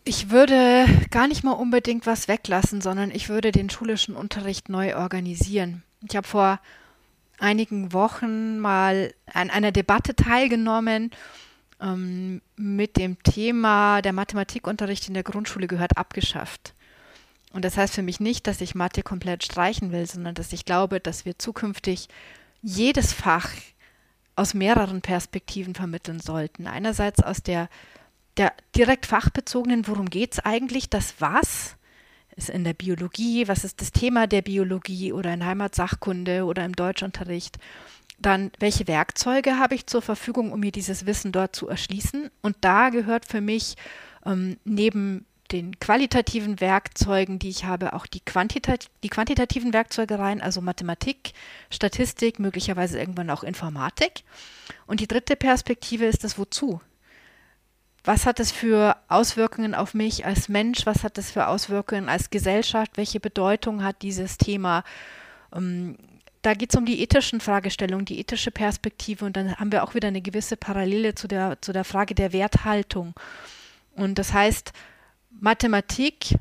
Ich 0.05 0.31
würde 0.31 0.87
gar 1.11 1.29
nicht 1.29 1.45
mal 1.45 1.53
unbedingt 1.53 2.07
was 2.07 2.27
weglassen, 2.27 2.81
sondern 2.81 3.11
ich 3.13 3.29
würde 3.29 3.53
den 3.53 3.71
schulischen 3.71 4.17
Unterricht 4.17 4.69
neu 4.69 4.97
organisieren. 4.97 5.85
Ich 6.09 6.17
habe 6.17 6.27
vor 6.27 6.61
einigen 7.39 7.93
Wochen 7.93 8.59
mal 8.59 9.15
an 9.33 9.51
einer 9.51 9.71
Debatte 9.71 10.17
teilgenommen 10.17 11.11
ähm, 11.81 12.43
mit 12.57 12.97
dem 12.97 13.23
Thema, 13.23 14.03
der 14.03 14.13
Mathematikunterricht 14.13 15.07
in 15.09 15.15
der 15.15 15.23
Grundschule 15.23 15.69
gehört 15.69 15.97
abgeschafft. 15.97 16.75
Und 17.53 17.65
das 17.65 17.77
heißt 17.77 17.95
für 17.95 18.03
mich 18.03 18.19
nicht, 18.19 18.47
dass 18.47 18.61
ich 18.61 18.75
Mathe 18.75 19.03
komplett 19.03 19.45
streichen 19.45 19.93
will, 19.93 20.07
sondern 20.07 20.35
dass 20.35 20.53
ich 20.53 20.65
glaube, 20.65 21.01
dass 21.01 21.25
wir 21.25 21.39
zukünftig 21.39 22.09
jedes 22.63 23.13
Fach 23.13 23.51
aus 24.35 24.55
mehreren 24.55 25.03
Perspektiven 25.03 25.75
vermitteln 25.75 26.19
sollten. 26.19 26.67
Einerseits 26.67 27.23
aus 27.23 27.43
der 27.43 27.69
der 28.37 28.53
direkt 28.75 29.07
fachbezogenen, 29.07 29.87
worum 29.87 30.09
geht 30.09 30.33
es 30.33 30.39
eigentlich, 30.41 30.89
das 30.89 31.15
Was 31.19 31.77
ist 32.37 32.51
in 32.51 32.65
der 32.65 32.75
Biologie, 32.75 33.49
was 33.49 33.65
ist 33.65 33.81
das 33.81 33.93
Thema 33.93 34.27
der 34.27 34.43
Biologie 34.43 35.13
oder 35.13 35.33
in 35.35 35.45
Heimatsachkunde 35.45 36.45
oder 36.45 36.65
im 36.65 36.75
Deutschunterricht. 36.75 37.59
Dann, 38.19 38.53
welche 38.59 38.87
Werkzeuge 38.87 39.59
habe 39.59 39.75
ich 39.75 39.87
zur 39.87 40.01
Verfügung, 40.01 40.53
um 40.53 40.61
mir 40.61 40.73
dieses 40.73 41.07
Wissen 41.07 41.33
dort 41.33 41.57
zu 41.57 41.69
erschließen? 41.69 42.31
Und 42.41 42.57
da 42.61 42.91
gehört 42.91 43.27
für 43.27 43.41
mich 43.41 43.75
ähm, 44.25 44.57
neben 44.65 45.27
den 45.51 45.79
qualitativen 45.81 46.61
Werkzeugen, 46.61 47.39
die 47.39 47.51
ich 47.51 47.65
habe, 47.65 47.93
auch 47.93 48.07
die, 48.07 48.21
Quantitat 48.21 48.89
die 49.03 49.11
quantitativen 49.11 49.75
Werkzeuge 49.75 50.19
rein, 50.19 50.41
also 50.41 50.63
Mathematik, 50.63 51.33
Statistik, 51.69 52.39
möglicherweise 52.39 52.99
irgendwann 52.99 53.29
auch 53.29 53.43
Informatik. 53.43 54.23
Und 54.87 55.01
die 55.01 55.09
dritte 55.09 55.37
Perspektive 55.37 56.07
ist 56.07 56.25
das 56.25 56.39
Wozu 56.39 56.81
was 58.05 58.27
hat 58.27 58.41
es 58.41 58.51
für 58.51 58.97
Auswirkungen 59.09 59.75
auf 59.75 59.95
mich 59.95 60.27
als 60.27 60.49
Mensch, 60.49 60.87
was 60.87 61.05
hat 61.05 61.19
es 61.19 61.31
für 61.31 61.47
Auswirkungen 61.47 62.09
als 62.09 62.31
Gesellschaft, 62.31 62.97
welche 62.97 63.21
Bedeutung 63.21 63.83
hat 63.85 64.03
dieses 64.03 64.39
Thema, 64.39 64.85
ähm, 65.55 65.97
da 66.43 66.55
geht 66.55 66.71
es 66.71 66.77
um 66.77 66.85
die 66.85 67.01
ethischen 67.01 67.41
Fragestellungen, 67.41 68.05
die 68.05 68.19
ethische 68.19 68.51
Perspektive. 68.51 69.25
Und 69.25 69.37
dann 69.37 69.57
haben 69.57 69.71
wir 69.71 69.85
auch 69.85 69.95
wieder 69.95 70.09
eine 70.09 70.21
gewisse 70.21 70.57
Parallele 70.57 71.15
zu 71.15 71.29
der, 71.29 71.63
zu 71.63 71.73
der 71.73 71.85
Frage 71.85 72.17
der 72.17 72.33
Werthaltung. 72.33 73.15
Und 73.95 74.19
das 74.19 74.33
heißt, 74.33 74.73
Mathematik 75.31 76.35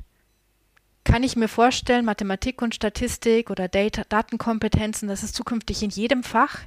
kann 1.04 1.22
ich 1.22 1.36
mir 1.36 1.48
vorstellen, 1.48 2.04
Mathematik 2.04 2.62
und 2.62 2.74
Statistik 2.74 3.50
oder 3.50 3.68
Data, 3.68 4.02
Datenkompetenzen, 4.08 5.08
dass 5.08 5.22
es 5.22 5.32
zukünftig 5.32 5.82
in 5.82 5.90
jedem 5.90 6.24
Fach 6.24 6.60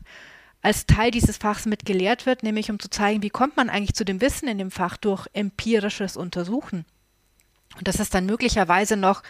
als 0.66 0.88
Teil 0.88 1.12
dieses 1.12 1.38
Fachs 1.38 1.68
mit 1.68 1.86
gelehrt 1.86 2.26
wird, 2.26 2.42
nämlich 2.42 2.72
um 2.72 2.80
zu 2.80 2.90
zeigen, 2.90 3.22
wie 3.22 3.30
kommt 3.30 3.56
man 3.56 3.70
eigentlich 3.70 3.94
zu 3.94 4.04
dem 4.04 4.20
Wissen 4.20 4.48
in 4.48 4.58
dem 4.58 4.72
Fach 4.72 4.98
durch 4.98 5.28
empirisches 5.34 6.18
Untersuchen. 6.18 6.86
Und 7.78 7.88
dass 7.88 8.00
es 8.00 8.10
dann 8.10 8.26
möglicherweise 8.26 8.98
noch 8.98 9.22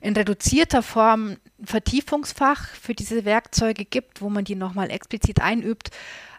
in 0.00 0.14
reduzierter 0.14 0.84
Form 0.84 1.38
ein 1.58 1.66
Vertiefungsfach 1.66 2.68
für 2.68 2.94
diese 2.94 3.24
Werkzeuge 3.24 3.84
gibt, 3.84 4.20
wo 4.20 4.30
man 4.30 4.44
die 4.44 4.54
nochmal 4.54 4.92
explizit 4.92 5.40
einübt. 5.40 5.90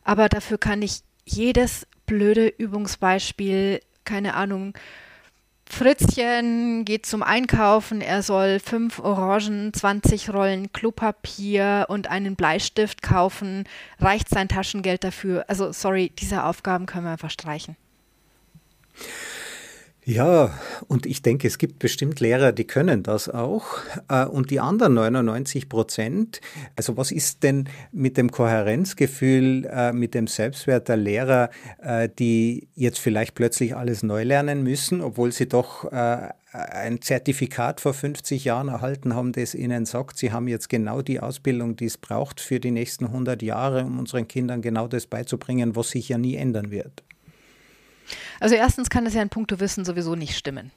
Aber 0.05 0.29
dafür 0.29 0.57
kann 0.57 0.81
ich 0.81 1.01
jedes 1.25 1.85
blöde 2.05 2.47
Übungsbeispiel, 2.47 3.81
keine 4.05 4.35
Ahnung, 4.35 4.77
Fritzchen 5.69 6.85
geht 6.85 7.05
zum 7.05 7.21
Einkaufen, 7.21 8.01
er 8.01 8.23
soll 8.23 8.59
fünf 8.59 8.99
Orangen, 8.99 9.73
20 9.73 10.33
Rollen 10.33 10.71
Klopapier 10.71 11.85
und 11.89 12.07
einen 12.07 12.35
Bleistift 12.35 13.01
kaufen. 13.01 13.65
Reicht 13.99 14.29
sein 14.29 14.47
Taschengeld 14.47 15.03
dafür? 15.03 15.45
Also, 15.47 15.71
sorry, 15.71 16.11
diese 16.17 16.43
Aufgaben 16.45 16.85
können 16.85 17.05
wir 17.05 17.11
einfach 17.11 17.29
streichen. 17.29 17.75
Ja, 20.09 20.57
und 20.87 21.05
ich 21.05 21.21
denke, 21.21 21.49
es 21.49 21.57
gibt 21.57 21.79
bestimmt 21.79 22.21
Lehrer, 22.21 22.53
die 22.53 22.63
können 22.63 23.03
das 23.03 23.27
auch. 23.27 23.65
Äh, 24.07 24.23
und 24.23 24.51
die 24.51 24.61
anderen 24.61 24.93
99 24.93 25.67
Prozent, 25.67 26.39
also 26.77 26.95
was 26.95 27.11
ist 27.11 27.43
denn 27.43 27.67
mit 27.91 28.15
dem 28.15 28.31
Kohärenzgefühl, 28.31 29.65
äh, 29.65 29.91
mit 29.91 30.13
dem 30.13 30.27
Selbstwert 30.27 30.87
der 30.87 30.95
Lehrer, 30.95 31.49
äh, 31.81 32.07
die 32.07 32.69
jetzt 32.73 32.99
vielleicht 32.99 33.35
plötzlich 33.35 33.75
alles 33.75 34.01
neu 34.01 34.23
lernen 34.23 34.63
müssen, 34.63 35.01
obwohl 35.01 35.33
sie 35.33 35.49
doch 35.49 35.91
ein 35.91 37.01
Zertifikat 37.01 37.81
vor 37.81 37.93
50 37.93 38.45
Jahren 38.45 38.69
erhalten 38.69 39.13
haben, 39.13 39.33
das 39.33 39.53
ihnen 39.53 39.85
sagt, 39.85 40.17
sie 40.17 40.31
haben 40.31 40.47
jetzt 40.47 40.69
genau 40.69 41.01
die 41.01 41.19
Ausbildung, 41.19 41.75
die 41.75 41.85
es 41.85 41.97
braucht 41.97 42.39
für 42.39 42.61
die 42.61 42.71
nächsten 42.71 43.07
100 43.07 43.41
Jahre, 43.41 43.83
um 43.83 43.99
unseren 43.99 44.27
Kindern 44.27 44.61
genau 44.61 44.87
das 44.87 45.05
beizubringen, 45.05 45.75
was 45.75 45.89
sich 45.89 46.07
ja 46.07 46.17
nie 46.17 46.35
ändern 46.35 46.71
wird. 46.71 47.03
Also 48.39 48.55
erstens 48.55 48.89
kann 48.89 49.05
es 49.05 49.13
ja 49.13 49.21
in 49.21 49.29
puncto 49.29 49.59
Wissen 49.59 49.85
sowieso 49.85 50.15
nicht 50.15 50.37
stimmen. 50.37 50.71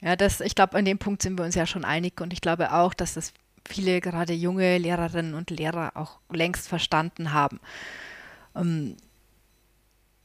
Ja, 0.00 0.16
das, 0.16 0.40
ich 0.40 0.54
glaube, 0.54 0.76
an 0.78 0.84
dem 0.84 0.98
Punkt 0.98 1.22
sind 1.22 1.38
wir 1.38 1.44
uns 1.44 1.54
ja 1.54 1.66
schon 1.66 1.84
einig 1.84 2.20
und 2.20 2.32
ich 2.32 2.40
glaube 2.40 2.72
auch, 2.72 2.94
dass 2.94 3.14
das 3.14 3.32
viele 3.68 4.00
gerade 4.00 4.32
junge 4.32 4.78
Lehrerinnen 4.78 5.34
und 5.34 5.50
Lehrer 5.50 5.92
auch 5.94 6.18
längst 6.30 6.68
verstanden 6.68 7.32
haben. 7.32 7.60
Ähm, 8.56 8.96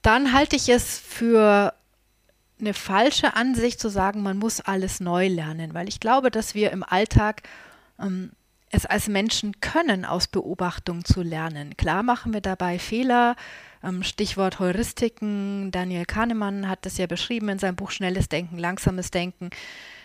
dann 0.01 0.34
halte 0.34 0.55
ich 0.55 0.70
es 0.70 0.97
für 0.99 1.74
eine 2.59 2.74
falsche 2.74 3.36
Ansicht 3.36 3.80
zu 3.80 3.89
sagen, 3.89 4.24
man 4.24 4.38
muss 4.38 4.61
alles 4.61 4.99
neu 4.99 5.28
lernen, 5.28 5.74
weil 5.74 5.89
ich 5.89 5.99
glaube, 5.99 6.32
dass 6.32 6.55
wir 6.55 6.72
im 6.72 6.84
Alltag 6.84 7.43
ähm, 7.99 8.32
es 8.72 8.86
als 8.86 9.07
Menschen 9.07 9.59
können, 9.61 10.05
aus 10.05 10.28
Beobachtung 10.28 11.05
zu 11.05 11.22
lernen. 11.22 11.78
Klar 11.78 12.03
machen 12.03 12.34
wir 12.34 12.41
dabei 12.41 12.80
Fehler, 12.80 13.36
ähm, 13.84 14.03
Stichwort 14.03 14.59
Heuristiken. 14.59 15.72
Daniel 15.72 16.05
Kahnemann 16.05 16.68
hat 16.68 16.86
das 16.86 16.97
ja 16.97 17.07
beschrieben 17.07 17.49
in 17.49 17.59
seinem 17.59 17.76
Buch 17.76 17.91
Schnelles 17.91 18.28
Denken, 18.28 18.57
Langsames 18.57 19.11
Denken, 19.11 19.49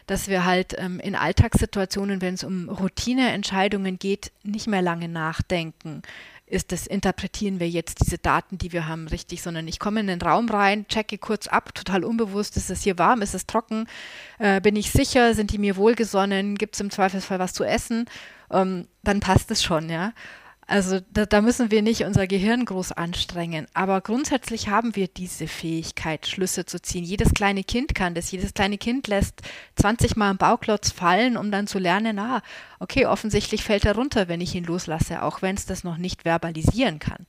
dass 0.06 0.28
wir 0.28 0.44
halt 0.44 0.74
ähm, 0.78 1.00
in 1.00 1.14
Alltagssituationen, 1.14 2.20
wenn 2.20 2.34
es 2.34 2.44
um 2.44 2.68
Routineentscheidungen 2.68 3.98
geht, 3.98 4.32
nicht 4.42 4.66
mehr 4.66 4.82
lange 4.82 5.08
nachdenken. 5.08 6.02
Ist 6.46 6.72
das, 6.72 6.88
interpretieren 6.88 7.60
wir 7.60 7.68
jetzt 7.68 8.00
diese 8.04 8.18
Daten, 8.18 8.58
die 8.58 8.72
wir 8.72 8.88
haben, 8.88 9.06
richtig, 9.06 9.40
sondern 9.40 9.68
ich 9.68 9.78
komme 9.78 10.00
in 10.00 10.08
den 10.08 10.20
Raum 10.20 10.48
rein, 10.48 10.84
checke 10.88 11.16
kurz 11.16 11.46
ab, 11.46 11.72
total 11.76 12.02
unbewusst, 12.02 12.56
ist 12.56 12.70
es 12.70 12.82
hier 12.82 12.98
warm, 12.98 13.22
ist 13.22 13.36
es 13.36 13.46
trocken, 13.46 13.86
äh, 14.40 14.60
bin 14.60 14.74
ich 14.74 14.90
sicher, 14.90 15.34
sind 15.34 15.52
die 15.52 15.58
mir 15.58 15.76
wohlgesonnen, 15.76 16.56
gibt 16.56 16.74
es 16.74 16.80
im 16.80 16.90
Zweifelsfall 16.90 17.38
was 17.38 17.52
zu 17.52 17.62
essen, 17.62 18.06
ähm, 18.50 18.88
dann 19.02 19.20
passt 19.20 19.50
es 19.50 19.62
schon, 19.62 19.88
ja. 19.88 20.12
Also 20.66 21.00
da, 21.12 21.26
da, 21.26 21.40
müssen 21.40 21.72
wir 21.72 21.82
nicht 21.82 22.04
unser 22.04 22.28
Gehirn 22.28 22.64
groß 22.64 22.92
anstrengen. 22.92 23.66
Aber 23.74 24.00
grundsätzlich 24.00 24.68
haben 24.68 24.94
wir 24.94 25.08
diese 25.08 25.48
Fähigkeit, 25.48 26.28
Schlüsse 26.28 26.64
zu 26.64 26.80
ziehen. 26.80 27.02
Jedes 27.02 27.34
kleine 27.34 27.64
Kind 27.64 27.92
kann 27.96 28.14
das. 28.14 28.30
Jedes 28.30 28.54
kleine 28.54 28.78
Kind 28.78 29.08
lässt 29.08 29.40
20 29.74 30.14
Mal 30.14 30.30
einen 30.30 30.38
Bauklotz 30.38 30.92
fallen, 30.92 31.36
um 31.36 31.50
dann 31.50 31.66
zu 31.66 31.80
lernen, 31.80 32.20
ah, 32.20 32.40
okay, 32.78 33.06
offensichtlich 33.06 33.64
fällt 33.64 33.84
er 33.84 33.96
runter, 33.96 34.28
wenn 34.28 34.40
ich 34.40 34.54
ihn 34.54 34.62
loslasse, 34.62 35.24
auch 35.24 35.42
wenn 35.42 35.56
es 35.56 35.66
das 35.66 35.82
noch 35.82 35.96
nicht 35.96 36.22
verbalisieren 36.22 37.00
kann 37.00 37.26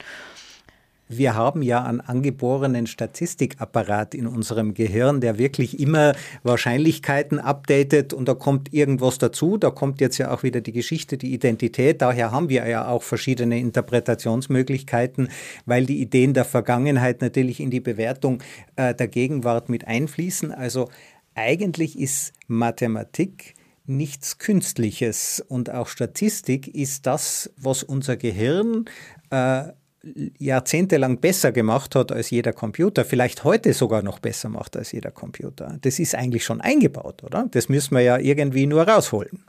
wir 1.17 1.35
haben 1.35 1.61
ja 1.61 1.83
einen 1.83 2.01
angeborenen 2.01 2.87
Statistikapparat 2.87 4.15
in 4.15 4.27
unserem 4.27 4.73
Gehirn, 4.73 5.21
der 5.21 5.37
wirklich 5.37 5.79
immer 5.79 6.13
Wahrscheinlichkeiten 6.43 7.39
updatet 7.39 8.13
und 8.13 8.27
da 8.27 8.33
kommt 8.33 8.73
irgendwas 8.73 9.17
dazu. 9.17 9.57
Da 9.57 9.69
kommt 9.69 10.01
jetzt 10.01 10.17
ja 10.17 10.31
auch 10.31 10.43
wieder 10.43 10.61
die 10.61 10.71
Geschichte, 10.71 11.17
die 11.17 11.33
Identität. 11.33 12.01
Daher 12.01 12.31
haben 12.31 12.49
wir 12.49 12.67
ja 12.67 12.87
auch 12.87 13.03
verschiedene 13.03 13.59
Interpretationsmöglichkeiten, 13.59 15.29
weil 15.65 15.85
die 15.85 16.01
Ideen 16.01 16.33
der 16.33 16.45
Vergangenheit 16.45 17.21
natürlich 17.21 17.59
in 17.59 17.71
die 17.71 17.79
Bewertung 17.81 18.41
äh, 18.75 18.93
der 18.95 19.07
Gegenwart 19.07 19.69
mit 19.69 19.87
einfließen. 19.87 20.51
Also 20.51 20.89
eigentlich 21.35 21.97
ist 21.97 22.33
Mathematik 22.47 23.55
nichts 23.85 24.37
Künstliches 24.37 25.43
und 25.47 25.69
auch 25.69 25.87
Statistik 25.87 26.67
ist 26.67 27.05
das, 27.05 27.51
was 27.57 27.83
unser 27.83 28.15
Gehirn 28.15 28.85
äh, 29.29 29.63
jahrzehntelang 30.39 31.19
besser 31.19 31.51
gemacht 31.51 31.95
hat 31.95 32.11
als 32.11 32.29
jeder 32.29 32.53
Computer, 32.53 33.05
vielleicht 33.05 33.43
heute 33.43 33.73
sogar 33.73 34.01
noch 34.01 34.19
besser 34.19 34.49
macht 34.49 34.75
als 34.75 34.91
jeder 34.91 35.11
Computer. 35.11 35.77
Das 35.81 35.99
ist 35.99 36.15
eigentlich 36.15 36.43
schon 36.43 36.59
eingebaut, 36.59 37.23
oder? 37.23 37.47
Das 37.51 37.69
müssen 37.69 37.95
wir 37.95 38.01
ja 38.01 38.17
irgendwie 38.17 38.65
nur 38.65 38.87
rausholen. 38.87 39.43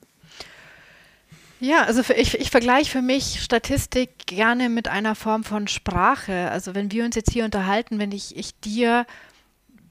Ja, 1.60 1.84
also 1.84 2.02
für, 2.02 2.14
ich, 2.14 2.38
ich 2.38 2.50
vergleiche 2.50 2.90
für 2.90 3.02
mich 3.02 3.40
Statistik 3.40 4.26
gerne 4.26 4.68
mit 4.68 4.88
einer 4.88 5.14
Form 5.14 5.44
von 5.44 5.68
Sprache. 5.68 6.50
Also 6.50 6.74
wenn 6.74 6.90
wir 6.90 7.04
uns 7.04 7.14
jetzt 7.14 7.30
hier 7.30 7.44
unterhalten, 7.44 7.98
wenn 7.98 8.10
ich, 8.10 8.36
ich 8.36 8.58
dir 8.60 9.06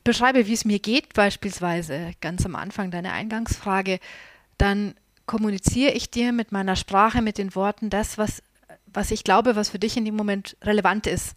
beschreibe, 0.04 0.48
wie 0.48 0.54
es 0.54 0.66
mir 0.66 0.80
geht, 0.80 1.14
beispielsweise 1.14 2.12
ganz 2.20 2.46
am 2.46 2.56
Anfang 2.56 2.92
deiner 2.92 3.14
Eingangsfrage, 3.14 4.00
dann 4.58 4.96
kommuniziere 5.26 5.94
ich 5.94 6.12
dir 6.12 6.34
mit 6.34 6.52
meiner 6.52 6.76
Sprache, 6.76 7.22
mit 7.22 7.38
den 7.38 7.56
Worten 7.56 7.90
das, 7.90 8.18
was 8.18 8.44
was 8.94 9.12
ich 9.12 9.24
glaube, 9.24 9.56
was 9.56 9.70
für 9.70 9.80
dich 9.80 9.98
in 9.98 10.06
dem 10.06 10.16
Moment 10.16 10.58
relevant 10.64 11.08
ist, 11.08 11.36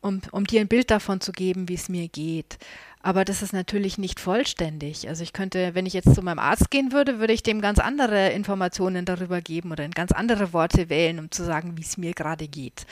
um, 0.00 0.20
um 0.32 0.46
dir 0.46 0.60
ein 0.60 0.68
Bild 0.68 0.90
davon 0.90 1.20
zu 1.20 1.32
geben, 1.32 1.68
wie 1.68 1.74
es 1.74 1.88
mir 1.88 2.08
geht. 2.08 2.58
Aber 3.00 3.24
das 3.24 3.42
ist 3.42 3.52
natürlich 3.52 3.98
nicht 3.98 4.18
vollständig. 4.18 5.08
Also 5.08 5.22
ich 5.22 5.34
könnte, 5.34 5.74
wenn 5.74 5.84
ich 5.84 5.92
jetzt 5.92 6.14
zu 6.14 6.22
meinem 6.22 6.38
Arzt 6.38 6.70
gehen 6.70 6.90
würde, 6.90 7.18
würde 7.18 7.34
ich 7.34 7.42
dem 7.42 7.60
ganz 7.60 7.78
andere 7.78 8.30
Informationen 8.30 9.04
darüber 9.04 9.42
geben 9.42 9.72
oder 9.72 9.86
ganz 9.88 10.10
andere 10.10 10.54
Worte 10.54 10.88
wählen, 10.88 11.18
um 11.18 11.30
zu 11.30 11.44
sagen, 11.44 11.76
wie 11.76 11.82
es 11.82 11.98
mir 11.98 12.14
gerade 12.14 12.48
geht. 12.48 12.86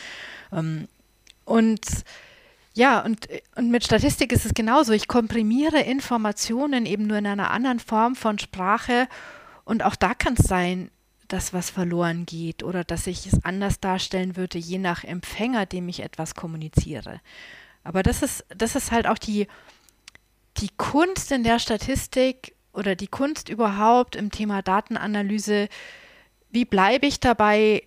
Ähm, 0.53 0.87
und 1.47 1.80
ja, 2.74 3.01
und, 3.01 3.26
und 3.57 3.70
mit 3.70 3.85
Statistik 3.85 4.33
ist 4.33 4.47
es 4.47 4.55
genauso. 4.55 4.93
Ich 4.93 5.09
komprimiere 5.09 5.80
Informationen 5.80 6.87
eben 6.87 7.07
nur 7.07 7.18
in 7.18 7.26
einer 7.26 7.51
anderen 7.51 7.80
Form 7.80 8.14
von 8.14 8.39
Sprache. 8.39 9.09
Und 9.64 9.83
auch 9.83 9.97
da 9.97 10.14
kann 10.14 10.35
es 10.39 10.45
sein, 10.45 10.91
dass 11.33 11.55
was 11.55 11.70
verloren 11.70 12.26
geht 12.26 12.62
oder 12.62 12.85
dass 12.85 13.07
ich 13.07 13.26
es 13.26 13.43
anders 13.45 13.80
darstellen 13.80 14.37
würde, 14.37 14.59
je 14.59 14.78
nach 14.78 15.03
Empfänger, 15.03 15.64
dem 15.64 15.89
ich 15.89 16.01
etwas 16.01 16.35
kommuniziere. 16.35 17.20
Aber 17.85 18.03
das 18.03 18.22
ist, 18.22 18.45
das 18.55 18.76
ist 18.76 18.93
halt 18.93 19.07
auch 19.07 19.18
die, 19.18 19.47
die 20.59 20.68
Kunst 20.76 21.33
in 21.33 21.43
der 21.43 21.59
Statistik 21.59 22.55
oder 22.74 22.97
die 22.97 23.07
Kunst 23.07 23.49
überhaupt 23.49 24.14
im 24.14 24.30
Thema 24.30 24.61
Datenanalyse. 24.61 25.68
Wie 26.51 26.66
bleibe 26.66 27.07
ich 27.07 27.18
dabei 27.18 27.85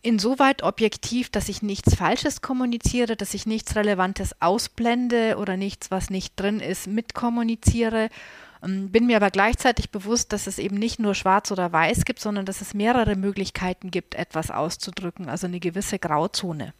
insoweit 0.00 0.62
objektiv, 0.62 1.28
dass 1.28 1.50
ich 1.50 1.60
nichts 1.60 1.94
Falsches 1.94 2.40
kommuniziere, 2.40 3.16
dass 3.16 3.34
ich 3.34 3.44
nichts 3.44 3.76
Relevantes 3.76 4.40
ausblende 4.40 5.36
oder 5.36 5.58
nichts, 5.58 5.90
was 5.90 6.08
nicht 6.08 6.40
drin 6.40 6.60
ist, 6.60 6.86
mitkommuniziere 6.86 8.04
ähm, 8.04 8.10
bin 8.60 9.06
mir 9.06 9.16
aber 9.16 9.30
gleichzeitig 9.30 9.90
bewusst, 9.90 10.32
dass 10.32 10.46
es 10.46 10.58
eben 10.58 10.76
nicht 10.76 10.98
nur 10.98 11.14
schwarz 11.14 11.50
oder 11.50 11.72
weiß 11.72 12.04
gibt, 12.04 12.20
sondern 12.20 12.46
dass 12.46 12.60
es 12.60 12.74
mehrere 12.74 13.16
Möglichkeiten 13.16 13.90
gibt, 13.90 14.14
etwas 14.14 14.50
auszudrücken, 14.50 15.28
also 15.28 15.46
eine 15.46 15.60
gewisse 15.60 15.98
Grauzone. 15.98 16.72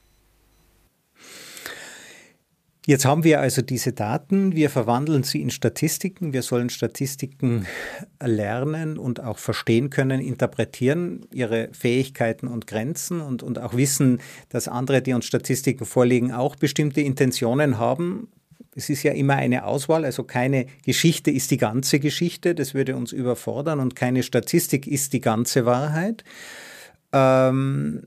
Jetzt 2.89 3.05
haben 3.05 3.22
wir 3.22 3.39
also 3.41 3.61
diese 3.61 3.93
Daten, 3.93 4.57
wir 4.57 4.70
verwandeln 4.70 5.22
sie 5.22 5.43
in 5.43 5.51
Statistiken, 5.51 6.33
wir 6.33 6.41
sollen 6.41 6.70
Statistiken 6.70 7.66
lernen 8.18 8.97
und 8.97 9.22
auch 9.22 9.37
verstehen 9.37 9.91
können, 9.91 10.22
interpretieren, 10.22 11.26
ihre 11.31 11.68
Fähigkeiten 11.72 12.49
und 12.49 12.66
Grenzen 12.66 13.20
und, 13.20 13.43
und 13.43 13.59
auch 13.59 13.76
wissen, 13.76 14.22
dass 14.49 14.68
andere, 14.68 15.03
die 15.03 15.12
uns 15.12 15.26
Statistiken 15.26 15.85
vorlegen, 15.85 16.33
auch 16.33 16.57
bestimmte 16.57 17.03
Intentionen 17.03 17.76
haben, 17.76 18.29
es 18.79 18.89
ist 18.89 19.03
ja 19.03 19.12
immer 19.12 19.35
eine 19.35 19.64
Auswahl, 19.64 20.05
also 20.05 20.24
keine 20.24 20.66
Geschichte 20.87 21.31
ist 21.31 21.51
die 21.51 21.59
ganze 21.59 22.01
Geschichte, 22.01 22.55
das 22.55 22.72
würde 22.72 22.97
uns 22.97 23.12
überfordern 23.12 23.81
und 23.81 23.95
keine 23.95 24.22
Statistik 24.22 24.87
ist 24.87 25.12
die 25.12 25.20
ganze 25.20 25.66
Wahrheit. 25.66 26.24
Ähm, 27.12 28.05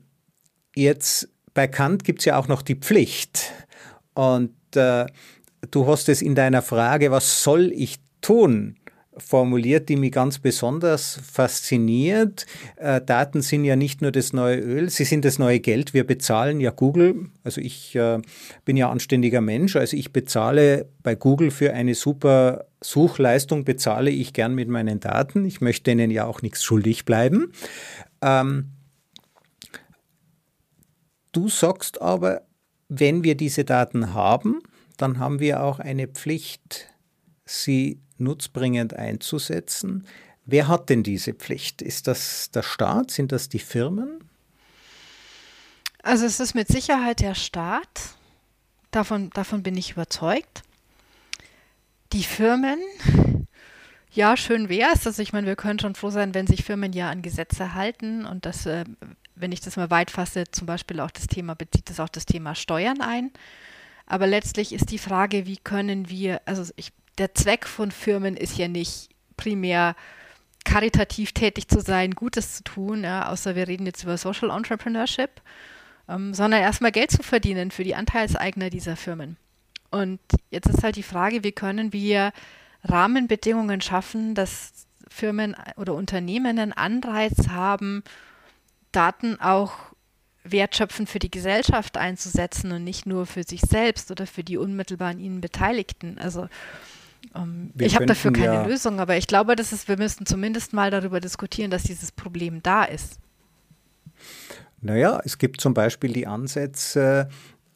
Jetzt 0.74 1.28
bei 1.54 1.68
Kant 1.68 2.04
gibt 2.04 2.20
es 2.20 2.24
ja 2.24 2.38
auch 2.38 2.48
noch 2.48 2.62
die 2.62 2.76
Pflicht. 2.76 3.52
Und 4.14 4.54
äh, 4.74 5.06
du 5.70 5.86
hast 5.86 6.08
es 6.08 6.22
in 6.22 6.34
deiner 6.34 6.62
Frage, 6.62 7.10
was 7.10 7.42
soll 7.42 7.72
ich 7.72 7.98
tun? 8.20 8.76
Formuliert, 9.16 9.88
die 9.88 9.96
mich 9.96 10.12
ganz 10.12 10.38
besonders 10.38 11.20
fasziniert. 11.22 12.46
Äh, 12.76 13.00
Daten 13.00 13.42
sind 13.42 13.64
ja 13.64 13.76
nicht 13.76 14.00
nur 14.00 14.10
das 14.10 14.32
neue 14.32 14.58
Öl, 14.58 14.88
sie 14.88 15.04
sind 15.04 15.24
das 15.24 15.38
neue 15.38 15.60
Geld. 15.60 15.92
Wir 15.92 16.06
bezahlen 16.06 16.60
ja 16.60 16.70
Google. 16.70 17.26
Also 17.44 17.60
ich 17.60 17.94
äh, 17.94 18.20
bin 18.64 18.76
ja 18.76 18.90
anständiger 18.90 19.40
Mensch, 19.40 19.76
also 19.76 19.96
ich 19.96 20.12
bezahle 20.12 20.88
bei 21.02 21.14
Google 21.14 21.50
für 21.50 21.74
eine 21.74 21.94
super 21.94 22.66
Suchleistung, 22.80 23.64
bezahle 23.64 24.10
ich 24.10 24.32
gern 24.32 24.54
mit 24.54 24.68
meinen 24.68 25.00
Daten. 25.00 25.44
Ich 25.44 25.60
möchte 25.60 25.90
ihnen 25.90 26.10
ja 26.10 26.24
auch 26.24 26.42
nichts 26.42 26.64
schuldig 26.64 27.04
bleiben. 27.04 27.52
Ähm, 28.22 28.70
du 31.32 31.48
sagst 31.48 32.00
aber, 32.00 32.42
wenn 32.88 33.24
wir 33.24 33.36
diese 33.36 33.64
Daten 33.64 34.14
haben, 34.14 34.60
dann 34.96 35.18
haben 35.18 35.40
wir 35.40 35.62
auch 35.62 35.80
eine 35.80 36.08
Pflicht, 36.08 36.88
sie 37.44 38.00
nutzbringend 38.22 38.94
einzusetzen. 38.94 40.06
Wer 40.44 40.68
hat 40.68 40.88
denn 40.90 41.02
diese 41.02 41.34
Pflicht? 41.34 41.82
Ist 41.82 42.06
das 42.06 42.50
der 42.50 42.62
Staat? 42.62 43.10
Sind 43.10 43.32
das 43.32 43.48
die 43.48 43.58
Firmen? 43.58 44.24
Also 46.02 46.26
es 46.26 46.40
ist 46.40 46.54
mit 46.54 46.68
Sicherheit 46.68 47.20
der 47.20 47.34
Staat. 47.34 48.16
Davon, 48.90 49.30
davon 49.30 49.62
bin 49.62 49.76
ich 49.76 49.92
überzeugt. 49.92 50.62
Die 52.12 52.24
Firmen, 52.24 52.78
ja, 54.10 54.36
schön 54.36 54.68
wäre 54.68 54.90
es. 54.94 55.06
Also 55.06 55.22
ich 55.22 55.32
meine, 55.32 55.46
wir 55.46 55.56
können 55.56 55.78
schon 55.78 55.94
froh 55.94 56.10
sein, 56.10 56.34
wenn 56.34 56.46
sich 56.46 56.64
Firmen 56.64 56.92
ja 56.92 57.08
an 57.10 57.22
Gesetze 57.22 57.74
halten 57.74 58.26
und 58.26 58.44
das, 58.44 58.66
äh, 58.66 58.84
wenn 59.34 59.52
ich 59.52 59.60
das 59.60 59.76
mal 59.76 59.90
weit 59.90 60.10
fasse, 60.10 60.44
zum 60.50 60.66
Beispiel 60.66 61.00
auch 61.00 61.10
das 61.10 61.28
Thema, 61.28 61.54
bezieht 61.54 61.88
das 61.88 62.00
auch 62.00 62.08
das 62.08 62.26
Thema 62.26 62.54
Steuern 62.54 63.00
ein. 63.00 63.30
Aber 64.04 64.26
letztlich 64.26 64.72
ist 64.72 64.90
die 64.90 64.98
Frage, 64.98 65.46
wie 65.46 65.56
können 65.56 66.10
wir, 66.10 66.42
also 66.44 66.70
ich 66.76 66.92
der 67.18 67.34
Zweck 67.34 67.66
von 67.66 67.90
Firmen 67.90 68.36
ist 68.36 68.56
ja 68.58 68.68
nicht 68.68 69.10
primär 69.36 69.94
karitativ 70.64 71.32
tätig 71.32 71.68
zu 71.68 71.80
sein, 71.80 72.12
Gutes 72.12 72.56
zu 72.56 72.64
tun, 72.64 73.04
ja, 73.04 73.28
außer 73.28 73.56
wir 73.56 73.68
reden 73.68 73.86
jetzt 73.86 74.04
über 74.04 74.16
Social 74.16 74.50
Entrepreneurship, 74.50 75.30
ähm, 76.08 76.34
sondern 76.34 76.60
erstmal 76.60 76.92
Geld 76.92 77.10
zu 77.10 77.22
verdienen 77.22 77.70
für 77.70 77.84
die 77.84 77.94
Anteilseigner 77.94 78.70
dieser 78.70 78.96
Firmen. 78.96 79.36
Und 79.90 80.20
jetzt 80.50 80.68
ist 80.68 80.82
halt 80.82 80.96
die 80.96 81.02
Frage, 81.02 81.44
wie 81.44 81.52
können 81.52 81.92
wir 81.92 82.32
Rahmenbedingungen 82.84 83.80
schaffen, 83.80 84.34
dass 84.34 84.86
Firmen 85.08 85.54
oder 85.76 85.94
Unternehmen 85.94 86.58
einen 86.58 86.72
Anreiz 86.72 87.48
haben, 87.48 88.02
Daten 88.92 89.40
auch 89.40 89.72
wertschöpfend 90.44 91.08
für 91.08 91.18
die 91.18 91.30
Gesellschaft 91.30 91.96
einzusetzen 91.96 92.72
und 92.72 92.84
nicht 92.84 93.06
nur 93.06 93.26
für 93.26 93.44
sich 93.44 93.60
selbst 93.60 94.10
oder 94.10 94.26
für 94.26 94.42
die 94.42 94.56
unmittelbar 94.56 95.10
an 95.10 95.20
ihnen 95.20 95.40
Beteiligten. 95.40 96.18
Also 96.18 96.48
um, 97.34 97.42
ähm, 97.42 97.72
ich 97.78 97.94
habe 97.94 98.06
dafür 98.06 98.32
keine 98.32 98.54
ja 98.54 98.66
Lösung, 98.66 99.00
aber 99.00 99.16
ich 99.16 99.26
glaube, 99.26 99.56
dass 99.56 99.72
es, 99.72 99.88
wir 99.88 99.96
müssten 99.96 100.26
zumindest 100.26 100.72
mal 100.72 100.90
darüber 100.90 101.20
diskutieren, 101.20 101.70
dass 101.70 101.84
dieses 101.84 102.12
Problem 102.12 102.62
da 102.62 102.84
ist. 102.84 103.18
Naja, 104.80 105.20
es 105.24 105.38
gibt 105.38 105.60
zum 105.60 105.74
Beispiel 105.74 106.12
die 106.12 106.26
Ansätze, 106.26 107.28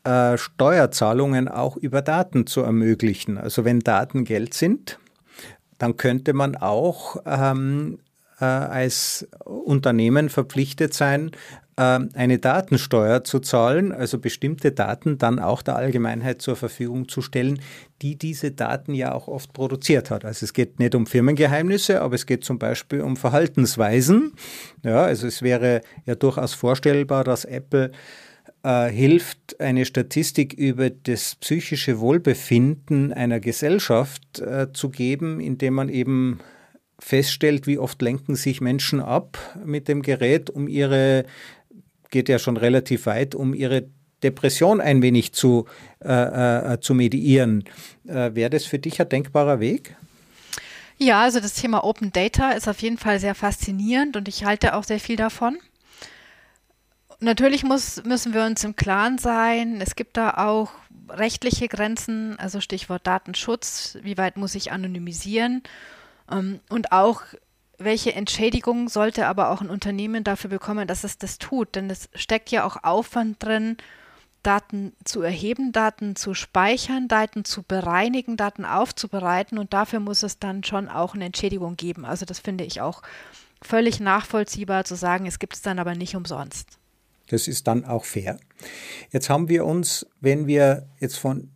äh, 0.05 0.37
Steuerzahlungen 0.37 1.49
auch 1.49 1.77
über 1.77 2.03
Daten 2.03 2.47
zu 2.47 2.63
ermöglichen. 2.63 3.39
Also 3.39 3.65
wenn 3.65 3.81
Daten 3.81 4.25
Geld 4.25 4.55
sind, 4.55 4.99
dann 5.79 5.97
könnte 5.97 6.33
man 6.33 6.57
auch 6.57 7.17
ähm, 7.27 7.99
äh, 8.41 8.45
als 8.45 9.29
Unternehmen 9.45 10.29
verpflichtet 10.29 10.95
sein, 10.95 11.31
eine 11.79 12.39
Datensteuer 12.39 13.23
zu 13.23 13.39
zahlen, 13.39 13.93
also 13.93 14.19
bestimmte 14.19 14.73
Daten 14.73 15.19
dann 15.19 15.39
auch 15.39 15.61
der 15.61 15.77
Allgemeinheit 15.77 16.41
zur 16.41 16.57
Verfügung 16.57 17.07
zu 17.09 17.21
stellen, 17.21 17.61
die 18.01 18.17
diese 18.17 18.51
Daten 18.51 18.95
ja 18.95 19.13
auch 19.13 19.29
oft 19.29 19.53
produziert 19.53 20.11
hat. 20.11 20.25
Also 20.25 20.45
es 20.45 20.55
geht 20.55 20.79
nicht 20.79 20.95
um 20.95 21.07
Firmengeheimnisse, 21.07 22.01
aber 22.01 22.15
es 22.15 22.25
geht 22.25 22.45
zum 22.45 22.59
Beispiel 22.59 23.03
um 23.03 23.17
Verhaltensweisen. 23.17 24.33
Ja, 24.83 25.03
also 25.03 25.27
es 25.27 25.43
wäre 25.43 25.83
ja 26.07 26.15
durchaus 26.15 26.55
vorstellbar, 26.55 27.25
dass 27.25 27.45
Apple 27.45 27.91
äh, 28.63 28.89
hilft, 28.89 29.61
eine 29.61 29.85
Statistik 29.85 30.55
über 30.55 30.89
das 30.89 31.35
psychische 31.37 32.01
Wohlbefinden 32.01 33.13
einer 33.13 33.39
Gesellschaft 33.39 34.41
äh, 34.41 34.73
zu 34.73 34.89
geben, 34.89 35.41
indem 35.41 35.75
man 35.75 35.91
eben 35.91 36.41
feststellt, 36.99 37.67
wie 37.67 37.79
oft 37.79 38.01
lenken 38.03 38.37
sich 38.37 38.61
Menschen 38.61 39.01
ab 39.01 39.39
mit 39.65 39.89
dem 39.89 40.03
Gerät, 40.03 40.51
um 40.51 40.67
ihre 40.67 41.25
geht 42.11 42.29
ja 42.29 42.39
schon 42.39 42.57
relativ 42.57 43.07
weit, 43.07 43.35
um 43.35 43.55
ihre 43.55 43.89
Depression 44.23 44.81
ein 44.81 45.03
wenig 45.03 45.33
zu, 45.33 45.67
äh, 46.03 46.75
äh, 46.75 46.81
zu 46.81 46.95
mediieren. 46.95 47.65
Äh, 48.07 48.35
Wäre 48.35 48.51
das 48.51 48.65
für 48.65 48.79
dich 48.79 49.01
ein 49.01 49.09
denkbarer 49.09 49.61
Weg? 49.61 49.97
Ja, 50.99 51.23
also 51.23 51.41
das 51.41 51.55
Thema 51.55 51.85
Open 51.85 52.11
Data 52.13 52.53
ist 52.53 52.69
auf 52.69 52.81
jeden 52.81 52.97
Fall 52.97 53.21
sehr 53.21 53.35
faszinierend 53.35 54.17
und 54.17 54.29
ich 54.29 54.45
halte 54.45 54.75
auch 54.75 54.85
sehr 54.85 55.01
viel 55.01 55.17
davon. 55.17 55.59
Natürlich 57.21 57.65
muss, 57.65 58.03
müssen 58.05 58.35
wir 58.35 58.45
uns 58.45 58.65
im 58.65 58.77
Klaren 58.77 59.19
sein, 59.19 59.81
es 59.81 59.95
gibt 59.95 60.17
da 60.17 60.35
auch 60.35 60.71
rechtliche 61.09 61.69
Grenzen, 61.69 62.39
also 62.39 62.61
Stichwort 62.61 63.07
Datenschutz, 63.07 63.99
wie 64.03 64.19
weit 64.19 64.37
muss 64.37 64.55
ich 64.55 64.73
anonymisieren 64.73 65.63
ähm, 66.31 66.61
und 66.69 66.93
auch 66.93 67.23
welche 67.79 68.15
Entschädigung 68.15 68.89
sollte 68.89 69.27
aber 69.27 69.51
auch 69.51 69.61
ein 69.61 69.71
Unternehmen 69.71 70.25
dafür 70.25 70.51
bekommen, 70.51 70.89
dass 70.89 71.05
es 71.05 71.19
das 71.19 71.39
tut? 71.39 71.75
Denn 71.75 71.91
es 71.91 72.09
steckt 72.15 72.51
ja 72.51 72.65
auch 72.65 72.83
Aufwand 72.83 73.43
drin, 73.43 73.77
Daten 74.43 74.93
zu 75.05 75.23
erheben, 75.23 75.73
Daten 75.73 76.15
zu 76.15 76.33
speichern, 76.33 77.09
Daten 77.09 77.45
zu 77.45 77.63
bereinigen, 77.63 78.37
Daten 78.37 78.65
aufzubereiten 78.65 79.59
und 79.59 79.73
dafür 79.73 79.99
muss 79.99 80.23
es 80.23 80.39
dann 80.39 80.63
schon 80.63 80.89
auch 80.89 81.15
eine 81.15 81.25
Entschädigung 81.25 81.77
geben. 81.77 82.05
Also 82.05 82.25
das 82.25 82.39
finde 82.39 82.63
ich 82.65 82.81
auch 82.81 83.03
völlig 83.61 83.99
nachvollziehbar 83.99 84.85
zu 84.85 84.95
sagen, 84.95 85.27
es 85.27 85.41
gibt 85.41 85.55
es 85.55 85.63
dann 85.63 85.81
aber 85.81 85.97
nicht 85.97 86.15
umsonst. 86.15 86.79
Das 87.29 87.49
ist 87.49 87.67
dann 87.67 87.85
auch 87.85 88.05
fair. 88.05 88.39
Jetzt 89.11 89.29
haben 89.29 89.49
wir 89.49 89.65
uns, 89.65 90.07
wenn 90.21 90.47
wir 90.47 90.87
jetzt 91.01 91.19
von 91.19 91.51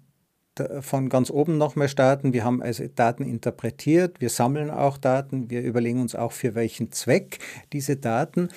von 0.81 1.09
ganz 1.09 1.31
oben 1.31 1.59
nochmal 1.59 1.89
starten. 1.89 2.33
Wir 2.33 2.45
haben 2.45 2.63
also 2.63 2.85
Daten 2.95 3.25
interpretiert, 3.25 4.21
wir 4.21 4.31
sammeln 4.31 4.71
auch 4.71 4.99
Daten, 4.99 5.51
wir 5.51 5.63
überlegen 5.63 6.01
uns 6.01 6.15
auch 6.15 6.33
für 6.33 6.55
welchen 6.55 6.93
Zweck 6.93 7.39
diese 7.73 7.97
Daten. 7.97 8.49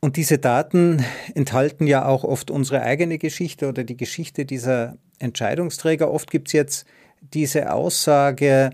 Und 0.00 0.16
diese 0.16 0.38
Daten 0.38 1.04
enthalten 1.34 1.86
ja 1.86 2.06
auch 2.06 2.24
oft 2.24 2.50
unsere 2.50 2.82
eigene 2.82 3.18
Geschichte 3.18 3.68
oder 3.68 3.82
die 3.82 3.96
Geschichte 3.96 4.44
dieser 4.44 4.96
Entscheidungsträger. 5.18 6.10
Oft 6.10 6.30
gibt 6.30 6.48
es 6.48 6.52
jetzt 6.52 6.86
diese 7.32 7.72
Aussage, 7.72 8.70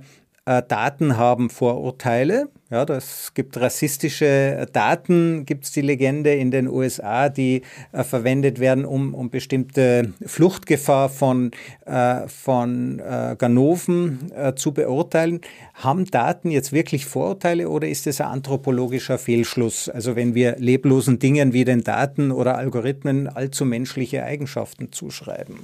äh, 0.47 0.63
Daten 0.67 1.17
haben 1.17 1.51
Vorurteile. 1.51 2.49
Ja, 2.71 2.85
das 2.85 3.35
gibt 3.35 3.57
rassistische 3.57 4.67
Daten, 4.73 5.47
gibt 5.47 5.65
es 5.65 5.73
die 5.73 5.81
Legende 5.81 6.35
in 6.35 6.51
den 6.51 6.67
USA, 6.67 7.29
die 7.29 7.63
äh, 7.93 8.03
verwendet 8.03 8.59
werden, 8.59 8.85
um, 8.85 9.15
um 9.15 9.31
bestimmte 9.31 10.13
Fluchtgefahr 10.27 11.09
von, 11.09 11.53
äh, 11.87 12.27
von 12.27 12.99
äh, 12.99 13.37
Ganoven 13.39 14.33
äh, 14.35 14.55
zu 14.55 14.73
beurteilen. 14.73 15.41
Haben 15.75 16.07
Daten 16.07 16.51
jetzt 16.51 16.73
wirklich 16.73 17.07
Vorurteile 17.07 17.69
oder 17.69 17.89
ist 17.89 18.07
es 18.07 18.21
ein 18.21 18.29
anthropologischer 18.29 19.19
Fehlschluss? 19.19 19.89
Also 19.89 20.17
wenn 20.17 20.35
wir 20.35 20.57
leblosen 20.59 21.19
Dingen 21.19 21.53
wie 21.53 21.65
den 21.65 21.85
Daten 21.85 22.33
oder 22.33 22.59
Algorithmen 22.59 23.29
allzu 23.29 23.65
menschliche 23.65 24.25
Eigenschaften 24.25 24.91
zuschreiben? 24.91 25.59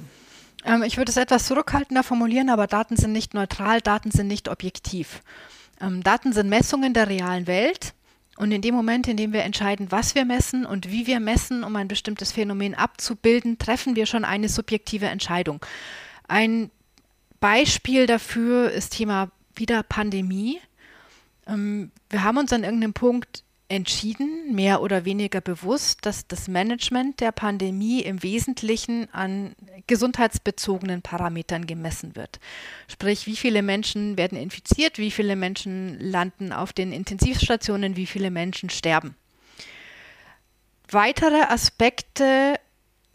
Ähm, 0.65 0.83
ich 0.83 0.97
würde 0.97 1.11
es 1.11 1.17
etwas 1.17 1.47
zurückhaltender 1.47 2.03
formulieren, 2.03 2.51
aber 2.51 2.67
Daten 2.67 2.97
sind 2.97 3.13
nicht 3.13 3.35
neutral, 3.35 3.81
Daten 3.81 4.11
sind 4.11 4.27
nicht 4.27 4.49
objektiv. 4.49 5.23
Ähm, 5.81 6.03
Daten 6.03 6.33
sind 6.33 6.49
Messungen 6.49 6.95
der 6.95 7.09
realen 7.09 7.47
Welt. 7.47 7.95
Und 8.37 8.53
in 8.53 8.63
dem 8.63 8.75
Moment, 8.75 9.07
in 9.07 9.19
dem 9.19 9.35
wir 9.35 9.43
entscheiden, 9.43 9.91
was 9.91 10.15
wir 10.15 10.25
messen 10.25 10.65
und 10.65 10.91
wie 10.91 11.07
wir 11.07 11.21
messen, 11.21 11.63
um 11.63 11.77
ein 11.77 11.89
bestimmtes 11.89 12.33
Phänomen 12.33 12.75
abzubilden, 12.75 13.59
treffen 13.59 13.97
wir 13.97 14.07
schon 14.07 14.25
eine 14.25 14.49
subjektive 14.49 15.07
Entscheidung. 15.07 15.65
Ein 16.27 16.71
Beispiel 17.39 18.07
dafür 18.07 18.71
ist 18.71 18.95
Thema 18.95 19.31
wieder 19.55 19.83
Pandemie. 19.83 20.59
Ähm, 21.47 21.91
wir 22.09 22.25
haben 22.25 22.39
uns 22.39 22.53
an 22.53 22.65
irgendeinem 22.65 22.95
Punkt 22.95 23.45
entschieden, 23.71 24.55
mehr 24.55 24.83
oder 24.83 25.05
weniger 25.05 25.41
bewusst, 25.41 26.05
dass 26.05 26.27
das 26.27 26.49
Management 26.49 27.21
der 27.21 27.33
Pandemie 27.33 28.01
im 28.01 28.23
Wesentlichen 28.23 29.09
an 29.12 29.55
gesundheitsbezogenen 29.87 31.03
Parametern 31.03 31.66
gemessen 31.66 32.16
wird. 32.16 32.41
Sprich, 32.89 33.27
wie 33.27 33.37
viele 33.37 33.62
Menschen 33.62 34.18
werden 34.18 34.37
infiziert, 34.37 34.99
wie 34.99 35.11
viele 35.11 35.37
Menschen 35.37 35.99
landen 36.01 36.53
auf 36.53 36.73
den 36.73 36.93
Intensivstationen, 36.93 37.97
wie 37.97 38.07
viele 38.07 38.31
Menschen 38.31 38.71
sterben. 38.71 39.14
Weitere 40.91 41.43
Aspekte 41.43 42.59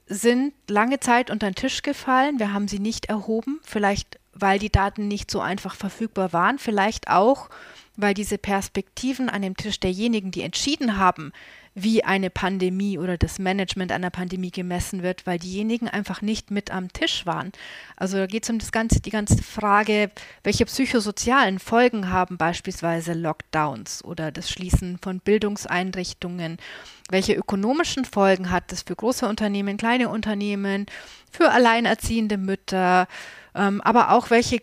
sind 0.08 0.54
lange 0.70 1.00
Zeit 1.00 1.30
unter 1.32 1.50
den 1.50 1.56
Tisch 1.56 1.82
gefallen. 1.82 2.40
Wir 2.40 2.54
haben 2.54 2.68
sie 2.68 2.80
nicht 2.80 3.08
erhoben, 3.08 3.60
vielleicht 3.64 4.20
weil 4.36 4.60
die 4.60 4.72
Daten 4.72 5.08
nicht 5.08 5.32
so 5.32 5.40
einfach 5.40 5.76
verfügbar 5.76 6.34
waren, 6.34 6.60
vielleicht 6.60 7.10
auch, 7.10 7.50
weil 7.98 8.14
diese 8.14 8.38
Perspektiven 8.38 9.30
an 9.30 9.42
dem 9.42 9.56
Tisch 9.56 9.80
derjenigen, 9.80 10.32
die 10.32 10.42
entschieden 10.42 10.98
haben, 10.98 11.32
wie 11.78 12.06
eine 12.06 12.30
Pandemie 12.30 12.98
oder 12.98 13.18
das 13.18 13.38
Management 13.38 13.92
einer 13.92 14.10
Pandemie 14.10 14.50
gemessen 14.50 15.04
wird, 15.04 15.28
weil 15.28 15.38
diejenigen 15.40 15.90
einfach 15.90 16.22
nicht 16.22 16.50
mit 16.50 16.72
am 16.72 16.92
Tisch 16.92 17.26
waren. 17.26 17.52
Also 17.98 18.16
da 18.16 18.28
geht 18.28 18.44
es 18.44 18.50
um 18.50 18.60
das 18.60 18.72
ganze, 18.72 19.02
die 19.02 19.10
ganze 19.10 19.44
Frage, 19.44 20.10
welche 20.44 20.66
psychosozialen 20.66 21.60
Folgen 21.60 22.10
haben 22.10 22.38
beispielsweise 22.38 23.12
Lockdowns 23.14 24.06
oder 24.06 24.32
das 24.32 24.50
Schließen 24.50 24.98
von 25.02 25.20
Bildungseinrichtungen, 25.20 26.58
welche 27.10 27.34
ökonomischen 27.34 28.06
Folgen 28.06 28.52
hat 28.52 28.72
es 28.72 28.84
für 28.84 28.96
große 28.96 29.28
Unternehmen, 29.28 29.76
kleine 29.76 30.08
Unternehmen, 30.08 30.86
für 31.30 31.52
alleinerziehende 31.52 32.38
Mütter, 32.38 33.10
ähm, 33.54 33.82
aber 33.82 34.12
auch 34.12 34.30
welche 34.30 34.60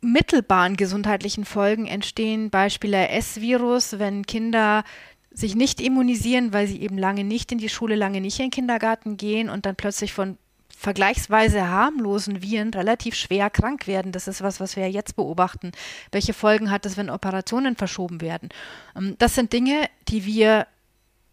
mittelbaren 0.00 0.76
gesundheitlichen 0.76 1.44
Folgen 1.44 1.86
entstehen, 1.86 2.50
Beispiele 2.50 3.08
S-Virus, 3.08 3.98
wenn 3.98 4.26
Kinder 4.26 4.84
sich 5.30 5.54
nicht 5.54 5.80
immunisieren, 5.80 6.52
weil 6.52 6.66
sie 6.66 6.80
eben 6.80 6.96
lange 6.96 7.24
nicht 7.24 7.52
in 7.52 7.58
die 7.58 7.68
Schule, 7.68 7.94
lange 7.94 8.20
nicht 8.20 8.38
in 8.38 8.46
den 8.46 8.50
Kindergarten 8.50 9.16
gehen 9.16 9.50
und 9.50 9.66
dann 9.66 9.76
plötzlich 9.76 10.12
von 10.12 10.38
vergleichsweise 10.78 11.68
harmlosen 11.68 12.42
Viren 12.42 12.72
relativ 12.72 13.14
schwer 13.14 13.48
krank 13.50 13.86
werden. 13.86 14.12
Das 14.12 14.28
ist 14.28 14.42
was, 14.42 14.60
was 14.60 14.76
wir 14.76 14.90
jetzt 14.90 15.16
beobachten. 15.16 15.72
Welche 16.12 16.34
Folgen 16.34 16.70
hat 16.70 16.84
es, 16.84 16.96
wenn 16.96 17.10
Operationen 17.10 17.76
verschoben 17.76 18.20
werden? 18.20 18.50
Ähm, 18.94 19.16
das 19.18 19.34
sind 19.34 19.52
Dinge, 19.52 19.88
die 20.08 20.26
wir, 20.26 20.66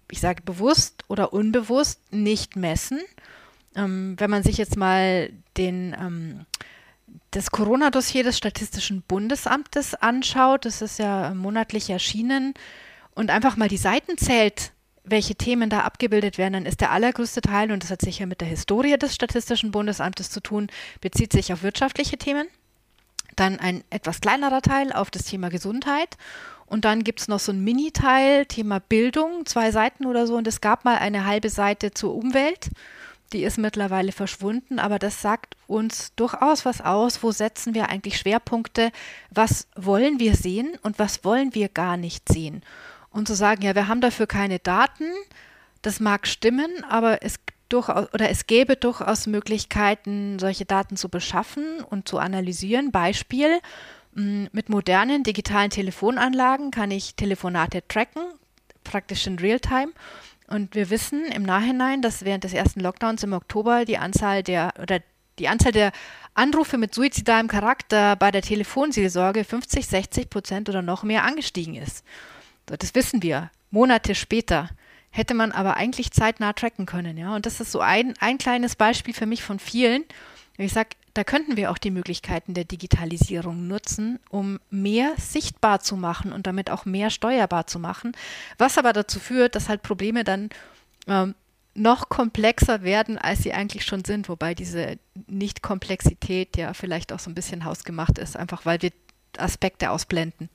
ich 0.10 0.22
sage 0.22 0.42
bewusst 0.44 1.04
oder 1.08 1.34
unbewusst, 1.34 2.14
nicht 2.14 2.56
messen. 2.56 3.00
Ähm, 3.76 4.16
wenn 4.18 4.30
man 4.30 4.44
sich 4.44 4.58
jetzt 4.58 4.78
mal 4.78 5.30
den 5.58 5.96
ähm, 6.00 6.46
das 7.34 7.50
Corona-Dossier 7.52 8.24
des 8.24 8.38
Statistischen 8.38 9.02
Bundesamtes 9.02 9.96
anschaut, 9.96 10.66
das 10.66 10.82
ist 10.82 11.00
ja 11.00 11.34
monatlich 11.34 11.90
erschienen, 11.90 12.54
und 13.16 13.30
einfach 13.30 13.58
mal 13.58 13.68
die 13.68 13.78
Seiten 13.78 14.18
zählt, 14.18 14.72
welche 15.04 15.36
Themen 15.36 15.70
da 15.70 15.82
abgebildet 15.82 16.38
werden, 16.38 16.54
dann 16.54 16.66
ist 16.66 16.82
der 16.82 16.92
allergrößte 16.92 17.42
Teil, 17.42 17.72
und 17.72 17.84
das 17.84 17.92
hat 17.92 18.02
sicher 18.02 18.26
mit 18.26 18.42
der 18.42 18.48
Historie 18.48 18.98
des 18.98 19.14
Statistischen 19.14 19.72
Bundesamtes 19.72 20.30
zu 20.30 20.40
tun, 20.40 20.68
bezieht 21.02 21.34
sich 21.34 21.52
auf 21.52 21.64
wirtschaftliche 21.64 22.18
Themen. 22.18 22.48
Dann 23.36 23.60
ein 23.60 23.84
etwas 23.90 24.22
kleinerer 24.22 24.62
Teil 24.62 24.94
auf 24.94 25.10
das 25.10 25.26
Thema 25.26 25.50
Gesundheit. 25.50 26.18
Und 26.68 26.86
dann 26.86 27.04
gibt 27.04 27.20
es 27.20 27.28
noch 27.28 27.40
so 27.40 27.52
ein 27.52 27.64
Mini-Teil, 27.64 28.46
Thema 28.46 28.80
Bildung, 28.80 29.46
zwei 29.48 29.72
Seiten 29.72 30.06
oder 30.06 30.28
so. 30.28 30.36
Und 30.36 30.48
es 30.48 30.62
gab 30.62 30.86
mal 30.86 30.98
eine 30.98 31.26
halbe 31.26 31.50
Seite 31.50 31.92
zur 31.92 32.16
Umwelt 32.16 32.70
die 33.34 33.44
ist 33.44 33.58
mittlerweile 33.58 34.12
verschwunden, 34.12 34.80
aber 34.80 35.00
das 35.00 35.22
sagt 35.22 35.56
uns 35.68 36.14
durchaus 36.16 36.66
was 36.66 36.82
aus. 36.82 37.24
Wo 37.24 37.32
setzen 37.32 37.74
wir 37.74 37.90
eigentlich 37.90 38.18
Schwerpunkte? 38.18 38.92
Was 39.32 39.68
wollen 39.76 40.20
wir 40.20 40.36
sehen 40.36 40.78
und 40.84 41.00
was 41.00 41.24
wollen 41.24 41.54
wir 41.56 41.70
gar 41.70 41.98
nicht 41.98 42.30
sehen? 42.30 42.62
Und 43.10 43.28
zu 43.28 43.36
sagen, 43.36 43.64
ja, 43.64 43.76
wir 43.76 43.88
haben 43.88 44.02
dafür 44.02 44.28
keine 44.28 44.60
Daten, 44.60 45.06
das 45.82 46.00
mag 46.00 46.28
stimmen, 46.28 46.84
aber 46.90 47.24
es 47.24 47.40
durchaus 47.70 48.14
oder 48.14 48.30
es 48.30 48.48
gäbe 48.48 48.76
durchaus 48.76 49.28
Möglichkeiten, 49.28 50.38
solche 50.40 50.66
Daten 50.66 50.96
zu 50.96 51.10
beschaffen 51.10 51.82
und 51.82 52.08
zu 52.08 52.20
analysieren. 52.20 52.92
Beispiel, 52.92 53.60
mm, 54.14 54.46
mit 54.52 54.70
modernen 54.70 55.24
digitalen 55.24 55.72
Telefonanlagen 55.72 56.72
kann 56.72 56.92
ich 56.92 57.16
Telefonate 57.16 57.84
tracken, 57.88 58.24
praktisch 58.84 59.28
in 59.28 59.40
Realtime 59.40 59.92
und 60.48 60.76
wir 60.76 60.90
wissen 60.90 61.26
im 61.26 61.44
Nachhinein, 61.44 62.02
dass 62.02 62.26
während 62.26 62.44
des 62.44 62.54
ersten 62.54 62.80
Lockdowns 62.80 63.24
im 63.24 63.34
Oktober 63.34 63.86
die 63.86 63.98
Anzahl 63.98 64.44
der 64.44 64.74
oder 64.82 65.00
die 65.40 65.48
Anzahl 65.48 65.72
der 65.72 65.92
Anrufe 66.36 66.78
mit 66.78 66.94
suizidalem 66.94 67.48
Charakter 67.48 68.16
bei 68.16 68.32
der 68.32 68.42
Telefonseelsorge 68.42 69.44
50, 69.44 69.88
60 69.88 70.30
Prozent 70.30 70.70
oder 70.70 70.82
noch 70.82 71.04
mehr 71.04 71.24
angestiegen 71.24 71.76
ist. 71.76 72.04
Das 72.66 72.96
wissen 72.96 73.24
wir. 73.24 73.52
Monate 73.72 74.16
später 74.16 74.70
hätte 75.10 75.34
man 75.34 75.52
aber 75.52 75.78
eigentlich 75.78 76.12
zeitnah 76.12 76.54
tracken 76.54 76.86
können, 76.86 77.18
ja. 77.18 77.36
Und 77.36 77.46
das 77.46 77.60
ist 77.60 77.72
so 77.72 77.80
ein, 77.80 78.14
ein 78.20 78.38
kleines 78.38 78.76
Beispiel 78.76 79.14
für 79.14 79.26
mich 79.26 79.44
von 79.44 79.60
vielen. 79.60 80.04
Ich 80.58 80.74
sage, 80.74 80.90
da 81.14 81.24
könnten 81.24 81.58
wir 81.58 81.70
auch 81.70 81.78
die 81.78 81.92
Möglichkeiten 81.92 82.54
der 82.54 82.64
Digitalisierung 82.64 83.68
nutzen, 83.68 84.20
um 84.30 84.60
mehr 84.70 85.14
sichtbar 85.18 85.80
zu 85.80 85.96
machen 85.96 86.34
und 86.34 86.48
damit 86.48 86.72
auch 86.72 86.86
mehr 86.86 87.10
steuerbar 87.10 87.68
zu 87.68 87.80
machen, 87.80 88.14
was 88.58 88.78
aber 88.78 88.94
dazu 88.94 89.20
führt, 89.20 89.56
dass 89.56 89.70
halt 89.70 89.84
Probleme 89.84 90.24
dann 90.24 90.50
ähm, 91.08 91.36
noch 91.76 92.10
komplexer 92.10 92.84
werden, 92.84 93.18
als 93.18 93.44
sie 93.44 93.54
eigentlich 93.54 93.86
schon 93.86 94.06
sind, 94.06 94.30
wobei 94.30 94.54
diese 94.54 94.98
Nicht-Komplexität 95.28 96.58
ja 96.58 96.74
vielleicht 96.74 97.12
auch 97.14 97.20
so 97.20 97.30
ein 97.30 97.36
bisschen 97.36 97.66
hausgemacht 97.66 98.18
ist, 98.18 98.38
einfach 98.38 98.66
weil 98.66 98.82
wir 98.82 98.92
Aspekte 99.38 99.90
ausblenden. 99.90 100.50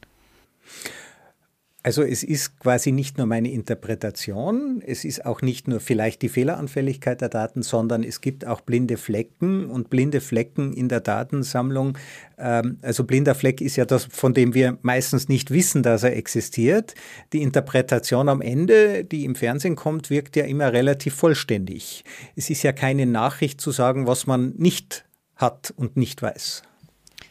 Also 1.89 2.03
es 2.03 2.22
ist 2.22 2.61
quasi 2.61 2.93
nicht 2.93 3.16
nur 3.16 3.26
meine 3.26 3.51
Interpretation, 3.51 4.82
es 4.86 5.07
ist 5.07 5.24
auch 5.24 5.41
nicht 5.41 5.68
nur 5.68 5.80
vielleicht 5.80 6.20
die 6.20 6.28
Fehleranfälligkeit 6.28 7.22
der 7.22 7.30
Daten, 7.30 7.62
sondern 7.62 8.05
es 8.05 8.20
gibt 8.20 8.47
auch 8.47 8.61
blinde 8.61 8.99
Flecken 8.99 9.70
und 9.70 9.89
blinde 9.89 10.20
Flecken 10.20 10.74
in 10.74 10.91
der 10.91 11.01
Datensammlung. 11.01 11.97
Ähm, 12.36 12.76
also 12.82 13.05
blinder 13.05 13.34
Fleck 13.34 13.62
ist 13.62 13.76
ja 13.76 13.86
das, 13.86 14.05
von 14.05 14.34
dem 14.34 14.53
wir 14.53 14.76
meistens 14.82 15.30
nicht 15.30 15.51
wissen, 15.51 15.82
dass 15.82 16.03
er 16.03 16.14
existiert. 16.14 16.95
Die 17.32 17.41
Interpretation 17.41 18.28
am 18.28 18.43
Ende, 18.43 19.03
die 19.03 19.24
im 19.24 19.34
Fernsehen 19.34 19.74
kommt, 19.74 20.11
wirkt 20.11 20.36
ja 20.36 20.45
immer 20.45 20.74
relativ 20.74 21.14
vollständig. 21.14 22.05
Es 22.36 22.51
ist 22.51 22.64
ja 22.64 22.72
keine 22.72 23.07
Nachricht 23.07 23.62
zu 23.62 23.70
sagen, 23.70 24.07
was 24.07 24.26
man 24.26 24.53
nicht 24.59 25.07
hat 25.36 25.72
und 25.74 25.97
nicht 25.97 26.20
weiß. 26.20 26.64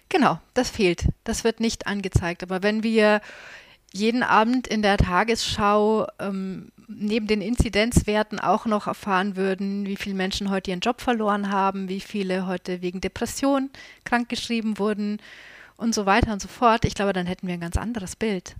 Genau, 0.10 0.39
das 0.55 0.72
fehlt. 0.72 1.10
Das 1.26 1.43
wird 1.43 1.60
nicht 1.60 1.86
angezeigt. 1.86 2.41
Aber 2.41 2.64
wenn 2.64 2.82
wir 2.82 3.22
jeden 3.94 4.24
Abend 4.24 4.68
in 4.68 4.82
der 4.82 4.98
Tagesschau 4.98 6.08
ähm, 6.20 6.72
neben 6.88 7.28
den 7.28 7.42
Inzidenzwerten 7.42 8.40
auch 8.40 8.66
noch 8.66 8.88
erfahren 8.88 9.36
würden, 9.36 9.86
wie 9.86 9.98
viele 9.98 10.16
Menschen 10.16 10.50
heute 10.50 10.72
ihren 10.72 10.80
Job 10.80 11.02
verloren 11.02 11.52
haben, 11.52 11.90
wie 11.90 12.00
viele 12.00 12.48
heute 12.48 12.82
wegen 12.82 13.02
Depression 13.02 13.70
krankgeschrieben 14.06 14.78
wurden 14.78 15.20
und 15.76 15.94
so 15.94 16.06
weiter 16.06 16.34
und 16.34 16.42
so 16.42 16.48
fort. 16.48 16.86
Ich 16.86 16.96
glaube, 16.96 17.14
dann 17.14 17.26
hätten 17.26 17.48
wir 17.48 17.54
ein 17.54 17.62
ganz 17.62 17.78
anderes 17.78 18.16
Bild. 18.16 18.56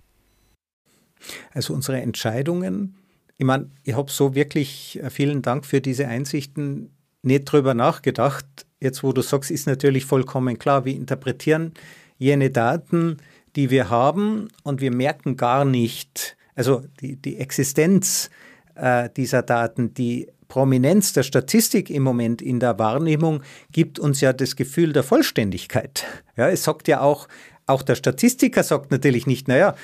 Also 1.52 1.74
unsere 1.74 2.00
Entscheidungen, 2.00 2.94
ich 3.38 3.46
meine, 3.46 3.70
ich 3.84 3.94
habe 3.94 4.10
so 4.10 4.34
wirklich 4.34 5.00
äh, 5.02 5.10
vielen 5.10 5.42
Dank 5.42 5.64
für 5.64 5.80
diese 5.80 6.06
Einsichten 6.06 6.90
nicht 7.22 7.44
drüber 7.44 7.74
nachgedacht. 7.74 8.46
Jetzt, 8.80 9.02
wo 9.02 9.12
du 9.12 9.22
sagst, 9.22 9.50
ist 9.50 9.66
natürlich 9.66 10.04
vollkommen 10.04 10.58
klar, 10.58 10.84
wir 10.84 10.94
interpretieren 10.94 11.72
jene 12.18 12.50
Daten, 12.50 13.18
die 13.58 13.70
wir 13.70 13.90
haben 13.90 14.46
und 14.62 14.80
wir 14.80 14.94
merken 14.94 15.36
gar 15.36 15.64
nicht, 15.64 16.36
also 16.54 16.82
die, 17.00 17.16
die 17.16 17.38
Existenz 17.38 18.30
äh, 18.76 19.10
dieser 19.16 19.42
Daten, 19.42 19.94
die 19.94 20.28
Prominenz 20.46 21.12
der 21.12 21.24
Statistik 21.24 21.90
im 21.90 22.04
Moment 22.04 22.40
in 22.40 22.60
der 22.60 22.78
Wahrnehmung 22.78 23.42
gibt 23.72 23.98
uns 23.98 24.20
ja 24.20 24.32
das 24.32 24.54
Gefühl 24.54 24.92
der 24.92 25.02
Vollständigkeit. 25.02 26.04
Ja, 26.36 26.48
es 26.48 26.62
sagt 26.62 26.86
ja 26.86 27.00
auch, 27.00 27.26
auch 27.66 27.82
der 27.82 27.96
Statistiker 27.96 28.62
sagt 28.62 28.92
natürlich 28.92 29.26
nicht, 29.26 29.48
naja, 29.48 29.74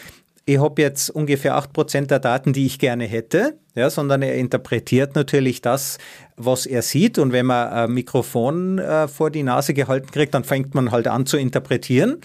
ich 0.46 0.60
habe 0.60 0.80
jetzt 0.80 1.10
ungefähr 1.10 1.58
8% 1.58 2.06
der 2.06 2.20
Daten, 2.20 2.52
die 2.52 2.66
ich 2.66 2.78
gerne 2.78 3.06
hätte, 3.06 3.58
ja, 3.74 3.90
sondern 3.90 4.22
er 4.22 4.36
interpretiert 4.36 5.16
natürlich 5.16 5.62
das, 5.62 5.98
was 6.36 6.64
er 6.64 6.82
sieht. 6.82 7.18
Und 7.18 7.32
wenn 7.32 7.46
man 7.46 7.68
ein 7.70 7.90
Mikrofon 7.92 8.78
äh, 8.78 9.08
vor 9.08 9.30
die 9.30 9.42
Nase 9.42 9.74
gehalten 9.74 10.12
kriegt, 10.12 10.32
dann 10.32 10.44
fängt 10.44 10.76
man 10.76 10.92
halt 10.92 11.08
an 11.08 11.26
zu 11.26 11.38
interpretieren. 11.38 12.20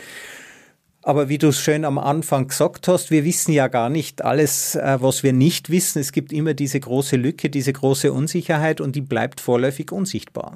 Aber 1.10 1.28
wie 1.28 1.40
du 1.40 1.48
es 1.48 1.60
schön 1.60 1.86
am 1.86 1.98
Anfang 1.98 2.50
gesagt 2.50 2.88
hast, 2.88 3.10
wir 3.10 3.26
wissen 3.26 3.52
ja 3.52 3.68
gar 3.68 3.90
nicht 3.90 4.24
alles, 4.24 4.76
äh, 4.76 5.02
was 5.02 5.24
wir 5.24 5.34
nicht 5.34 5.72
wissen. 5.72 5.98
Es 5.98 6.12
gibt 6.12 6.32
immer 6.32 6.54
diese 6.54 6.80
große 6.80 7.16
Lücke, 7.16 7.50
diese 7.50 7.74
große 7.74 8.14
Unsicherheit 8.14 8.80
und 8.80 8.96
die 8.96 9.02
bleibt 9.02 9.42
vorläufig 9.42 9.92
unsichtbar. 9.92 10.56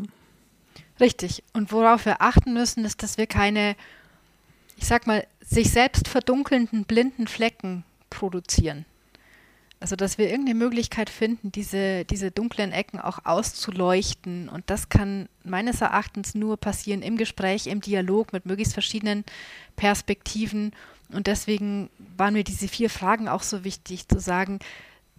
Richtig. 1.00 1.42
Und 1.54 1.72
worauf 1.72 2.06
wir 2.06 2.22
achten 2.22 2.54
müssen, 2.54 2.86
ist, 2.86 3.02
dass 3.02 3.18
wir 3.18 3.26
keine, 3.26 3.76
ich 4.78 4.86
sag 4.86 5.08
mal, 5.08 5.26
sich 5.42 5.72
selbst 5.72 6.08
verdunkelnden 6.08 6.84
blinden 6.84 7.26
Flecken 7.26 7.84
produzieren. 8.12 8.86
Also, 9.84 9.98
dass 9.98 10.18
wir 10.18 10.30
irgendeine 10.30 10.58
Möglichkeit 10.58 11.10
finden, 11.10 11.52
diese, 11.52 12.06
diese 12.06 12.32
dunklen 12.32 12.72
Ecken 12.72 13.02
auch 13.02 13.20
auszuleuchten. 13.26 14.48
Und 14.48 14.70
das 14.70 14.88
kann 14.88 15.28
meines 15.44 15.82
Erachtens 15.82 16.36
nur 16.36 16.56
passieren 16.56 17.02
im 17.02 17.18
Gespräch, 17.18 17.68
im 17.68 17.82
Dialog 17.82 18.32
mit 18.32 18.46
möglichst 18.46 18.72
verschiedenen 18.72 19.26
Perspektiven. 19.76 20.72
Und 21.12 21.28
deswegen 21.28 21.90
waren 22.16 22.34
mir 22.34 22.46
diese 22.46 22.70
vier 22.70 22.90
Fragen 22.90 23.28
auch 23.28 23.44
so 23.44 23.66
wichtig, 23.66 24.08
zu 24.08 24.22
sagen, 24.22 24.60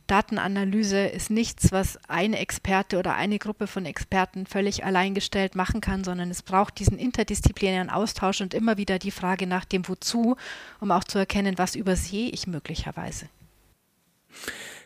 Datenanalyse 0.07 1.09
ist 1.09 1.29
nichts, 1.29 1.71
was 1.71 1.99
eine 2.09 2.39
Experte 2.39 2.99
oder 2.99 3.17
eine 3.17 3.39
Gruppe 3.39 3.67
von 3.67 3.85
Experten 3.85 4.47
völlig 4.47 4.83
alleingestellt 4.83 5.57
machen 5.57 5.83
kann, 5.83 6.05
sondern 6.05 6.31
es 6.31 6.41
braucht 6.41 6.79
diesen 6.79 6.97
interdisziplinären 6.97 7.91
Austausch 7.91 8.41
und 8.41 8.55
immer 8.55 8.79
wieder 8.79 8.99
die 8.99 9.11
Frage 9.11 9.47
nach 9.47 9.67
dem 9.67 9.87
Wozu, 9.87 10.37
um 10.81 10.91
auch 10.91 11.05
zu 11.05 11.19
erkennen, 11.19 11.59
was 11.59 11.75
übersehe 11.75 12.31
ich 12.31 12.47
möglicherweise. 12.47 13.29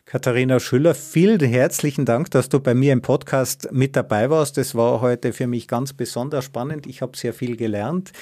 Katharina 0.04 0.58
Schüller, 0.58 0.94
vielen 0.94 1.40
herzlichen 1.40 2.06
Dank, 2.06 2.30
dass 2.30 2.48
du 2.48 2.60
bei 2.60 2.72
mir 2.72 2.94
im 2.94 3.02
Podcast 3.02 3.68
mit 3.72 3.94
dabei 3.94 4.30
warst. 4.30 4.56
Das 4.56 4.74
war 4.74 5.02
heute 5.02 5.34
für 5.34 5.46
mich 5.46 5.68
ganz 5.68 5.92
besonders 5.92 6.46
spannend. 6.46 6.86
Ich 6.86 7.02
habe 7.02 7.14
sehr 7.14 7.34
viel 7.34 7.56
gelernt. 7.56 8.12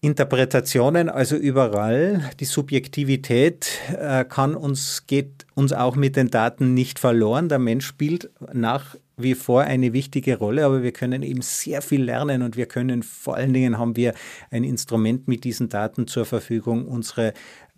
Interpretationen, 0.00 1.10
also 1.10 1.36
überall. 1.36 2.30
Die 2.40 2.46
Subjektivität 2.46 3.68
äh, 3.98 4.24
kann 4.24 4.54
uns, 4.54 5.04
geht 5.06 5.44
uns 5.54 5.74
auch 5.74 5.94
mit 5.94 6.16
den 6.16 6.30
Daten 6.30 6.72
nicht 6.72 6.98
verloren. 6.98 7.50
Der 7.50 7.58
Mensch 7.58 7.86
spielt 7.86 8.30
nach 8.54 8.96
wie 9.18 9.34
vor 9.34 9.60
eine 9.60 9.92
wichtige 9.92 10.38
Rolle, 10.38 10.64
aber 10.64 10.82
wir 10.82 10.92
können 10.92 11.22
eben 11.22 11.42
sehr 11.42 11.82
viel 11.82 12.02
lernen 12.02 12.40
und 12.40 12.56
wir 12.56 12.64
können 12.64 13.02
vor 13.02 13.36
allen 13.36 13.52
Dingen 13.52 13.78
haben 13.78 13.94
wir 13.94 14.14
ein 14.50 14.64
Instrument 14.64 15.28
mit 15.28 15.44
diesen 15.44 15.68
Daten 15.68 16.06
zur 16.06 16.24
Verfügung, 16.24 16.86
unsere 16.88 17.34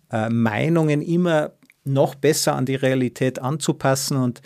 äh, 0.09 0.29
Meinungen 0.29 1.01
immer 1.01 1.51
noch 1.83 2.15
besser 2.15 2.55
an 2.55 2.65
die 2.65 2.75
Realität 2.75 3.39
anzupassen 3.39 4.17
und 4.17 4.41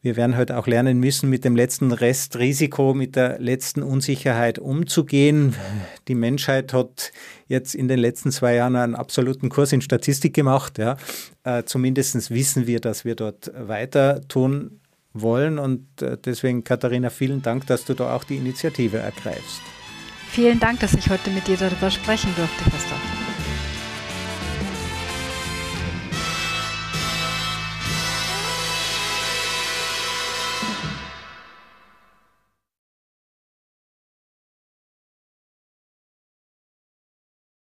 wir 0.00 0.14
werden 0.16 0.36
heute 0.36 0.56
auch 0.56 0.68
lernen 0.68 1.00
müssen, 1.00 1.28
mit 1.28 1.44
dem 1.44 1.56
letzten 1.56 1.90
Restrisiko, 1.90 2.94
mit 2.94 3.16
der 3.16 3.40
letzten 3.40 3.82
Unsicherheit 3.82 4.60
umzugehen. 4.60 5.56
Die 6.06 6.14
Menschheit 6.14 6.72
hat 6.72 7.10
jetzt 7.48 7.74
in 7.74 7.88
den 7.88 7.98
letzten 7.98 8.30
zwei 8.30 8.54
Jahren 8.54 8.76
einen 8.76 8.94
absoluten 8.94 9.48
Kurs 9.48 9.72
in 9.72 9.80
Statistik 9.80 10.34
gemacht. 10.34 10.78
Ja. 10.78 10.96
Äh, 11.42 11.64
Zumindest 11.64 12.30
wissen 12.30 12.68
wir, 12.68 12.78
dass 12.78 13.04
wir 13.04 13.16
dort 13.16 13.50
weiter 13.56 14.20
tun 14.28 14.80
wollen. 15.14 15.58
Und 15.58 16.00
äh, 16.00 16.16
deswegen, 16.16 16.62
Katharina, 16.62 17.10
vielen 17.10 17.42
Dank, 17.42 17.66
dass 17.66 17.84
du 17.84 17.94
da 17.94 18.14
auch 18.14 18.22
die 18.22 18.36
Initiative 18.36 18.98
ergreifst. 18.98 19.60
Vielen 20.30 20.60
Dank, 20.60 20.78
dass 20.78 20.94
ich 20.94 21.10
heute 21.10 21.30
mit 21.30 21.48
dir 21.48 21.56
darüber 21.56 21.90
sprechen 21.90 22.32
durfte, 22.36 22.70
Christoph. 22.70 23.17